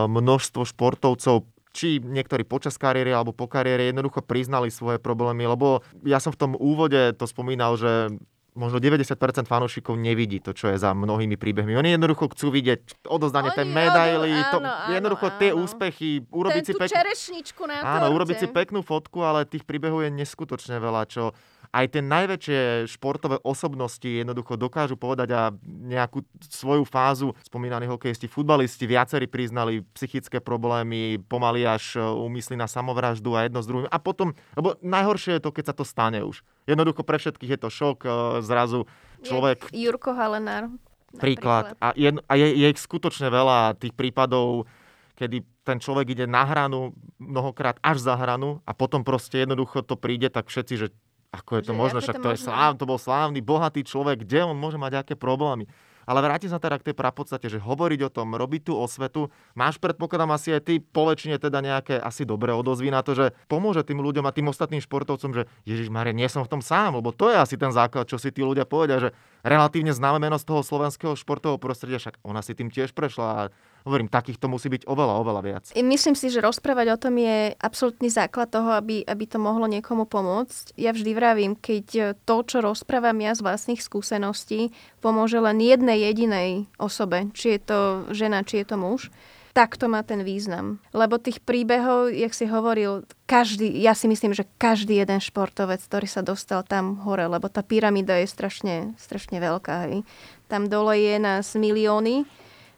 množstvo 0.08 0.70
športovcov 0.70 1.50
či 1.74 1.98
niektorí 1.98 2.46
počas 2.46 2.78
kariéry 2.78 3.10
alebo 3.10 3.34
po 3.34 3.50
kariére 3.50 3.90
jednoducho 3.90 4.22
priznali 4.22 4.70
svoje 4.70 5.02
problémy, 5.02 5.50
lebo 5.50 5.82
ja 6.06 6.22
som 6.22 6.30
v 6.30 6.38
tom 6.38 6.52
úvode 6.54 7.18
to 7.18 7.26
spomínal, 7.26 7.74
že 7.74 8.14
možno 8.54 8.78
90% 8.78 9.50
fanúšikov 9.50 9.98
nevidí 9.98 10.38
to, 10.38 10.54
čo 10.54 10.74
je 10.74 10.78
za 10.78 10.94
mnohými 10.94 11.38
príbehmi. 11.38 11.74
Oni 11.74 11.94
jednoducho 11.94 12.30
chcú 12.34 12.54
vidieť 12.54 13.06
odozdanie 13.10 13.50
tej 13.54 13.66
medaily, 13.66 14.32
to, 14.54 14.62
áno, 14.62 14.94
jednoducho 14.94 15.26
áno, 15.30 15.40
tie 15.42 15.52
úspechy, 15.54 16.10
urobiť 16.30 16.64
Ten, 16.64 16.70
si 16.70 16.74
pek... 16.78 16.90
čerešničku 16.90 17.62
na 17.66 17.82
Áno, 17.82 18.14
urobiť 18.14 18.38
si 18.46 18.48
peknú 18.50 18.86
fotku, 18.86 19.26
ale 19.26 19.50
tých 19.50 19.66
príbehov 19.66 20.06
je 20.06 20.12
neskutočne 20.14 20.78
veľa, 20.78 21.10
čo 21.10 21.34
aj 21.74 21.86
tie 21.90 22.02
najväčšie 22.06 22.60
športové 22.86 23.42
osobnosti 23.42 24.06
jednoducho 24.06 24.54
dokážu 24.62 24.94
povedať 24.94 25.30
a 25.34 25.42
nejakú 25.66 26.22
svoju 26.46 26.86
fázu, 26.86 27.34
spomínaní 27.42 27.90
hokejisti, 27.90 28.30
futbalisti, 28.30 28.86
viacerí 28.86 29.26
priznali 29.26 29.82
psychické 29.98 30.38
problémy, 30.38 31.18
pomaly 31.26 31.66
až 31.66 31.98
úmysly 31.98 32.54
na 32.54 32.70
samovraždu 32.70 33.34
a 33.34 33.50
jedno 33.50 33.66
s 33.66 33.68
druhým. 33.68 33.90
A 33.90 33.98
potom, 33.98 34.38
lebo 34.54 34.78
najhoršie 34.86 35.42
je 35.42 35.44
to, 35.44 35.50
keď 35.50 35.74
sa 35.74 35.76
to 35.76 35.82
stane 35.82 36.22
už. 36.22 36.46
Jednoducho 36.70 37.02
pre 37.02 37.18
všetkých 37.18 37.58
je 37.58 37.60
to 37.60 37.70
šok, 37.74 37.98
e, 38.06 38.10
zrazu 38.46 38.86
človek... 39.26 39.74
Je 39.74 39.90
Jurko 39.90 40.14
Halenár. 40.14 40.70
Príklad. 41.18 41.74
A, 41.82 41.94
je, 41.98 42.10
a 42.10 42.34
je, 42.38 42.48
je 42.54 42.68
ich 42.70 42.82
skutočne 42.82 43.34
veľa 43.34 43.78
tých 43.78 43.94
prípadov, 43.98 44.70
kedy 45.18 45.46
ten 45.62 45.78
človek 45.78 46.18
ide 46.18 46.26
na 46.30 46.46
hranu, 46.46 46.94
mnohokrát 47.22 47.78
až 47.86 48.02
za 48.02 48.18
hranu 48.18 48.62
a 48.66 48.74
potom 48.74 49.06
proste 49.06 49.46
jednoducho 49.46 49.86
to 49.86 49.96
príde, 49.96 50.34
tak 50.34 50.50
všetci, 50.50 50.74
že 50.76 50.88
ako 51.34 51.52
je 51.58 51.64
to 51.66 51.74
že 51.74 51.80
možné, 51.82 52.00
však 52.06 52.22
to, 52.22 52.24
to, 52.30 52.30
je 52.38 52.40
sláv, 52.46 52.78
to 52.78 52.86
bol 52.86 53.02
slávny, 53.02 53.42
bohatý 53.42 53.82
človek, 53.82 54.22
kde 54.22 54.46
on 54.46 54.54
môže 54.54 54.78
mať 54.78 55.02
aké 55.02 55.14
problémy. 55.18 55.66
Ale 56.04 56.20
vráti 56.20 56.52
sa 56.52 56.60
teda 56.60 56.80
k 56.84 56.92
tej 56.92 56.96
prapodstate, 57.00 57.48
že 57.48 57.64
hovoriť 57.64 58.00
o 58.04 58.10
tom, 58.12 58.36
robiť 58.36 58.68
tú 58.68 58.74
osvetu. 58.76 59.32
Máš 59.56 59.80
predpokladám 59.80 60.36
asi 60.36 60.52
aj 60.52 60.62
ty 60.68 60.74
po 60.84 61.08
väčšine 61.08 61.40
teda 61.40 61.64
nejaké 61.64 61.96
asi 61.96 62.28
dobré 62.28 62.52
odozvy 62.52 62.92
na 62.92 63.00
to, 63.00 63.16
že 63.16 63.32
pomôže 63.48 63.88
tým 63.88 64.04
ľuďom 64.04 64.28
a 64.28 64.36
tým 64.36 64.52
ostatným 64.52 64.84
športovcom, 64.84 65.32
že 65.32 65.48
Ježiš 65.64 65.88
Maria, 65.88 66.12
nie 66.12 66.28
som 66.28 66.44
v 66.44 66.60
tom 66.60 66.62
sám, 66.62 67.00
lebo 67.00 67.16
to 67.16 67.32
je 67.32 67.40
asi 67.40 67.56
ten 67.56 67.72
základ, 67.72 68.04
čo 68.12 68.20
si 68.20 68.36
tí 68.36 68.44
ľudia 68.44 68.68
povedia, 68.68 69.00
že 69.00 69.10
relatívne 69.48 69.96
známe 69.96 70.20
meno 70.20 70.36
z 70.36 70.44
toho 70.44 70.60
slovenského 70.60 71.16
športového 71.16 71.60
prostredia, 71.60 72.04
však 72.04 72.20
ona 72.20 72.44
si 72.44 72.52
tým 72.52 72.68
tiež 72.68 72.92
prešla 72.92 73.28
a 73.32 73.42
hovorím, 73.84 74.08
takýchto 74.12 74.48
musí 74.48 74.72
byť 74.72 74.88
oveľa, 74.88 75.14
oveľa 75.20 75.42
viac. 75.44 75.64
Myslím 75.76 76.16
si, 76.16 76.32
že 76.32 76.44
rozprávať 76.44 76.96
o 76.96 76.98
tom 76.98 77.16
je 77.20 77.54
absolútny 77.60 78.08
základ 78.08 78.50
toho, 78.50 78.76
aby, 78.76 79.04
aby 79.04 79.26
to 79.28 79.38
mohlo 79.40 79.68
niekomu 79.68 80.08
pomôcť. 80.08 80.76
Ja 80.80 80.96
vždy 80.96 81.12
vravím, 81.14 81.54
keď 81.60 82.18
to, 82.24 82.36
čo 82.48 82.64
rozprávam 82.64 83.20
ja 83.20 83.36
z 83.36 83.44
vlastných 83.44 83.84
skúseností, 83.84 84.72
pomôže 85.04 85.38
len 85.38 85.60
jednej 85.60 86.00
jedinej 86.12 86.50
osobe, 86.80 87.30
či 87.36 87.60
je 87.60 87.62
to 87.62 87.80
žena, 88.16 88.48
či 88.48 88.64
je 88.64 88.66
to 88.72 88.78
muž, 88.80 89.12
tak 89.54 89.78
to 89.78 89.86
má 89.86 90.02
ten 90.02 90.26
význam. 90.26 90.82
Lebo 90.98 91.22
tých 91.22 91.38
príbehov, 91.38 92.10
jak 92.10 92.34
si 92.34 92.50
hovoril, 92.50 93.06
každý, 93.30 93.70
ja 93.70 93.94
si 93.94 94.10
myslím, 94.10 94.34
že 94.34 94.50
každý 94.58 94.98
jeden 94.98 95.22
športovec, 95.22 95.78
ktorý 95.86 96.10
sa 96.10 96.26
dostal 96.26 96.66
tam 96.66 96.98
hore, 97.06 97.30
lebo 97.30 97.46
tá 97.54 97.62
pyramída 97.62 98.18
je 98.18 98.28
strašne, 98.34 98.98
strašne 98.98 99.38
veľká. 99.38 99.76
Hej. 99.86 100.02
Tam 100.50 100.66
dole 100.66 100.98
je 100.98 101.22
nás 101.22 101.54
milióny 101.54 102.26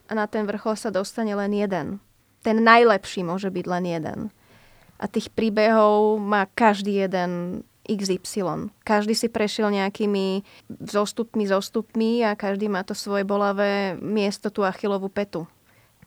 a 0.05 0.11
na 0.13 0.25
ten 0.29 0.45
vrchol 0.45 0.77
sa 0.77 0.93
dostane 0.93 1.33
len 1.33 1.51
jeden. 1.53 2.03
Ten 2.45 2.61
najlepší 2.61 3.25
môže 3.25 3.49
byť 3.49 3.65
len 3.65 3.85
jeden. 3.89 4.19
A 5.01 5.09
tých 5.09 5.33
príbehov 5.33 6.21
má 6.21 6.45
každý 6.53 7.03
jeden 7.03 7.63
XY. 7.85 8.73
Každý 8.81 9.13
si 9.13 9.29
prešiel 9.29 9.69
nejakými 9.69 10.41
zostupmi, 10.89 11.45
zostupmi 11.45 12.25
a 12.25 12.33
každý 12.33 12.69
má 12.69 12.81
to 12.81 12.97
svoje 12.97 13.21
bolavé 13.21 13.97
miesto, 14.01 14.49
tú 14.49 14.65
achilovú 14.65 15.09
petu. 15.09 15.45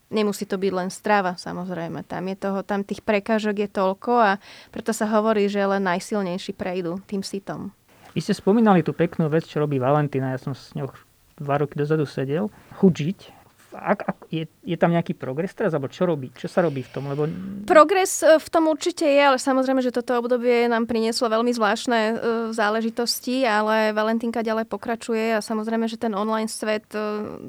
Nemusí 0.09 0.49
to 0.49 0.57
byť 0.57 0.73
len 0.73 0.89
strava, 0.89 1.37
samozrejme. 1.37 2.01
Tam, 2.09 2.25
je 2.33 2.37
toho, 2.41 2.65
tam 2.65 2.81
tých 2.81 3.05
prekážok 3.05 3.61
je 3.61 3.69
toľko 3.69 4.13
a 4.17 4.31
preto 4.73 4.97
sa 4.97 5.05
hovorí, 5.05 5.53
že 5.53 5.61
len 5.61 5.85
najsilnejší 5.85 6.57
prejdú 6.57 7.05
tým 7.05 7.21
sitom. 7.21 7.77
Vy 8.17 8.25
ste 8.25 8.33
spomínali 8.33 8.81
tú 8.81 8.97
peknú 8.97 9.29
vec, 9.29 9.45
čo 9.45 9.61
robí 9.61 9.77
Valentína. 9.77 10.33
Ja 10.33 10.41
som 10.41 10.57
s 10.57 10.73
ňou 10.73 10.89
dva 11.37 11.61
roky 11.61 11.77
dozadu 11.77 12.09
sedel. 12.09 12.49
Chudžiť 12.81 13.38
ak, 13.73 14.01
ak, 14.01 14.19
je, 14.33 14.49
je 14.65 14.77
tam 14.81 14.93
nejaký 14.93 15.13
progres 15.13 15.53
teraz, 15.53 15.77
alebo 15.77 15.93
čo 15.93 16.09
robí? 16.09 16.33
Čo 16.33 16.49
sa 16.49 16.65
robí 16.65 16.81
v 16.81 16.91
tom? 16.91 17.05
Lebo... 17.13 17.29
Progres 17.69 18.25
e, 18.25 18.41
v 18.41 18.49
tom 18.49 18.69
určite 18.73 19.05
je, 19.05 19.21
ale 19.21 19.37
samozrejme, 19.37 19.85
že 19.85 19.93
toto 19.93 20.17
obdobie 20.17 20.69
nám 20.73 20.89
prinieslo 20.89 21.29
veľmi 21.29 21.53
zvláštne 21.53 22.01
uh, 22.01 22.17
záležitosti, 22.57 23.45
ale 23.45 23.93
Valentínka 23.93 24.41
ďalej 24.41 24.69
pokračuje 24.73 25.37
a 25.37 25.45
samozrejme, 25.45 25.85
že 25.85 26.01
ten 26.01 26.17
online 26.17 26.49
svet 26.49 26.89
uh, 26.97 27.49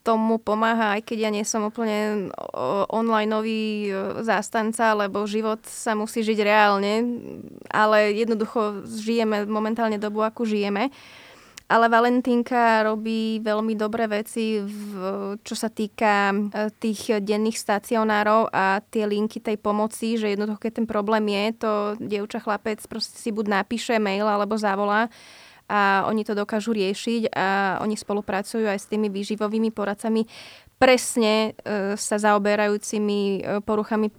tomu 0.00 0.40
pomáha, 0.40 0.96
aj 0.96 1.12
keď 1.12 1.18
ja 1.28 1.30
nie 1.30 1.44
som 1.44 1.68
úplne 1.68 2.32
onlineový 2.88 3.92
zástanca, 4.24 4.96
lebo 4.96 5.28
život 5.28 5.60
sa 5.68 5.92
musí 5.92 6.24
žiť 6.24 6.38
reálne, 6.40 7.20
ale 7.68 8.16
jednoducho 8.16 8.88
žijeme 8.88 9.44
momentálne 9.44 10.00
dobu, 10.00 10.24
akú 10.24 10.48
žijeme. 10.48 10.88
Ale 11.70 11.86
Valentínka 11.86 12.82
robí 12.82 13.38
veľmi 13.38 13.78
dobré 13.78 14.10
veci, 14.10 14.58
v, 14.58 14.90
čo 15.38 15.54
sa 15.54 15.70
týka 15.70 16.34
e, 16.34 16.66
tých 16.82 17.22
denných 17.22 17.54
stacionárov 17.54 18.50
a 18.50 18.82
tie 18.90 19.06
linky 19.06 19.38
tej 19.38 19.54
pomoci, 19.54 20.18
že 20.18 20.34
jednoducho, 20.34 20.58
keď 20.58 20.82
ten 20.82 20.86
problém 20.90 21.30
je, 21.30 21.44
to 21.62 21.72
dievča, 22.02 22.42
chlapec 22.42 22.82
proste 22.90 23.22
si 23.22 23.30
buď 23.30 23.62
napíše 23.62 24.02
mail 24.02 24.26
alebo 24.26 24.58
zavolá 24.58 25.06
a 25.70 26.02
oni 26.10 26.26
to 26.26 26.34
dokážu 26.34 26.74
riešiť 26.74 27.30
a 27.30 27.78
oni 27.86 27.94
spolupracujú 27.94 28.66
aj 28.66 28.78
s 28.82 28.90
tými 28.90 29.06
výživovými 29.06 29.70
poradcami 29.70 30.26
presne 30.80 31.52
e, 31.60 31.94
sa 32.00 32.16
zaoberajúcimi 32.16 33.20
e, 33.20 33.40
poruchami 33.60 34.08
e, 34.08 34.14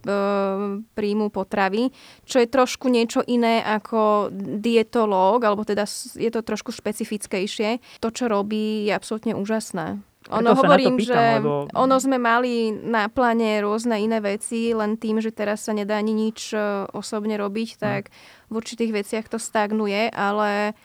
príjmu 0.94 1.34
potravy, 1.34 1.90
čo 2.22 2.38
je 2.38 2.46
trošku 2.46 2.86
niečo 2.86 3.26
iné 3.26 3.66
ako 3.66 4.30
dietológ, 4.62 5.42
alebo 5.42 5.66
teda 5.66 5.90
je 6.14 6.30
to 6.30 6.46
trošku 6.46 6.70
špecifickejšie. 6.70 7.82
To, 7.98 8.14
čo 8.14 8.30
robí, 8.30 8.86
je 8.86 8.94
absolútne 8.94 9.34
úžasné. 9.34 10.06
Ono 10.30 10.54
hovorím, 10.54 11.02
pýtam, 11.02 11.10
že 11.10 11.22
lebo... 11.42 11.66
ono 11.74 11.98
sme 11.98 12.22
mali 12.22 12.70
na 12.70 13.10
pláne 13.10 13.58
rôzne 13.66 13.98
iné 13.98 14.22
veci, 14.22 14.70
len 14.70 15.02
tým, 15.02 15.18
že 15.18 15.34
teraz 15.34 15.66
sa 15.66 15.74
nedá 15.74 15.98
ani 15.98 16.14
nič 16.14 16.54
osobne 16.94 17.42
robiť, 17.42 17.70
tak 17.82 18.14
v 18.46 18.54
určitých 18.54 19.02
veciach 19.02 19.26
to 19.34 19.42
stagnuje, 19.42 20.14
ale 20.14 20.78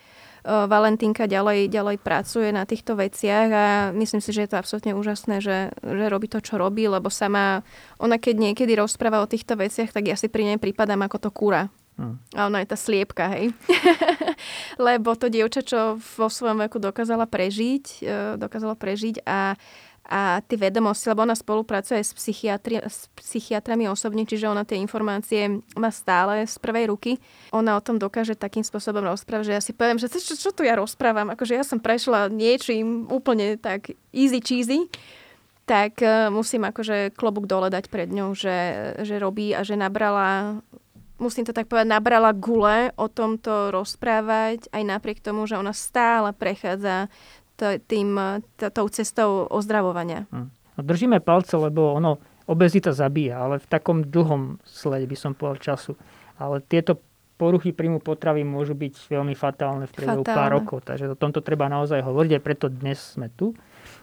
Valentínka 0.46 1.26
ďalej, 1.26 1.66
ďalej 1.66 1.98
pracuje 1.98 2.54
na 2.54 2.62
týchto 2.62 2.94
veciach 2.94 3.48
a 3.50 3.66
myslím 3.98 4.22
si, 4.22 4.30
že 4.30 4.46
je 4.46 4.50
to 4.54 4.60
absolútne 4.62 4.94
úžasné, 4.94 5.42
že, 5.42 5.74
že 5.82 6.04
robí 6.06 6.30
to, 6.30 6.38
čo 6.38 6.54
robí, 6.54 6.86
lebo 6.86 7.10
sama, 7.10 7.66
ona 7.98 8.14
keď 8.14 8.50
niekedy 8.50 8.78
rozpráva 8.78 9.18
o 9.18 9.26
týchto 9.26 9.58
veciach, 9.58 9.90
tak 9.90 10.06
ja 10.06 10.14
si 10.14 10.30
pri 10.30 10.54
nej 10.54 10.58
prípadám 10.62 11.02
ako 11.02 11.18
to 11.18 11.30
kúra. 11.34 11.66
Hmm. 11.96 12.20
A 12.36 12.52
ona 12.52 12.60
je 12.60 12.68
tá 12.68 12.76
sliepka, 12.76 13.24
hej. 13.32 13.56
Lebo 14.86 15.16
to 15.16 15.32
dievča, 15.32 15.64
čo 15.64 15.96
vo 15.96 16.28
svojom 16.28 16.68
veku 16.68 16.76
dokázala 16.76 17.24
prežiť, 17.24 17.84
e, 18.04 18.10
dokázala 18.36 18.76
prežiť 18.76 19.24
a 19.24 19.56
a 20.06 20.38
tie 20.46 20.54
vedomosti, 20.54 21.10
lebo 21.10 21.26
ona 21.26 21.34
spolupracuje 21.34 21.98
s, 21.98 22.14
psychiatri- 22.14 22.82
s 22.82 23.10
psychiatrami 23.18 23.90
osobne, 23.90 24.22
čiže 24.22 24.46
ona 24.46 24.62
tie 24.62 24.78
informácie 24.78 25.60
má 25.74 25.90
stále 25.90 26.46
z 26.46 26.56
prvej 26.62 26.94
ruky. 26.94 27.12
Ona 27.50 27.74
o 27.74 27.82
tom 27.82 27.98
dokáže 27.98 28.38
takým 28.38 28.62
spôsobom 28.62 29.02
rozprávať, 29.02 29.44
že 29.50 29.56
ja 29.58 29.62
si 29.62 29.72
poviem, 29.74 29.98
že 29.98 30.06
čo, 30.06 30.38
čo 30.38 30.50
tu 30.54 30.62
ja 30.62 30.78
rozprávam, 30.78 31.34
akože 31.34 31.58
ja 31.58 31.66
som 31.66 31.82
prešla 31.82 32.30
niečím 32.30 33.10
úplne 33.10 33.58
tak 33.58 33.98
easy 34.14 34.38
cheesy, 34.38 34.86
tak 35.66 35.98
uh, 35.98 36.30
musím 36.30 36.62
akože 36.70 37.10
klobúk 37.18 37.50
dole 37.50 37.66
dať 37.66 37.90
pred 37.90 38.06
ňou, 38.06 38.38
že, 38.38 38.94
že 39.02 39.18
robí 39.18 39.50
a 39.50 39.66
že 39.66 39.74
nabrala 39.74 40.62
musím 41.16 41.48
to 41.48 41.56
tak 41.56 41.68
povedať, 41.68 41.88
nabrala 41.88 42.30
gule 42.36 42.92
o 43.00 43.08
tomto 43.08 43.72
rozprávať, 43.72 44.68
aj 44.68 44.82
napriek 44.84 45.24
tomu, 45.24 45.48
že 45.48 45.56
ona 45.56 45.72
stále 45.72 46.32
prechádza 46.36 47.08
tým, 47.58 48.08
tou 48.56 48.86
cestou 48.88 49.48
ozdravovania. 49.50 50.28
Hm. 50.30 50.48
No, 50.76 50.80
držíme 50.84 51.24
palce, 51.24 51.56
lebo 51.56 51.96
ono, 51.96 52.20
obezita 52.46 52.92
zabíja, 52.92 53.42
ale 53.42 53.58
v 53.58 53.66
takom 53.66 54.06
dlhom 54.06 54.62
slede 54.62 55.08
by 55.08 55.16
som 55.16 55.32
povedal 55.34 55.74
času. 55.74 55.92
Ale 56.36 56.60
tieto 56.62 57.00
poruchy 57.36 57.72
príjmu 57.72 58.00
potravy 58.00 58.44
môžu 58.44 58.72
byť 58.72 59.12
veľmi 59.12 59.36
fatálne 59.36 59.84
v 59.88 59.92
priebehu 59.92 60.24
pár 60.24 60.56
rokov. 60.56 60.88
Takže 60.88 61.12
o 61.12 61.16
tomto 61.18 61.44
treba 61.44 61.68
naozaj 61.68 62.00
hovoriť, 62.00 62.40
aj 62.40 62.42
preto 62.42 62.66
dnes 62.72 62.96
sme 62.96 63.28
tu. 63.28 63.52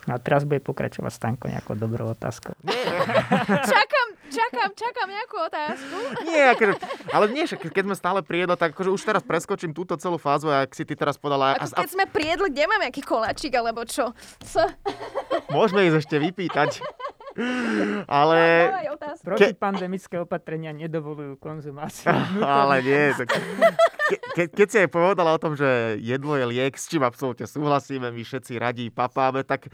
A 0.04 0.20
teraz 0.20 0.44
bude 0.44 0.60
pokračovať 0.60 1.12
Stanko 1.16 1.48
nejakou 1.48 1.74
dobrou 1.76 2.12
otázkou. 2.12 2.52
čakám, 3.72 4.08
čakám, 4.28 4.70
čakám 4.76 5.08
nejakú 5.08 5.36
otázku. 5.48 5.96
Nie, 6.28 6.52
akože, 6.52 6.72
ale 7.08 7.24
nie, 7.32 7.44
keď 7.48 7.82
sme 7.88 7.96
stále 7.96 8.20
priedli, 8.20 8.52
tak 8.56 8.76
akože 8.76 8.92
už 8.92 9.00
teraz 9.00 9.22
preskočím 9.24 9.72
túto 9.72 9.96
celú 9.96 10.20
fázu, 10.20 10.52
ak 10.52 10.76
si 10.76 10.84
ty 10.84 10.92
teraz 10.92 11.16
podala. 11.16 11.56
Ako 11.56 11.80
keď 11.80 11.90
sme 11.90 12.04
priedli, 12.04 12.48
kde 12.52 12.64
mám 12.68 12.84
nejaký 12.84 13.00
koláčik, 13.00 13.56
alebo 13.56 13.88
čo? 13.88 14.12
Co? 14.44 14.62
Môžeme 15.48 15.88
ísť 15.88 16.04
ešte 16.04 16.16
vypýtať. 16.20 16.84
Ale... 18.06 18.38
Protipandemické 19.24 20.22
opatrenia 20.22 20.70
nedovolujú 20.70 21.38
konzumáciu. 21.38 22.14
Ale 22.40 22.80
nie. 22.84 23.14
Tak... 23.18 23.28
Ke, 24.36 24.52
keď 24.52 24.66
si 24.68 24.78
aj 24.84 24.90
povedala 24.92 25.32
o 25.32 25.40
tom, 25.40 25.56
že 25.56 25.96
jedlo 25.96 26.36
je 26.36 26.44
liek, 26.44 26.76
s 26.76 26.92
čím 26.92 27.02
absolútne 27.02 27.48
súhlasíme, 27.48 28.12
my 28.12 28.22
všetci 28.22 28.60
radí 28.60 28.92
papáme, 28.92 29.42
tak 29.48 29.72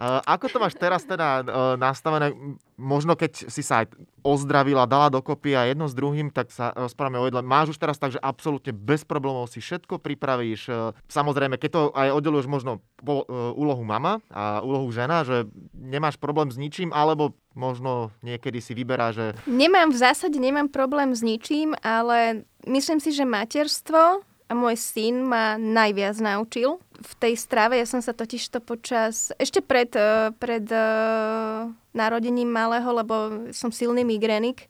Ako 0.00 0.48
to 0.48 0.56
máš 0.56 0.80
teraz 0.80 1.04
teda 1.04 1.44
nastavené? 1.76 2.32
Možno 2.80 3.12
keď 3.20 3.52
si 3.52 3.60
sa 3.60 3.84
aj 3.84 3.92
ozdravila, 4.24 4.88
dala 4.88 5.12
dokopy 5.12 5.52
a 5.52 5.68
jedno 5.68 5.84
s 5.84 5.92
druhým, 5.92 6.32
tak 6.32 6.48
sa 6.48 6.72
rozprávame 6.72 7.20
o 7.20 7.28
jedle. 7.28 7.44
Máš 7.44 7.76
už 7.76 7.78
teraz 7.84 8.00
tak, 8.00 8.16
že 8.16 8.20
absolútne 8.24 8.72
bez 8.72 9.04
problémov 9.04 9.52
si 9.52 9.60
všetko 9.60 10.00
pripravíš. 10.00 10.72
Samozrejme, 11.04 11.60
keď 11.60 11.70
to 11.76 11.82
aj 11.92 12.16
oddeluješ 12.16 12.48
možno 12.48 12.80
po 12.96 13.28
úlohu 13.60 13.84
mama 13.84 14.24
a 14.32 14.64
úlohu 14.64 14.88
žena, 14.88 15.20
že 15.20 15.44
nemáš 15.80 16.20
problém 16.20 16.52
s 16.52 16.60
ničím, 16.60 16.92
alebo 16.92 17.32
možno 17.56 18.12
niekedy 18.20 18.60
si 18.60 18.76
vyberá, 18.76 19.16
že... 19.16 19.32
Nemám 19.48 19.90
v 19.90 19.98
zásade, 19.98 20.36
nemám 20.36 20.68
problém 20.68 21.16
s 21.16 21.24
ničím, 21.24 21.72
ale 21.80 22.44
myslím 22.68 23.00
si, 23.00 23.16
že 23.16 23.24
materstvo 23.24 24.20
a 24.20 24.52
môj 24.52 24.76
syn 24.76 25.24
ma 25.24 25.56
najviac 25.56 26.20
naučil. 26.20 26.76
V 27.00 27.12
tej 27.16 27.34
strave, 27.40 27.80
ja 27.80 27.86
som 27.88 28.04
sa 28.04 28.12
totiž 28.12 28.52
to 28.52 28.60
počas, 28.60 29.32
ešte 29.40 29.64
pred, 29.64 29.88
eh, 29.96 30.34
pred 30.36 30.66
uh, 30.68 31.70
narodením 31.96 32.50
malého, 32.50 32.90
lebo 32.92 33.48
som 33.56 33.72
silný 33.72 34.04
migrénik, 34.04 34.68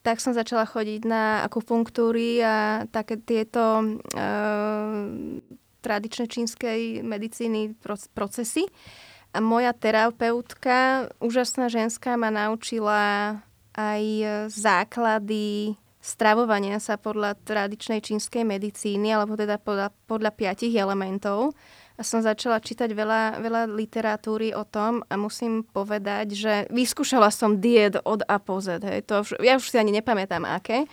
tak 0.00 0.22
som 0.22 0.32
začala 0.32 0.64
chodiť 0.64 1.04
na 1.04 1.44
akupunktúry 1.44 2.40
a 2.40 2.88
také 2.88 3.20
tieto 3.20 3.84
uh, 3.84 4.96
tradičné 5.84 6.24
čínskej 6.24 7.04
medicíny 7.04 7.76
procesy. 8.16 8.64
A 9.30 9.38
moja 9.38 9.70
terapeutka, 9.70 11.06
úžasná 11.22 11.70
ženská, 11.70 12.18
ma 12.18 12.34
naučila 12.34 13.38
aj 13.78 14.02
základy 14.50 15.78
stravovania 16.00 16.80
sa 16.80 16.96
podľa 16.96 17.36
tradičnej 17.44 18.00
čínskej 18.00 18.42
medicíny, 18.42 19.12
alebo 19.12 19.36
teda 19.36 19.60
podľa, 19.60 19.92
podľa 20.08 20.32
piatich 20.32 20.72
elementov. 20.72 21.52
A 21.94 22.02
som 22.02 22.24
začala 22.24 22.64
čítať 22.64 22.96
veľa, 22.96 23.44
veľa 23.44 23.68
literatúry 23.68 24.56
o 24.56 24.64
tom 24.64 25.04
a 25.12 25.20
musím 25.20 25.60
povedať, 25.60 26.32
že 26.32 26.54
vyskúšala 26.72 27.28
som 27.28 27.60
diet 27.60 28.00
od 28.08 28.24
A 28.24 28.40
po 28.40 28.56
Z. 28.64 28.80
Hej. 28.80 29.04
To, 29.12 29.20
ja 29.44 29.60
už 29.60 29.68
si 29.68 29.76
ani 29.76 29.92
nepamätám 29.92 30.48
aké. 30.48 30.88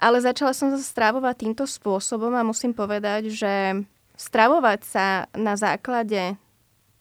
Ale 0.00 0.16
začala 0.24 0.56
som 0.56 0.72
sa 0.72 0.80
stravovať 0.80 1.44
týmto 1.44 1.68
spôsobom 1.68 2.32
a 2.32 2.42
musím 2.42 2.72
povedať, 2.72 3.28
že 3.36 3.84
stravovať 4.16 4.80
sa 4.88 5.06
na 5.36 5.60
základe 5.60 6.40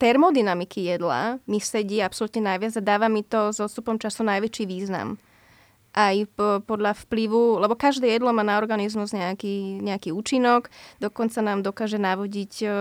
termodynamiky 0.04 0.84
jedla 0.84 1.40
mi 1.48 1.64
sedí 1.64 2.04
absolútne 2.04 2.44
najviac 2.44 2.76
a 2.76 2.84
dáva 2.84 3.08
mi 3.08 3.24
to 3.24 3.56
s 3.56 3.64
odstupom 3.64 3.96
času 3.96 4.28
najväčší 4.28 4.68
význam 4.68 5.16
aj 5.94 6.26
podľa 6.66 6.98
vplyvu, 7.06 7.62
lebo 7.62 7.78
každé 7.78 8.10
jedlo 8.10 8.34
má 8.34 8.42
na 8.42 8.58
organizmus 8.58 9.14
nejaký, 9.14 9.78
nejaký 9.78 10.10
účinok, 10.10 10.74
dokonca 10.98 11.38
nám 11.46 11.62
dokáže 11.62 12.02
navodiť 12.02 12.54
e, 12.66 12.68
e, 12.68 12.72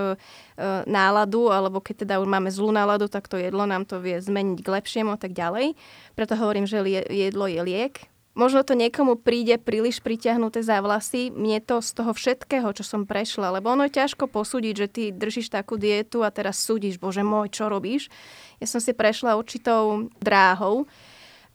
náladu, 0.89 1.53
alebo 1.53 1.85
keď 1.85 2.09
teda 2.09 2.14
už 2.25 2.29
máme 2.29 2.49
zlú 2.49 2.73
náladu, 2.73 3.12
tak 3.12 3.29
to 3.29 3.37
jedlo 3.37 3.68
nám 3.68 3.85
to 3.85 4.01
vie 4.01 4.16
zmeniť 4.16 4.64
k 4.64 4.73
lepšiemu 4.73 5.12
a 5.12 5.20
tak 5.20 5.37
ďalej. 5.37 5.77
Preto 6.16 6.41
hovorím, 6.41 6.64
že 6.64 6.81
jedlo 7.12 7.45
je 7.53 7.61
liek. 7.61 8.12
Možno 8.33 8.64
to 8.64 8.72
niekomu 8.72 9.20
príde 9.20 9.61
príliš 9.61 10.01
priťahnuté 10.01 10.64
za 10.64 10.80
vlasy, 10.80 11.28
mne 11.28 11.61
to 11.61 11.85
z 11.85 11.91
toho 11.93 12.16
všetkého, 12.16 12.72
čo 12.72 12.80
som 12.80 13.05
prešla, 13.05 13.53
lebo 13.53 13.68
ono 13.68 13.85
je 13.85 14.01
ťažko 14.01 14.24
posúdiť, 14.24 14.74
že 14.74 14.87
ty 14.89 15.03
držíš 15.12 15.53
takú 15.53 15.76
dietu 15.76 16.24
a 16.24 16.33
teraz 16.33 16.57
súdiš, 16.64 16.97
bože 16.97 17.20
môj, 17.20 17.53
čo 17.53 17.68
robíš. 17.68 18.09
Ja 18.57 18.64
som 18.64 18.80
si 18.80 18.97
prešla 18.97 19.37
určitou 19.37 20.09
dráhou, 20.16 20.89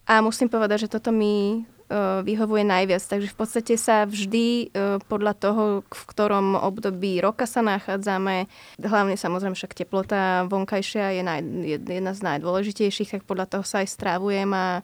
a 0.07 0.23
musím 0.23 0.47
povedať, 0.47 0.88
že 0.88 0.93
toto 0.95 1.11
mi 1.11 1.67
uh, 1.67 2.23
vyhovuje 2.23 2.63
najviac. 2.63 3.03
Takže 3.03 3.28
v 3.28 3.38
podstate 3.38 3.75
sa 3.75 4.07
vždy 4.07 4.71
uh, 4.71 5.03
podľa 5.03 5.36
toho, 5.36 5.63
v 5.84 6.03
ktorom 6.07 6.55
období 6.55 7.19
roka 7.19 7.43
sa 7.43 7.59
nachádzame, 7.59 8.47
hlavne 8.80 9.19
samozrejme 9.19 9.51
však 9.51 9.75
teplota 9.75 10.47
vonkajšia 10.47 11.19
je, 11.19 11.21
jedna 11.75 12.15
z 12.15 12.19
najdôležitejších, 12.23 13.19
tak 13.19 13.28
podľa 13.28 13.51
toho 13.59 13.67
sa 13.67 13.84
aj 13.84 13.91
strávujem 13.91 14.47
a 14.55 14.80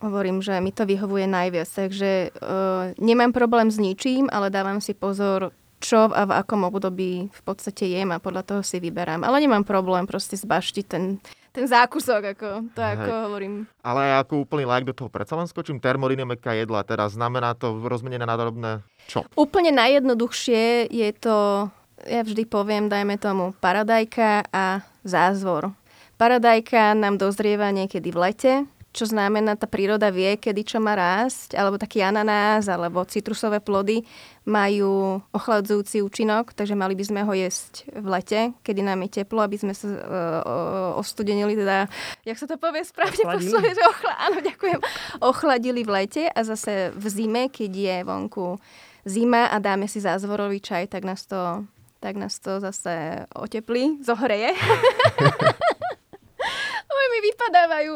hovorím, 0.00 0.40
že 0.40 0.58
mi 0.58 0.72
to 0.72 0.88
vyhovuje 0.88 1.28
najviac. 1.28 1.68
Takže 1.68 2.34
uh, 2.34 2.96
nemám 2.96 3.32
problém 3.32 3.68
s 3.70 3.76
ničím, 3.76 4.26
ale 4.32 4.48
dávam 4.48 4.80
si 4.80 4.96
pozor, 4.96 5.52
čo 5.80 6.12
a 6.12 6.28
v 6.28 6.32
akom 6.36 6.68
období 6.68 7.32
v 7.32 7.42
podstate 7.44 7.88
jem 7.88 8.12
a 8.12 8.20
podľa 8.20 8.44
toho 8.44 8.62
si 8.64 8.80
vyberám. 8.80 9.24
Ale 9.24 9.40
nemám 9.40 9.64
problém 9.64 10.04
proste 10.04 10.36
zbaštiť 10.36 10.84
ten 10.88 11.20
ten 11.50 11.66
zákusok, 11.66 12.38
ako, 12.38 12.48
to 12.78 12.80
Hej. 12.80 12.94
ako 12.94 13.10
hovorím. 13.26 13.54
Ale 13.82 14.22
ako 14.22 14.46
úplný 14.46 14.70
like 14.70 14.86
do 14.86 14.94
toho 14.94 15.10
predsa 15.10 15.34
len 15.34 15.50
skočím 15.50 15.82
termodynamika 15.82 16.54
jedla, 16.54 16.86
teraz 16.86 17.18
znamená 17.18 17.58
to 17.58 17.74
rozmenené 17.82 18.22
na 18.22 18.38
drobné 18.38 18.86
čo? 19.10 19.26
Úplne 19.34 19.74
najjednoduchšie 19.74 20.86
je 20.94 21.10
to, 21.18 21.66
ja 22.06 22.22
vždy 22.22 22.46
poviem, 22.46 22.86
dajme 22.86 23.18
tomu 23.18 23.50
paradajka 23.58 24.46
a 24.54 24.86
zázvor. 25.02 25.74
Paradajka 26.14 26.94
nám 26.94 27.18
dozrieva 27.18 27.74
niekedy 27.74 28.14
v 28.14 28.18
lete, 28.30 28.52
čo 28.90 29.06
znamená, 29.06 29.54
tá 29.54 29.70
príroda 29.70 30.10
vie, 30.10 30.34
kedy 30.34 30.66
čo 30.66 30.78
má 30.82 30.98
rásť, 30.98 31.54
alebo 31.54 31.78
taký 31.78 32.02
ananás, 32.02 32.66
alebo 32.66 33.06
citrusové 33.06 33.62
plody 33.62 34.02
majú 34.42 35.22
ochladzujúci 35.30 36.02
účinok, 36.02 36.50
takže 36.58 36.74
mali 36.74 36.98
by 36.98 37.04
sme 37.06 37.20
ho 37.22 37.30
jesť 37.30 37.86
v 37.94 38.06
lete, 38.10 38.40
kedy 38.66 38.82
nám 38.82 39.06
je 39.06 39.22
teplo, 39.22 39.46
aby 39.46 39.54
sme 39.54 39.70
sa 39.78 39.86
uh, 39.86 40.98
ostudenili, 40.98 41.54
teda, 41.54 41.86
jak 42.26 42.34
sa 42.34 42.50
to 42.50 42.58
povie 42.58 42.82
správne 42.82 43.22
po 43.22 43.38
slove, 43.38 43.70
že 43.70 43.82
ochla, 43.94 44.12
áno, 44.26 44.38
ďakujem, 44.42 44.80
ochladili 45.22 45.86
v 45.86 45.90
lete 46.02 46.22
a 46.26 46.40
zase 46.42 46.90
v 46.90 47.06
zime, 47.06 47.42
keď 47.46 47.70
je 47.70 47.96
vonku 48.02 48.58
zima 49.06 49.48
a 49.48 49.56
dáme 49.62 49.86
si 49.86 50.02
zázvorový 50.02 50.60
čaj, 50.60 50.90
tak 50.90 51.06
nás 51.06 51.24
to, 51.30 51.64
tak 52.02 52.18
nás 52.18 52.36
to 52.42 52.58
zase 52.58 53.24
oteplí, 53.32 54.02
zohreje. 54.02 54.50
mi 57.10 57.18
vypadávajú, 57.30 57.94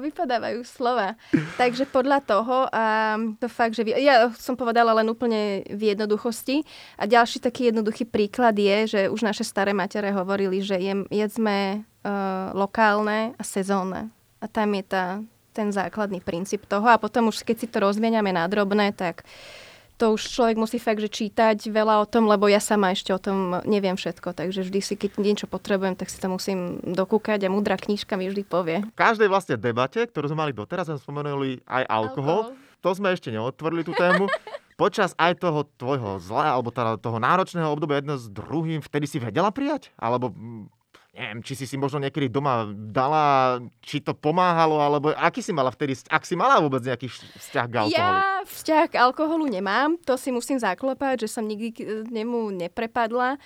vypadávajú 0.00 0.60
slova. 0.64 1.14
Takže 1.60 1.84
podľa 1.86 2.18
toho, 2.24 2.66
a 2.72 3.14
to 3.38 3.46
fakt, 3.46 3.76
že 3.76 3.84
ja 3.86 4.32
som 4.34 4.56
povedala 4.56 4.96
len 4.96 5.06
úplne 5.06 5.62
v 5.68 5.94
jednoduchosti. 5.94 6.64
A 6.96 7.04
ďalší 7.04 7.44
taký 7.44 7.70
jednoduchý 7.70 8.08
príklad 8.08 8.56
je, 8.56 8.78
že 8.88 9.00
už 9.12 9.20
naše 9.22 9.44
staré 9.44 9.76
matere 9.76 10.10
hovorili, 10.10 10.64
že 10.64 10.80
jem, 10.80 11.04
jedzme 11.12 11.84
uh, 11.84 12.50
lokálne 12.56 13.36
a 13.36 13.42
sezónne. 13.44 14.10
A 14.40 14.50
tam 14.50 14.72
je 14.74 14.84
tá, 14.84 15.06
ten 15.52 15.70
základný 15.70 16.24
princíp 16.24 16.66
toho. 16.66 16.88
A 16.88 17.00
potom 17.00 17.28
už 17.28 17.44
keď 17.44 17.56
si 17.62 17.66
to 17.70 17.80
rozmieniame 17.84 18.32
na 18.32 18.48
drobné, 18.48 18.92
tak 18.92 19.22
uh, 19.24 19.63
to 19.94 20.18
už 20.18 20.26
človek 20.26 20.56
musí 20.58 20.82
fakt, 20.82 20.98
že 20.98 21.06
čítať 21.06 21.70
veľa 21.70 22.02
o 22.02 22.06
tom, 22.06 22.26
lebo 22.26 22.50
ja 22.50 22.58
sama 22.58 22.90
ešte 22.90 23.14
o 23.14 23.20
tom 23.22 23.62
neviem 23.62 23.94
všetko, 23.94 24.34
takže 24.34 24.66
vždy 24.66 24.80
si, 24.82 24.94
keď 24.98 25.22
niečo 25.22 25.46
potrebujem, 25.46 25.94
tak 25.94 26.10
si 26.10 26.18
to 26.18 26.26
musím 26.26 26.82
dokúkať 26.82 27.46
a 27.46 27.52
múdra 27.52 27.78
knižka 27.78 28.18
mi 28.18 28.26
vždy 28.26 28.42
povie. 28.42 28.82
V 28.82 28.98
každej 28.98 29.30
vlastne 29.30 29.54
debate, 29.54 30.02
ktorú 30.10 30.30
sme 30.30 30.48
mali 30.48 30.52
doteraz, 30.52 30.90
sme 30.90 30.98
spomenuli 30.98 31.62
aj 31.62 31.84
alkohol. 31.86 32.50
alkohol. 32.50 32.62
To 32.84 32.92
sme 32.92 33.16
ešte 33.16 33.32
neotvorili 33.32 33.80
tú 33.80 33.96
tému. 33.96 34.28
Počas 34.80 35.14
aj 35.14 35.38
toho 35.38 35.64
tvojho 35.78 36.18
zla, 36.18 36.58
alebo 36.58 36.74
teda 36.74 36.98
toho 36.98 37.22
náročného 37.22 37.70
obdobia 37.70 38.02
jedno 38.02 38.18
s 38.18 38.26
druhým, 38.26 38.82
vtedy 38.82 39.06
si 39.06 39.22
vedela 39.22 39.54
prijať? 39.54 39.94
Alebo 39.94 40.34
neviem, 41.14 41.40
či 41.46 41.54
si 41.54 41.64
si 41.70 41.78
možno 41.78 42.02
niekedy 42.02 42.26
doma 42.26 42.66
dala, 42.74 43.58
či 43.78 44.02
to 44.02 44.12
pomáhalo, 44.12 44.82
alebo 44.82 45.14
aký 45.14 45.40
si 45.40 45.54
mala 45.54 45.70
vtedy, 45.70 45.94
ak 46.10 46.26
si 46.26 46.34
mala 46.34 46.58
vôbec 46.58 46.82
nejaký 46.82 47.06
vzťah 47.38 47.66
k 47.70 47.74
alkoholu? 47.86 47.94
Ja 47.94 48.42
vzťah 48.42 48.84
k 48.90 48.94
alkoholu 48.98 49.46
nemám, 49.46 49.94
to 50.02 50.18
si 50.18 50.34
musím 50.34 50.58
zaklopať, 50.58 51.24
že 51.24 51.28
som 51.30 51.46
nikdy 51.46 51.70
k 51.70 51.80
nemu 52.10 52.50
neprepadla. 52.66 53.38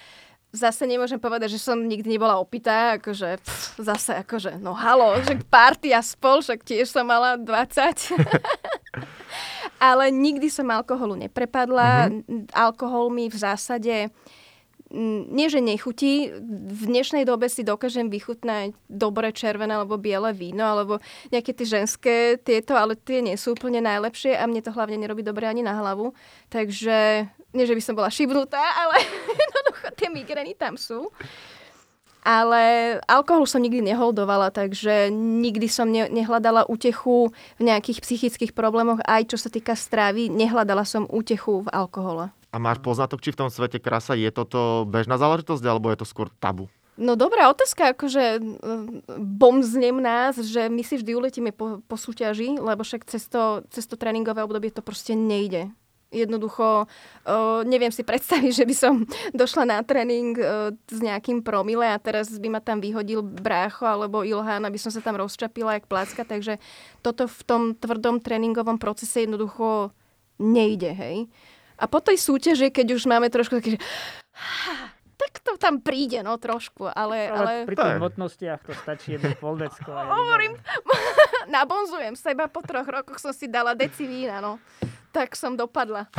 Zase 0.48 0.88
nemôžem 0.88 1.20
povedať, 1.20 1.60
že 1.60 1.60
som 1.60 1.76
nikdy 1.76 2.16
nebola 2.16 2.40
opitá, 2.40 2.96
akože 2.96 3.36
pff, 3.36 3.84
zase 3.84 4.16
akože, 4.24 4.56
no 4.56 4.72
halo, 4.72 5.20
že 5.20 5.36
party 5.44 5.92
a 5.92 6.00
spol, 6.00 6.40
však 6.40 6.64
tiež 6.64 6.88
som 6.88 7.04
mala 7.04 7.36
20. 7.36 8.16
Ale 9.92 10.08
nikdy 10.08 10.48
som 10.48 10.64
alkoholu 10.72 11.20
neprepadla. 11.20 12.08
Mm-hmm. 12.08 12.56
Alkohol 12.56 13.12
mi 13.12 13.28
v 13.28 13.36
zásade 13.36 14.08
nie, 14.90 15.52
že 15.52 15.60
nechutí. 15.60 16.32
V 16.72 16.82
dnešnej 16.88 17.28
dobe 17.28 17.52
si 17.52 17.60
dokážem 17.60 18.08
vychutnať 18.08 18.72
dobré 18.88 19.36
červené 19.36 19.76
alebo 19.76 20.00
biele 20.00 20.32
víno, 20.32 20.64
alebo 20.64 21.04
nejaké 21.28 21.52
tie 21.52 21.66
ženské 21.68 22.16
tieto, 22.40 22.72
ale 22.72 22.96
tie 22.96 23.20
nie 23.20 23.36
sú 23.36 23.52
úplne 23.52 23.84
najlepšie 23.84 24.32
a 24.32 24.48
mne 24.48 24.64
to 24.64 24.72
hlavne 24.72 24.96
nerobí 24.96 25.20
dobre 25.20 25.44
ani 25.44 25.60
na 25.60 25.76
hlavu. 25.76 26.16
Takže, 26.48 27.28
nie, 27.52 27.64
že 27.68 27.76
by 27.76 27.82
som 27.84 27.94
bola 28.00 28.08
šibnutá, 28.08 28.60
ale 28.60 29.04
jednoducho 29.44 29.86
tie 29.92 30.08
migrény 30.08 30.56
tam 30.56 30.80
sú. 30.80 31.12
Ale 32.24 32.96
alkohol 33.08 33.48
som 33.48 33.60
nikdy 33.60 33.80
neholdovala, 33.92 34.52
takže 34.52 35.08
nikdy 35.12 35.68
som 35.68 35.88
ne- 35.88 36.12
nehľadala 36.12 36.68
útechu 36.68 37.32
v 37.56 37.62
nejakých 37.62 38.04
psychických 38.04 38.52
problémoch, 38.52 39.04
aj 39.04 39.32
čo 39.32 39.38
sa 39.40 39.52
týka 39.52 39.76
stravy, 39.76 40.28
nehľadala 40.32 40.84
som 40.84 41.08
útechu 41.08 41.64
v 41.64 41.72
alkohole. 41.72 42.32
A 42.48 42.56
máš 42.56 42.80
poznatok, 42.80 43.20
či 43.20 43.32
v 43.34 43.44
tom 43.44 43.50
svete 43.52 43.76
krása 43.76 44.16
je 44.16 44.32
toto 44.32 44.88
bežná 44.88 45.20
záležitosť, 45.20 45.64
alebo 45.68 45.92
je 45.92 46.00
to 46.00 46.06
skôr 46.08 46.32
tabu? 46.40 46.72
No 46.98 47.14
dobrá 47.14 47.46
otázka, 47.46 47.94
akože 47.94 48.42
bomznem 49.22 50.02
nás, 50.02 50.34
že 50.34 50.66
my 50.66 50.82
si 50.82 50.98
vždy 50.98 51.14
uletíme 51.14 51.54
po, 51.54 51.78
po 51.86 51.94
súťaži, 51.94 52.58
lebo 52.58 52.82
však 52.82 53.06
cez 53.06 53.30
to, 53.30 53.62
cez 53.70 53.86
to 53.86 53.94
tréningové 53.94 54.42
obdobie 54.42 54.74
to 54.74 54.82
proste 54.82 55.14
nejde. 55.14 55.70
Jednoducho 56.10 56.88
uh, 56.88 57.62
neviem 57.62 57.94
si 57.94 58.02
predstaviť, 58.02 58.50
že 58.60 58.66
by 58.66 58.74
som 58.74 59.06
došla 59.30 59.64
na 59.68 59.78
tréning 59.86 60.34
uh, 60.34 60.74
s 60.90 60.98
nejakým 60.98 61.46
promile 61.46 61.86
a 61.86 62.02
teraz 62.02 62.34
by 62.34 62.48
ma 62.50 62.58
tam 62.58 62.82
vyhodil 62.82 63.22
brácho 63.22 63.86
alebo 63.86 64.26
Ilhán, 64.26 64.66
aby 64.66 64.80
som 64.80 64.90
sa 64.90 64.98
tam 64.98 65.22
rozčapila 65.22 65.78
jak 65.78 65.86
placka, 65.86 66.26
takže 66.26 66.58
toto 66.98 67.30
v 67.30 67.40
tom 67.46 67.62
tvrdom 67.78 68.18
tréningovom 68.18 68.80
procese 68.82 69.22
jednoducho 69.22 69.94
nejde, 70.42 70.90
hej. 70.98 71.30
A 71.78 71.84
po 71.86 72.02
tej 72.02 72.18
súťaži, 72.18 72.74
keď 72.74 72.98
už 72.98 73.06
máme 73.06 73.30
trošku 73.30 73.62
také, 73.62 73.78
že 73.78 73.80
tak 75.18 75.42
to 75.42 75.58
tam 75.58 75.82
príde, 75.82 76.22
no 76.22 76.38
trošku, 76.38 76.86
ale... 76.86 77.26
Ale, 77.26 77.38
ale... 77.38 77.52
pri 77.66 77.74
tých 77.74 77.98
hmotnostiach 77.98 78.60
to 78.62 78.72
stačí 78.74 79.18
jeden 79.18 79.34
poldecko. 79.38 79.90
Hovorím, 80.18 80.54
nabonzujem 81.56 82.14
seba, 82.14 82.46
po 82.46 82.62
troch 82.62 82.86
rokoch 82.86 83.18
som 83.18 83.34
si 83.34 83.50
dala 83.50 83.74
deci 83.74 84.06
vína, 84.06 84.38
no 84.38 84.62
tak 85.12 85.34
som 85.34 85.56
dopadla. 85.56 86.06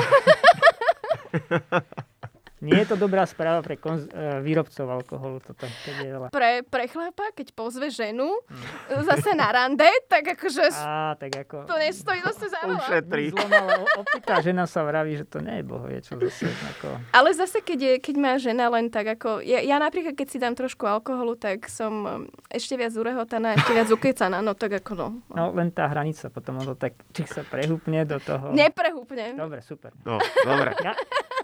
Nie 2.59 2.83
je 2.83 2.91
to 2.91 2.95
dobrá 2.99 3.23
správa 3.23 3.63
pre 3.63 3.79
konz- 3.79 4.11
e, 4.11 4.43
výrobcov 4.43 4.83
alkoholu. 4.83 5.39
Toto, 5.39 5.63
keď 5.63 5.95
je 5.95 6.09
veľa. 6.11 6.27
Pre, 6.31 6.51
pre 6.67 6.85
chlapa, 6.91 7.31
keď 7.31 7.55
pozve 7.55 7.87
ženu 7.87 8.27
hmm. 8.27 9.03
zase 9.07 9.31
na 9.31 9.47
rande, 9.47 9.87
tak 10.11 10.35
akože... 10.35 10.67
Á, 10.75 11.15
tak 11.15 11.47
ako... 11.47 11.63
To 11.71 11.75
nestojí 11.79 12.19
zase 12.19 12.51
za 12.51 12.59
veľa. 12.67 12.83
Ušetri. 12.83 13.23
Zlomala 13.31 13.75
opitá 13.95 14.43
žena 14.43 14.67
sa 14.67 14.83
vraví, 14.83 15.15
že 15.15 15.23
to 15.23 15.39
nie 15.39 15.59
je 15.59 15.63
boho, 15.63 15.87
je 15.87 15.99
čo 16.03 16.19
zase 16.19 16.51
ako... 16.51 16.99
Ale 17.15 17.31
zase, 17.31 17.63
keď, 17.63 17.79
je, 17.79 17.93
keď 18.03 18.15
má 18.19 18.35
žena 18.35 18.67
len 18.67 18.91
tak 18.91 19.07
ako... 19.15 19.39
Ja, 19.39 19.63
ja 19.63 19.79
napríklad, 19.79 20.19
keď 20.19 20.27
si 20.27 20.37
dám 20.37 20.59
trošku 20.59 20.83
alkoholu, 20.83 21.39
tak 21.39 21.71
som 21.71 21.93
um, 22.03 22.11
ešte 22.51 22.75
viac 22.75 22.91
urehotaná, 22.91 23.55
ešte 23.55 23.71
viac 23.71 23.87
ukecaná, 23.87 24.43
no 24.43 24.51
tak 24.51 24.83
ako 24.83 24.91
no. 24.99 25.07
No 25.31 25.55
len 25.55 25.71
tá 25.71 25.87
hranica 25.87 26.27
potom, 26.27 26.59
ono 26.59 26.75
tak, 26.75 26.99
či 27.15 27.23
sa 27.23 27.47
prehúpne 27.47 28.03
do 28.03 28.19
toho... 28.19 28.51
Neprehúpne. 28.51 29.39
Dobre, 29.39 29.63
super. 29.63 29.95
No, 30.03 30.19
dobre. 30.43 30.75
Ja, 30.83 30.91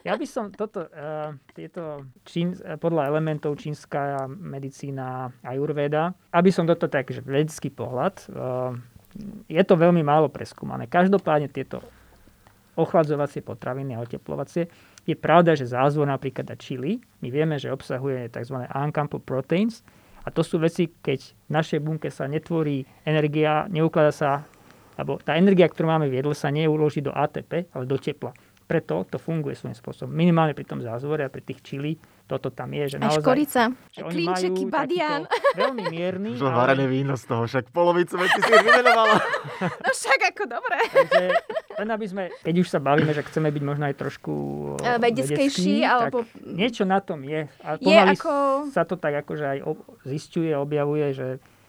ja 0.06 0.14
by 0.14 0.26
som 0.30 0.54
toto, 0.54 0.86
uh, 0.86 1.34
tieto 1.58 2.06
čín, 2.22 2.54
podľa 2.78 3.10
elementov 3.10 3.58
čínska 3.58 4.30
medicína 4.30 5.34
ajurveda, 5.42 6.14
aby 6.30 6.54
som 6.54 6.70
toto 6.70 6.86
tak, 6.86 7.10
že 7.10 7.26
vedecký 7.26 7.74
pohľad, 7.74 8.16
uh, 8.30 8.78
je 9.50 9.64
to 9.66 9.74
veľmi 9.74 10.06
málo 10.06 10.30
preskúmané. 10.30 10.86
Každopádne 10.86 11.50
tieto 11.50 11.82
ochladzovacie 12.76 13.42
potraviny 13.42 13.96
a 13.96 14.04
oteplovacie, 14.04 14.68
je 15.08 15.16
pravda, 15.16 15.56
že 15.56 15.72
zázvor 15.72 16.06
napríklad 16.06 16.44
a 16.52 16.56
čili, 16.60 17.00
my 17.24 17.32
vieme, 17.32 17.56
že 17.56 17.72
obsahuje 17.72 18.28
tzv. 18.28 18.68
uncoupled 18.68 19.24
proteins, 19.24 19.82
a 20.26 20.34
to 20.34 20.42
sú 20.42 20.58
veci, 20.58 20.90
keď 20.90 21.22
v 21.22 21.52
našej 21.54 21.80
bunke 21.86 22.10
sa 22.10 22.26
netvorí 22.26 22.82
energia, 23.06 23.70
neukladá 23.70 24.10
sa, 24.10 24.30
alebo 24.98 25.22
tá 25.22 25.38
energia, 25.38 25.70
ktorú 25.70 25.86
máme 25.86 26.10
v 26.10 26.18
jedle, 26.20 26.34
sa 26.34 26.50
neuloží 26.50 27.06
do 27.06 27.14
ATP, 27.14 27.70
ale 27.70 27.86
do 27.86 27.98
tepla. 28.02 28.34
Preto 28.66 29.06
to 29.06 29.22
funguje 29.22 29.54
svojím 29.54 29.78
spôsobom. 29.78 30.10
Minimálne 30.10 30.58
pri 30.58 30.66
tom 30.66 30.82
zázvore 30.82 31.22
a 31.22 31.30
pri 31.30 31.46
tých 31.46 31.62
čili 31.62 32.02
toto 32.26 32.50
tam 32.50 32.74
je. 32.74 32.98
Že 32.98 32.98
naozaj, 32.98 33.22
škorica, 33.22 33.62
klinčeky, 33.94 34.64
badian. 34.66 35.30
Veľmi 35.54 35.84
mierny. 35.94 36.34
Už 36.34 36.42
ale... 36.50 36.90
víno 36.90 37.14
z 37.14 37.30
toho, 37.30 37.46
však 37.46 37.70
polovicu 37.70 38.18
veci 38.18 38.42
si 38.42 38.50
vymenovala. 38.50 39.22
no 39.86 39.90
však 39.94 40.20
ako 40.34 40.44
dobre. 40.50 40.78
Takže, 40.90 41.26
len 41.78 41.88
aby 41.94 42.06
sme, 42.10 42.24
keď 42.42 42.56
už 42.66 42.68
sa 42.74 42.82
bavíme, 42.82 43.14
že 43.14 43.22
chceme 43.22 43.54
byť 43.54 43.64
možno 43.64 43.86
aj 43.86 43.96
trošku 44.02 44.34
e, 44.82 44.98
vedeckejší, 44.98 45.86
alebo... 45.86 46.26
niečo 46.42 46.90
na 46.90 46.98
tom 46.98 47.22
je. 47.22 47.46
A 47.62 47.78
je 47.78 47.94
ako... 47.94 48.66
sa 48.74 48.82
to 48.90 48.98
tak 48.98 49.22
akože 49.22 49.46
aj 49.46 49.60
zistuje, 50.10 50.50
objavuje, 50.58 51.14
že 51.14 51.28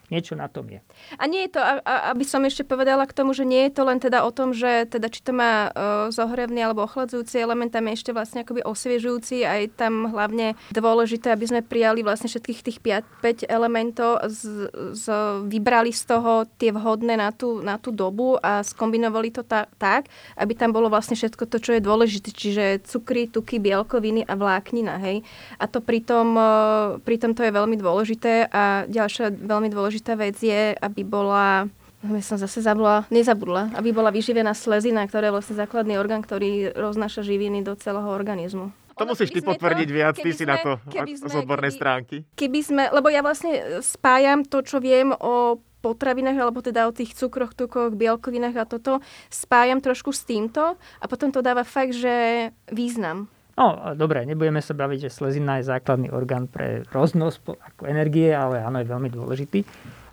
niečo 0.09 0.39
na 0.39 0.47
tom 0.47 0.71
je. 0.71 0.81
A 1.19 1.27
nie 1.27 1.47
je 1.47 1.59
to, 1.59 1.61
aby 1.85 2.25
som 2.25 2.43
ešte 2.47 2.63
povedala 2.63 3.05
k 3.05 3.17
tomu, 3.17 3.35
že 3.35 3.43
nie 3.43 3.67
je 3.67 3.73
to 3.75 3.83
len 3.83 3.99
teda 3.99 4.23
o 4.23 4.31
tom, 4.31 4.55
že 4.55 4.87
teda 4.87 5.11
či 5.11 5.21
to 5.23 5.35
má 5.35 5.71
uh, 5.71 6.09
zohrevný 6.15 6.63
alebo 6.63 6.87
ochladzujúci 6.87 7.43
element, 7.43 7.75
tam 7.75 7.91
je 7.91 7.99
ešte 7.99 8.15
vlastne 8.15 8.47
akoby 8.47 8.63
osviežujúci 8.63 9.43
a 9.43 9.59
je 9.59 9.69
tam 9.71 10.11
hlavne 10.15 10.55
dôležité, 10.71 11.35
aby 11.35 11.47
sme 11.51 11.61
prijali 11.67 12.07
vlastne 12.07 12.31
všetkých 12.31 12.61
tých 12.63 12.79
5, 12.81 13.47
5 13.47 13.51
elementov, 13.51 14.23
z, 14.31 14.71
z, 14.95 15.05
vybrali 15.51 15.91
z 15.91 16.03
toho 16.07 16.47
tie 16.57 16.71
vhodné 16.71 17.19
na 17.19 17.35
tú, 17.35 17.59
na 17.61 17.77
tú 17.77 17.91
dobu 17.91 18.39
a 18.39 18.63
skombinovali 18.63 19.35
to 19.35 19.43
ta, 19.43 19.67
tak, 19.77 20.07
aby 20.39 20.55
tam 20.55 20.71
bolo 20.71 20.87
vlastne 20.87 21.19
všetko 21.19 21.51
to, 21.51 21.59
čo 21.59 21.71
je 21.77 21.83
dôležité, 21.83 22.31
čiže 22.31 22.65
cukry, 22.87 23.27
tuky, 23.27 23.59
bielkoviny 23.59 24.23
a 24.23 24.39
vláknina, 24.39 25.03
hej. 25.03 25.27
A 25.59 25.67
to 25.67 25.83
pritom, 25.83 26.39
uh, 26.39 27.03
pritom 27.03 27.35
to 27.35 27.43
je 27.43 27.51
veľmi 27.51 27.75
dôležité 27.75 28.47
a 28.49 28.87
ďalšia 28.87 29.35
veľmi 29.35 29.69
dôležitá 29.73 29.96
dôležitá 29.97 30.13
vec 30.21 30.37
je, 30.45 30.77
aby 30.77 31.03
bola 31.09 31.73
ja 32.05 32.23
som 32.23 32.37
zase 32.37 32.61
zabudla, 32.61 33.09
nezabudla, 33.09 33.73
aby 33.75 33.91
bola 33.91 34.13
vyživená 34.13 34.53
slezina, 34.53 35.09
ktorá 35.09 35.33
je 35.33 35.35
vlastne 35.35 35.57
základný 35.57 35.97
orgán, 35.97 36.21
ktorý 36.21 36.77
roznáša 36.77 37.25
živiny 37.25 37.65
do 37.65 37.73
celého 37.75 38.07
organizmu. 38.07 38.71
To 39.01 39.03
ono, 39.03 39.17
musíš 39.17 39.33
ty 39.33 39.41
potvrdiť 39.41 39.89
to, 39.89 39.97
viac, 39.97 40.15
ty 40.15 40.31
si 40.31 40.45
na 40.45 40.61
to 40.61 40.77
z 40.93 41.35
odbornej 41.35 41.73
keby, 41.73 41.81
stránky. 41.81 42.17
Keby 42.37 42.61
sme, 42.63 42.83
lebo 42.93 43.09
ja 43.09 43.25
vlastne 43.25 43.81
spájam 43.81 44.45
to, 44.45 44.61
čo 44.63 44.79
viem 44.79 45.11
o 45.19 45.59
potravinách, 45.81 46.37
alebo 46.37 46.61
teda 46.63 46.87
o 46.87 46.95
tých 46.95 47.17
cukroch, 47.17 47.57
tukoch, 47.57 47.97
bielkovinách 47.97 48.57
a 48.61 48.69
toto, 48.69 49.01
spájam 49.33 49.81
trošku 49.81 50.13
s 50.13 50.23
týmto 50.29 50.77
a 50.77 51.05
potom 51.09 51.33
to 51.33 51.41
dáva 51.41 51.65
fakt, 51.65 51.97
že 51.97 52.49
význam. 52.71 53.33
No, 53.57 53.97
dobre, 53.97 54.29
nebudeme 54.29 54.61
sa 54.61 54.77
baviť, 54.77 55.09
že 55.09 55.15
slezina 55.17 55.59
je 55.59 55.73
základný 55.73 56.13
orgán 56.13 56.45
pre 56.45 56.85
roznos 56.93 57.41
ako 57.41 57.89
energie, 57.89 58.29
ale 58.29 58.61
áno, 58.61 58.85
je 58.85 58.93
veľmi 58.93 59.09
dôležitý. 59.09 59.65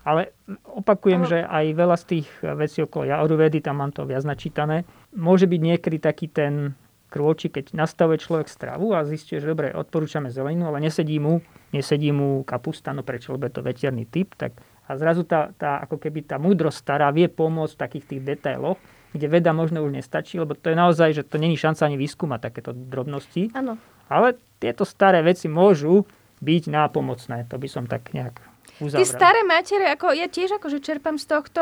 Ale 0.03 0.35
opakujem, 0.67 1.27
že 1.27 1.43
aj 1.43 1.65
veľa 1.75 1.95
z 1.99 2.05
tých 2.07 2.27
vecí 2.59 2.83
okolo 2.83 3.07
Jaurvedy, 3.07 3.63
tam 3.63 3.83
mám 3.83 3.91
to 3.91 4.03
viac 4.03 4.23
načítané, 4.27 4.83
môže 5.15 5.47
byť 5.47 5.59
niekedy 5.59 5.97
taký 5.99 6.27
ten 6.31 6.75
krôčik, 7.07 7.55
keď 7.59 7.77
nastavuje 7.77 8.19
človek 8.19 8.49
stravu 8.49 8.91
a 8.95 9.05
zistí, 9.05 9.37
že 9.37 9.47
dobre, 9.47 9.69
odporúčame 9.69 10.33
zeleninu, 10.33 10.67
ale 10.71 10.81
nesedí 10.81 11.21
mu, 11.21 11.39
nesedí 11.69 12.09
mu 12.09 12.41
kapusta, 12.41 12.89
no 12.91 13.05
prečo, 13.05 13.37
lebo 13.37 13.47
je 13.47 13.53
to 13.53 13.61
veterný 13.61 14.09
typ, 14.09 14.33
tak 14.33 14.57
a 14.83 14.99
zrazu 14.99 15.23
tá, 15.23 15.55
tá, 15.55 15.79
ako 15.79 15.95
keby 15.95 16.27
tá 16.27 16.35
múdrosť 16.35 16.83
stará 16.83 17.07
vie 17.15 17.31
pomôcť 17.31 17.73
v 17.75 17.81
takých 17.87 18.05
tých 18.09 18.21
detailoch, 18.35 18.75
kde 19.14 19.28
veda 19.30 19.53
možno 19.53 19.86
už 19.86 19.93
nestačí, 19.93 20.41
lebo 20.41 20.57
to 20.57 20.74
je 20.74 20.78
naozaj, 20.78 21.09
že 21.14 21.24
to 21.24 21.38
není 21.38 21.53
šanca 21.53 21.86
ani 21.86 21.97
vyskúmať 22.01 22.39
takéto 22.49 22.74
drobnosti. 22.74 23.53
Áno. 23.53 23.78
Ale 24.09 24.36
tieto 24.57 24.84
staré 24.84 25.22
veci 25.22 25.45
môžu 25.45 26.09
byť 26.43 26.64
nápomocné. 26.68 27.47
To 27.47 27.55
by 27.61 27.68
som 27.70 27.86
tak 27.86 28.11
nejak 28.11 28.41
uzavral. 28.82 29.05
Tí 29.05 29.07
staré 29.07 29.41
matere, 29.45 29.86
ako 29.93 30.11
ja 30.11 30.28
tiež 30.28 30.57
akože 30.59 30.82
čerpám 30.82 31.22
z 31.22 31.26
tohto, 31.30 31.61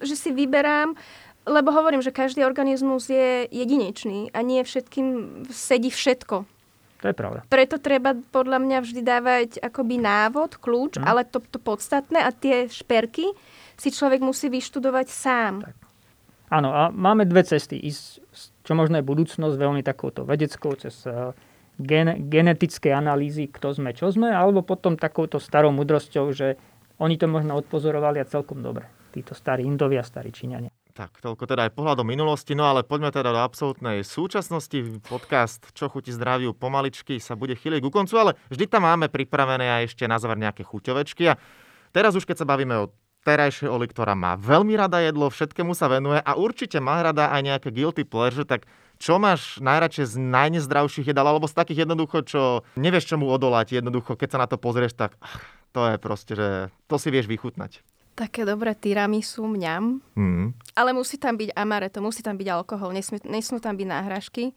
že 0.00 0.14
si 0.16 0.30
vyberám, 0.32 0.94
lebo 1.44 1.74
hovorím, 1.74 2.00
že 2.00 2.14
každý 2.14 2.46
organizmus 2.46 3.10
je 3.10 3.50
jedinečný 3.50 4.30
a 4.30 4.40
nie 4.46 4.62
všetkým 4.62 5.42
sedí 5.50 5.90
všetko. 5.90 6.46
To 7.02 7.06
je 7.10 7.18
pravda. 7.18 7.42
Preto 7.50 7.82
treba 7.82 8.14
podľa 8.14 8.62
mňa 8.62 8.78
vždy 8.78 9.00
dávať 9.02 9.50
akoby 9.58 9.98
návod, 9.98 10.62
kľúč, 10.62 11.02
hm. 11.02 11.04
ale 11.04 11.26
to, 11.26 11.42
to 11.42 11.58
podstatné 11.58 12.22
a 12.22 12.30
tie 12.30 12.70
šperky 12.70 13.26
si 13.74 13.90
človek 13.90 14.22
musí 14.22 14.46
vyštudovať 14.46 15.06
sám. 15.10 15.54
Tak. 15.66 15.81
Áno, 16.52 16.68
a 16.76 16.92
máme 16.92 17.24
dve 17.24 17.48
cesty. 17.48 17.80
Ísť, 17.80 18.20
čo 18.60 18.72
možno 18.76 19.00
je 19.00 19.08
budúcnosť, 19.08 19.56
veľmi 19.56 19.80
takouto 19.80 20.28
vedeckou, 20.28 20.76
cez 20.76 21.08
eh, 21.08 21.32
gen, 21.80 22.28
genetické 22.28 22.92
analýzy, 22.92 23.48
kto 23.48 23.72
sme, 23.72 23.96
čo 23.96 24.12
sme, 24.12 24.28
alebo 24.28 24.60
potom 24.60 25.00
takouto 25.00 25.40
starou 25.40 25.72
mudrosťou, 25.72 26.28
že 26.36 26.60
oni 27.00 27.16
to 27.16 27.24
možno 27.24 27.56
odpozorovali 27.56 28.20
a 28.20 28.28
celkom 28.28 28.60
dobre. 28.60 28.84
Títo 29.16 29.32
starí 29.32 29.64
Indovia, 29.64 30.04
starí 30.04 30.28
Číňania. 30.28 30.68
Tak, 30.92 31.24
toľko 31.24 31.48
teda 31.48 31.72
aj 31.72 31.72
pohľadom 31.72 32.04
minulosti, 32.04 32.52
no 32.52 32.68
ale 32.68 32.84
poďme 32.84 33.08
teda 33.08 33.32
do 33.32 33.40
absolútnej 33.40 34.04
súčasnosti. 34.04 34.76
Podcast 35.08 35.72
Čo 35.72 35.88
chutí 35.88 36.12
zdraviu 36.12 36.52
pomaličky 36.52 37.16
sa 37.16 37.32
bude 37.32 37.56
chýliť 37.56 37.80
ku 37.80 37.88
koncu, 37.88 38.12
ale 38.20 38.36
vždy 38.52 38.68
tam 38.68 38.84
máme 38.84 39.08
pripravené 39.08 39.80
aj 39.80 39.96
ešte 39.96 40.04
na 40.04 40.20
záver 40.20 40.36
nejaké 40.36 40.68
chuťovečky. 40.68 41.32
A 41.32 41.40
teraz 41.96 42.12
už 42.12 42.28
keď 42.28 42.44
sa 42.44 42.46
bavíme 42.48 42.76
o 42.76 42.92
terajšej 43.22 43.70
Oli, 43.70 43.86
ktorá 43.86 44.12
má 44.18 44.34
veľmi 44.34 44.74
rada 44.74 44.98
jedlo, 44.98 45.30
všetkému 45.30 45.72
sa 45.72 45.86
venuje 45.86 46.18
a 46.18 46.32
určite 46.34 46.82
má 46.82 47.00
rada 47.00 47.30
aj 47.30 47.40
nejaké 47.42 47.68
guilty 47.70 48.02
pleasure, 48.02 48.46
tak 48.46 48.66
čo 49.02 49.18
máš 49.18 49.58
najradšej 49.58 50.14
z 50.14 50.16
najnezdravších 50.18 51.10
jedál, 51.10 51.26
alebo 51.26 51.50
z 51.50 51.58
takých 51.58 51.86
jednoducho, 51.86 52.22
čo 52.22 52.42
nevieš 52.78 53.10
čomu 53.10 53.26
odolať, 53.30 53.82
jednoducho, 53.82 54.14
keď 54.14 54.28
sa 54.30 54.42
na 54.42 54.46
to 54.46 54.58
pozrieš, 54.58 54.94
tak 54.94 55.18
ach, 55.18 55.42
to 55.74 55.90
je 55.90 55.96
proste, 55.98 56.32
že 56.38 56.48
to 56.86 56.96
si 57.02 57.08
vieš 57.10 57.26
vychutnať. 57.26 57.82
Také 58.12 58.44
dobré 58.44 58.76
tiramisu, 58.76 59.48
mňam. 59.48 60.04
Mm. 60.14 60.52
Ale 60.76 60.92
musí 60.92 61.16
tam 61.16 61.34
byť 61.34 61.56
amaretto, 61.56 62.04
musí 62.04 62.20
tam 62.20 62.36
byť 62.36 62.48
alkohol, 62.52 62.92
nesmú, 62.92 63.18
nesmú 63.24 63.58
tam 63.58 63.74
byť 63.74 63.88
náhražky 63.88 64.52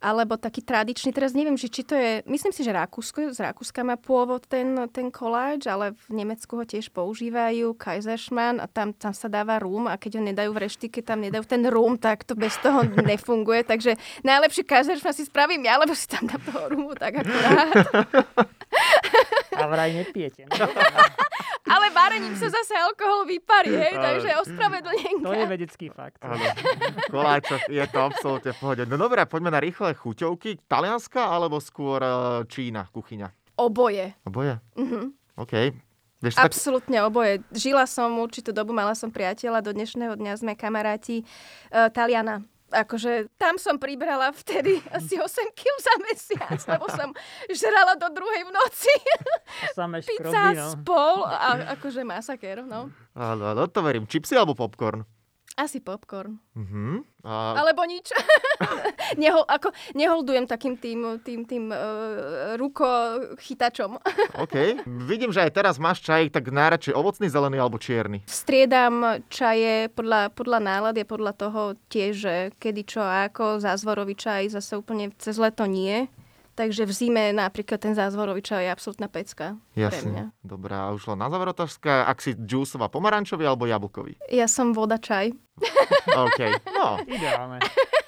alebo 0.00 0.40
taký 0.40 0.64
tradičný, 0.64 1.12
teraz 1.12 1.36
neviem, 1.36 1.60
že 1.60 1.68
či 1.68 1.84
to 1.84 1.92
je, 1.92 2.24
myslím 2.24 2.56
si, 2.56 2.64
že 2.64 2.72
Rakúsko, 2.72 3.36
z 3.36 3.44
Rakúska 3.44 3.84
má 3.84 4.00
pôvod 4.00 4.48
ten, 4.48 4.88
ten 4.88 5.12
koláč, 5.12 5.68
ale 5.68 5.92
v 6.08 6.24
Nemecku 6.24 6.56
ho 6.56 6.64
tiež 6.64 6.88
používajú, 6.88 7.76
Kaiserschmann 7.76 8.64
a 8.64 8.66
tam, 8.66 8.96
tam 8.96 9.12
sa 9.12 9.28
dáva 9.28 9.60
rum 9.60 9.92
a 9.92 10.00
keď 10.00 10.16
ho 10.16 10.22
nedajú 10.24 10.50
v 10.56 10.62
reštike, 10.64 11.04
tam 11.04 11.20
nedajú 11.20 11.44
ten 11.44 11.68
rum, 11.68 12.00
tak 12.00 12.24
to 12.24 12.32
bez 12.32 12.56
toho 12.64 12.80
nefunguje, 13.12 13.60
takže 13.68 14.00
najlepšie 14.24 14.64
Kaiserschmann 14.64 15.12
si 15.12 15.28
spravím 15.28 15.68
ja, 15.68 15.76
lebo 15.76 15.92
si 15.92 16.08
tam 16.08 16.24
dám 16.24 16.42
toho 16.48 16.64
rumu 16.72 16.96
tak 16.96 17.20
akurát. 17.20 17.68
A 19.60 19.66
vraj 19.66 19.92
nepijete. 19.92 20.46
No? 20.48 20.56
Ale 21.74 21.86
varením 21.94 22.34
sa 22.34 22.50
zase 22.50 22.74
alkohol 22.74 23.28
vyparí, 23.30 23.70
hej, 23.70 23.94
takže 23.94 24.30
ospravedlnenka. 24.42 25.22
To 25.22 25.36
je 25.38 25.46
vedecký 25.46 25.86
fakt. 25.92 26.18
Áno. 26.18 26.42
Koláčok, 27.06 27.70
je 27.70 27.84
to 27.86 27.98
absolútne 28.10 28.50
v 28.50 28.58
pohode. 28.58 28.82
No 28.90 28.98
dobré, 28.98 29.22
poďme 29.22 29.54
na 29.54 29.62
rýchle 29.90 30.02
chuťovky. 30.02 30.50
Talianska 30.68 31.22
alebo 31.26 31.58
skôr 31.58 32.00
eh, 32.02 32.46
Čína, 32.46 32.86
kuchyňa? 32.94 33.28
Oboje. 33.58 34.14
Oboje? 34.24 34.58
Mhm. 34.78 35.12
OK. 35.36 35.54
Vieš, 36.20 36.36
tak... 36.36 36.52
Oboje. 37.08 37.40
Žila 37.48 37.88
som 37.88 38.12
určitú 38.20 38.52
dobu, 38.52 38.76
mala 38.76 38.92
som 38.92 39.08
priateľa, 39.08 39.64
do 39.64 39.72
dnešného 39.72 40.20
dňa 40.20 40.36
sme 40.36 40.52
kamaráti 40.52 41.24
uh, 41.72 41.88
Taliana. 41.88 42.44
Akože 42.68 43.32
tam 43.40 43.56
som 43.56 43.80
pribrala 43.80 44.28
vtedy 44.36 44.84
asi 44.96 45.16
8 45.16 45.24
kg 45.56 45.74
za 45.80 45.94
mesiac, 46.04 46.60
lebo 46.76 46.92
som 46.92 47.08
žrala 47.48 47.96
do 47.96 48.12
druhej 48.12 48.42
v 48.44 48.52
noci. 48.52 48.94
Samé 49.72 50.04
Pizza 50.04 50.28
škroby, 50.28 50.60
no. 50.60 50.68
spol 50.76 51.16
a 51.24 51.48
akože 51.80 52.04
masakér, 52.04 52.68
no. 52.68 52.92
Áno, 53.16 53.56
áno, 53.56 53.64
to 53.64 53.80
verím. 53.80 54.04
Čipsy 54.04 54.36
alebo 54.36 54.52
popcorn? 54.52 55.08
Asi 55.60 55.76
popcorn. 55.76 56.40
Uh-huh. 56.56 57.04
A... 57.20 57.60
Alebo 57.60 57.84
nič. 57.84 58.08
Nehol, 59.20 59.44
ako, 59.44 59.76
neholdujem 59.92 60.48
takým 60.48 60.80
tým, 60.80 61.20
tým, 61.20 61.44
tým 61.44 61.68
uh, 61.68 62.56
rukochytačom. 62.56 64.00
OK. 64.48 64.56
Vidím, 65.04 65.28
že 65.28 65.44
aj 65.44 65.52
teraz 65.52 65.76
máš 65.76 66.00
čaj, 66.00 66.32
tak 66.32 66.48
najradšej 66.48 66.96
ovocný, 66.96 67.28
zelený 67.28 67.60
alebo 67.60 67.76
čierny. 67.76 68.24
Striedam 68.24 69.20
čaje 69.28 69.92
podľa, 69.92 70.32
podľa 70.32 70.58
nálady 70.64 71.04
podľa 71.04 71.36
toho 71.36 71.76
tiež, 71.92 72.12
že 72.16 72.34
kedy 72.56 72.80
čo 72.88 73.04
a 73.04 73.28
ako. 73.28 73.60
Zázvorový 73.60 74.16
čaj 74.16 74.56
zase 74.56 74.80
úplne 74.80 75.12
cez 75.20 75.36
leto 75.36 75.68
nie. 75.68 76.08
Takže 76.60 76.84
v 76.84 76.92
zime 76.92 77.24
napríklad 77.32 77.80
ten 77.80 77.96
zázvorový 77.96 78.44
čaj 78.44 78.68
je 78.68 78.70
absolútna 78.70 79.08
pecka 79.08 79.56
pre 79.72 79.80
mňa. 79.80 80.28
Jasne. 80.28 80.36
Dobré, 80.44 80.76
a 80.76 80.92
už 80.92 81.08
len 81.08 81.16
na 81.24 81.32
záver 81.32 81.56
otázka. 81.56 82.04
Ak 82.04 82.20
si 82.20 82.36
džúsová 82.36 82.92
pomarančový 82.92 83.48
alebo 83.48 83.64
jablkový? 83.64 84.20
Ja 84.28 84.44
som 84.44 84.76
voda 84.76 85.00
čaj. 85.00 85.32
OK. 86.28 86.40
No, 86.76 87.00
Ideálne. 87.08 87.64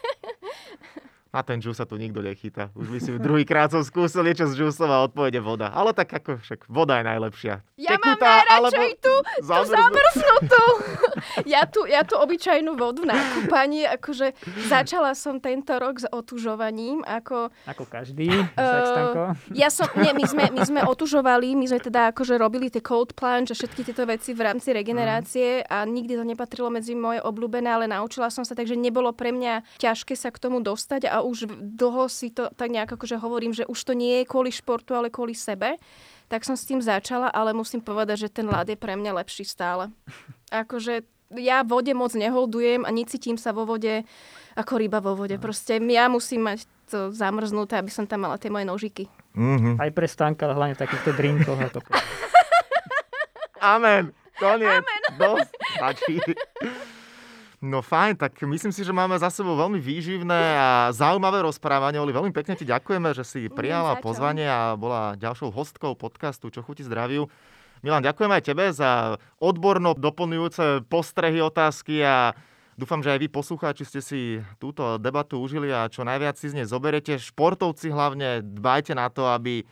na 1.33 1.41
ten 1.41 1.64
džús 1.64 1.80
sa 1.80 1.89
tu 1.89 1.97
nikto 1.97 2.20
nechytá. 2.20 2.68
Už 2.76 2.93
by 2.93 2.99
si 3.01 3.09
druhýkrát 3.16 3.72
som 3.72 3.80
skúsil 3.80 4.20
niečo 4.20 4.45
z 4.53 4.61
džúsova 4.61 5.01
a 5.01 5.05
odpovede 5.09 5.41
voda. 5.41 5.72
Ale 5.72 5.97
tak 5.97 6.12
ako 6.12 6.45
však 6.45 6.68
voda 6.68 7.01
je 7.01 7.05
najlepšia. 7.09 7.55
Ja 7.80 7.97
mám 7.97 8.20
Tekutá 8.20 8.45
najradšej 8.45 8.93
tú, 9.01 9.14
zamrznutú. 9.41 10.64
ja, 11.57 11.64
tu, 11.64 11.89
ja 11.89 12.05
tu 12.05 12.20
obyčajnú 12.20 12.76
vodu 12.76 13.09
na 13.09 13.16
kúpanie, 13.16 13.89
akože 13.89 14.37
začala 14.68 15.16
som 15.16 15.41
tento 15.41 15.72
rok 15.80 16.05
s 16.05 16.07
otužovaním, 16.12 17.01
ako 17.09 17.49
Ako 17.64 17.89
každý. 17.89 18.28
Sextanko. 18.53 19.33
Ja 19.57 19.72
som, 19.72 19.89
nie, 19.97 20.12
my 20.12 20.24
sme, 20.28 20.45
my 20.53 20.61
sme 20.68 20.80
otužovali, 20.85 21.57
my 21.57 21.64
sme 21.64 21.80
teda 21.80 22.12
akože 22.12 22.37
robili 22.37 22.68
tie 22.68 22.85
cold 22.85 23.16
plunge 23.16 23.49
a 23.51 23.57
všetky 23.57 23.89
tieto 23.89 24.05
veci 24.05 24.37
v 24.37 24.53
rámci 24.53 24.76
regenerácie 24.76 25.64
a 25.64 25.89
nikdy 25.89 26.12
to 26.12 26.28
nepatrilo 26.28 26.68
medzi 26.68 26.93
moje 26.93 27.24
obľúbené, 27.24 27.72
ale 27.72 27.89
naučila 27.89 28.28
som 28.28 28.45
sa, 28.45 28.53
takže 28.53 28.76
nebolo 28.76 29.16
pre 29.16 29.33
mňa 29.33 29.80
ťažké 29.80 30.12
sa 30.12 30.28
k 30.28 30.37
tomu 30.37 30.61
dostať 30.61 31.09
a 31.09 31.22
už 31.23 31.47
dlho 31.79 32.11
si 32.11 32.35
to 32.35 32.51
tak 32.53 32.68
nejak 32.68 32.91
akože 32.91 33.16
hovorím, 33.18 33.55
že 33.55 33.64
už 33.64 33.79
to 33.79 33.93
nie 33.95 34.23
je 34.23 34.29
kvôli 34.29 34.51
športu, 34.51 34.93
ale 34.93 35.09
kvôli 35.09 35.33
sebe. 35.33 35.79
Tak 36.29 36.45
som 36.49 36.57
s 36.57 36.64
tým 36.66 36.81
začala, 36.81 37.29
ale 37.29 37.53
musím 37.53 37.85
povedať, 37.85 38.29
že 38.29 38.33
ten 38.33 38.49
ľad 38.49 38.68
je 38.68 38.79
pre 38.79 38.97
mňa 38.97 39.23
lepší 39.23 39.45
stále. 39.45 39.93
Akože 40.53 41.05
ja 41.33 41.64
vode 41.64 41.93
moc 41.97 42.12
neholdujem 42.12 42.85
a 42.85 42.91
necítim 42.93 43.41
sa 43.41 43.57
vo 43.57 43.64
vode 43.64 44.05
ako 44.53 44.73
ryba 44.77 45.01
vo 45.01 45.16
vode. 45.16 45.41
Proste 45.41 45.81
ja 45.81 46.12
musím 46.12 46.45
mať 46.45 46.68
to 46.93 47.09
zamrznuté, 47.09 47.81
aby 47.81 47.89
som 47.89 48.05
tam 48.05 48.29
mala 48.29 48.37
tie 48.37 48.53
moje 48.53 48.68
nožiky. 48.68 49.05
Mhm. 49.33 49.81
Aj 49.81 49.89
pre 49.89 50.05
Stanka, 50.05 50.45
ale 50.45 50.55
hlavne 50.61 50.75
v 50.77 50.83
takýchto 50.85 51.11
drinkoch. 51.16 51.57
A 51.57 51.68
to... 51.73 51.81
Amen. 53.77 54.12
Koniec. 54.37 54.85
Amen. 54.85 55.03
Dosť. 55.16 55.51
No 57.62 57.78
fajn, 57.78 58.18
tak 58.18 58.42
myslím 58.42 58.74
si, 58.74 58.82
že 58.82 58.90
máme 58.90 59.14
za 59.22 59.30
sebou 59.30 59.54
veľmi 59.54 59.78
výživné 59.78 60.42
a 60.58 60.90
zaujímavé 60.90 61.46
rozprávanie. 61.46 62.02
Oli, 62.02 62.10
veľmi 62.10 62.34
pekne 62.34 62.58
ti 62.58 62.66
ďakujeme, 62.66 63.14
že 63.14 63.22
si 63.22 63.46
prijala 63.46 63.94
za 63.94 64.02
čo. 64.02 64.02
pozvanie 64.02 64.50
a 64.50 64.74
bola 64.74 65.14
ďalšou 65.14 65.54
hostkou 65.54 65.94
podcastu 65.94 66.50
Čo 66.50 66.66
chutí 66.66 66.82
zdraviu. 66.82 67.30
Milan, 67.86 68.02
ďakujem 68.02 68.34
aj 68.34 68.42
tebe 68.42 68.66
za 68.74 69.14
odborno 69.38 69.94
doplňujúce 69.94 70.90
postrehy, 70.90 71.38
otázky 71.38 72.02
a 72.02 72.34
dúfam, 72.74 72.98
že 72.98 73.14
aj 73.14 73.22
vy 73.22 73.28
poslucháči 73.30 73.86
ste 73.86 74.02
si 74.02 74.42
túto 74.58 74.98
debatu 74.98 75.38
užili 75.38 75.70
a 75.70 75.86
čo 75.86 76.02
najviac 76.02 76.34
si 76.34 76.50
z 76.50 76.58
nej 76.58 76.66
zoberete. 76.66 77.14
Športovci 77.14 77.94
hlavne 77.94 78.42
dbajte 78.42 78.98
na 78.98 79.06
to, 79.06 79.30
aby 79.30 79.62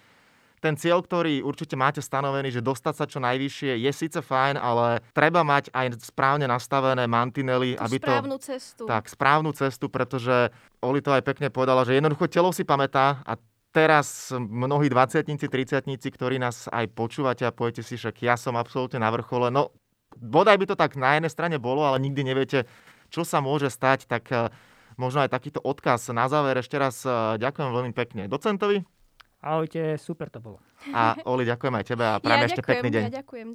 ten 0.61 0.77
cieľ, 0.77 1.01
ktorý 1.01 1.41
určite 1.41 1.73
máte 1.73 2.05
stanovený, 2.05 2.53
že 2.53 2.61
dostať 2.61 2.95
sa 2.95 3.05
čo 3.09 3.19
najvyššie, 3.25 3.81
je 3.81 3.91
síce 3.97 4.21
fajn, 4.21 4.61
ale 4.61 5.01
treba 5.17 5.41
mať 5.41 5.73
aj 5.73 6.05
správne 6.05 6.45
nastavené 6.45 7.09
mantinely, 7.09 7.75
Tú 7.75 7.85
aby 7.89 7.97
to... 7.97 8.13
správnu 8.13 8.37
cestu. 8.37 8.83
Tak, 8.85 9.09
správnu 9.09 9.51
cestu, 9.57 9.89
pretože 9.89 10.53
Oli 10.85 11.01
to 11.01 11.13
aj 11.13 11.25
pekne 11.25 11.49
povedala, 11.49 11.85
že 11.85 11.97
jednoducho 11.97 12.29
telo 12.29 12.53
si 12.53 12.65
pamätá 12.65 13.25
a 13.25 13.37
teraz 13.73 14.33
mnohí 14.37 14.89
20 14.89 15.25
30 15.25 15.85
ktorí 16.13 16.37
nás 16.37 16.69
aj 16.69 16.89
počúvate 16.93 17.45
a 17.49 17.53
poviete 17.53 17.81
si, 17.81 17.97
však 17.97 18.21
ja 18.21 18.37
som 18.37 18.57
absolútne 18.57 19.01
na 19.01 19.09
vrchole. 19.13 19.49
No, 19.49 19.73
bodaj 20.17 20.57
by 20.61 20.67
to 20.69 20.77
tak 20.77 20.97
na 20.97 21.17
jednej 21.17 21.33
strane 21.33 21.57
bolo, 21.57 21.85
ale 21.85 22.01
nikdy 22.01 22.21
neviete, 22.21 22.69
čo 23.09 23.25
sa 23.25 23.41
môže 23.41 23.73
stať, 23.73 24.09
tak 24.09 24.29
eh, 24.33 24.49
možno 24.97 25.25
aj 25.25 25.33
takýto 25.33 25.61
odkaz 25.63 26.13
na 26.13 26.29
záver. 26.29 26.61
Ešte 26.61 26.77
raz 26.77 27.01
eh, 27.05 27.41
ďakujem 27.41 27.71
veľmi 27.73 27.93
pekne 27.97 28.29
docentovi 28.29 29.00
Ahojte, 29.41 29.97
super 29.97 30.29
to 30.29 30.37
bolo. 30.41 30.61
a 30.93 31.17
Oli, 31.25 31.49
ďakujem 31.49 31.75
aj 31.81 31.85
tebe 31.89 32.05
a 32.05 32.21
prajem 32.21 32.45
ja 32.45 32.49
ešte 32.53 32.61
ďakujem, 32.61 32.77
pekný 32.77 32.89
deň. 32.93 33.03
Ja 33.09 33.13
ďakujem. 33.25 33.49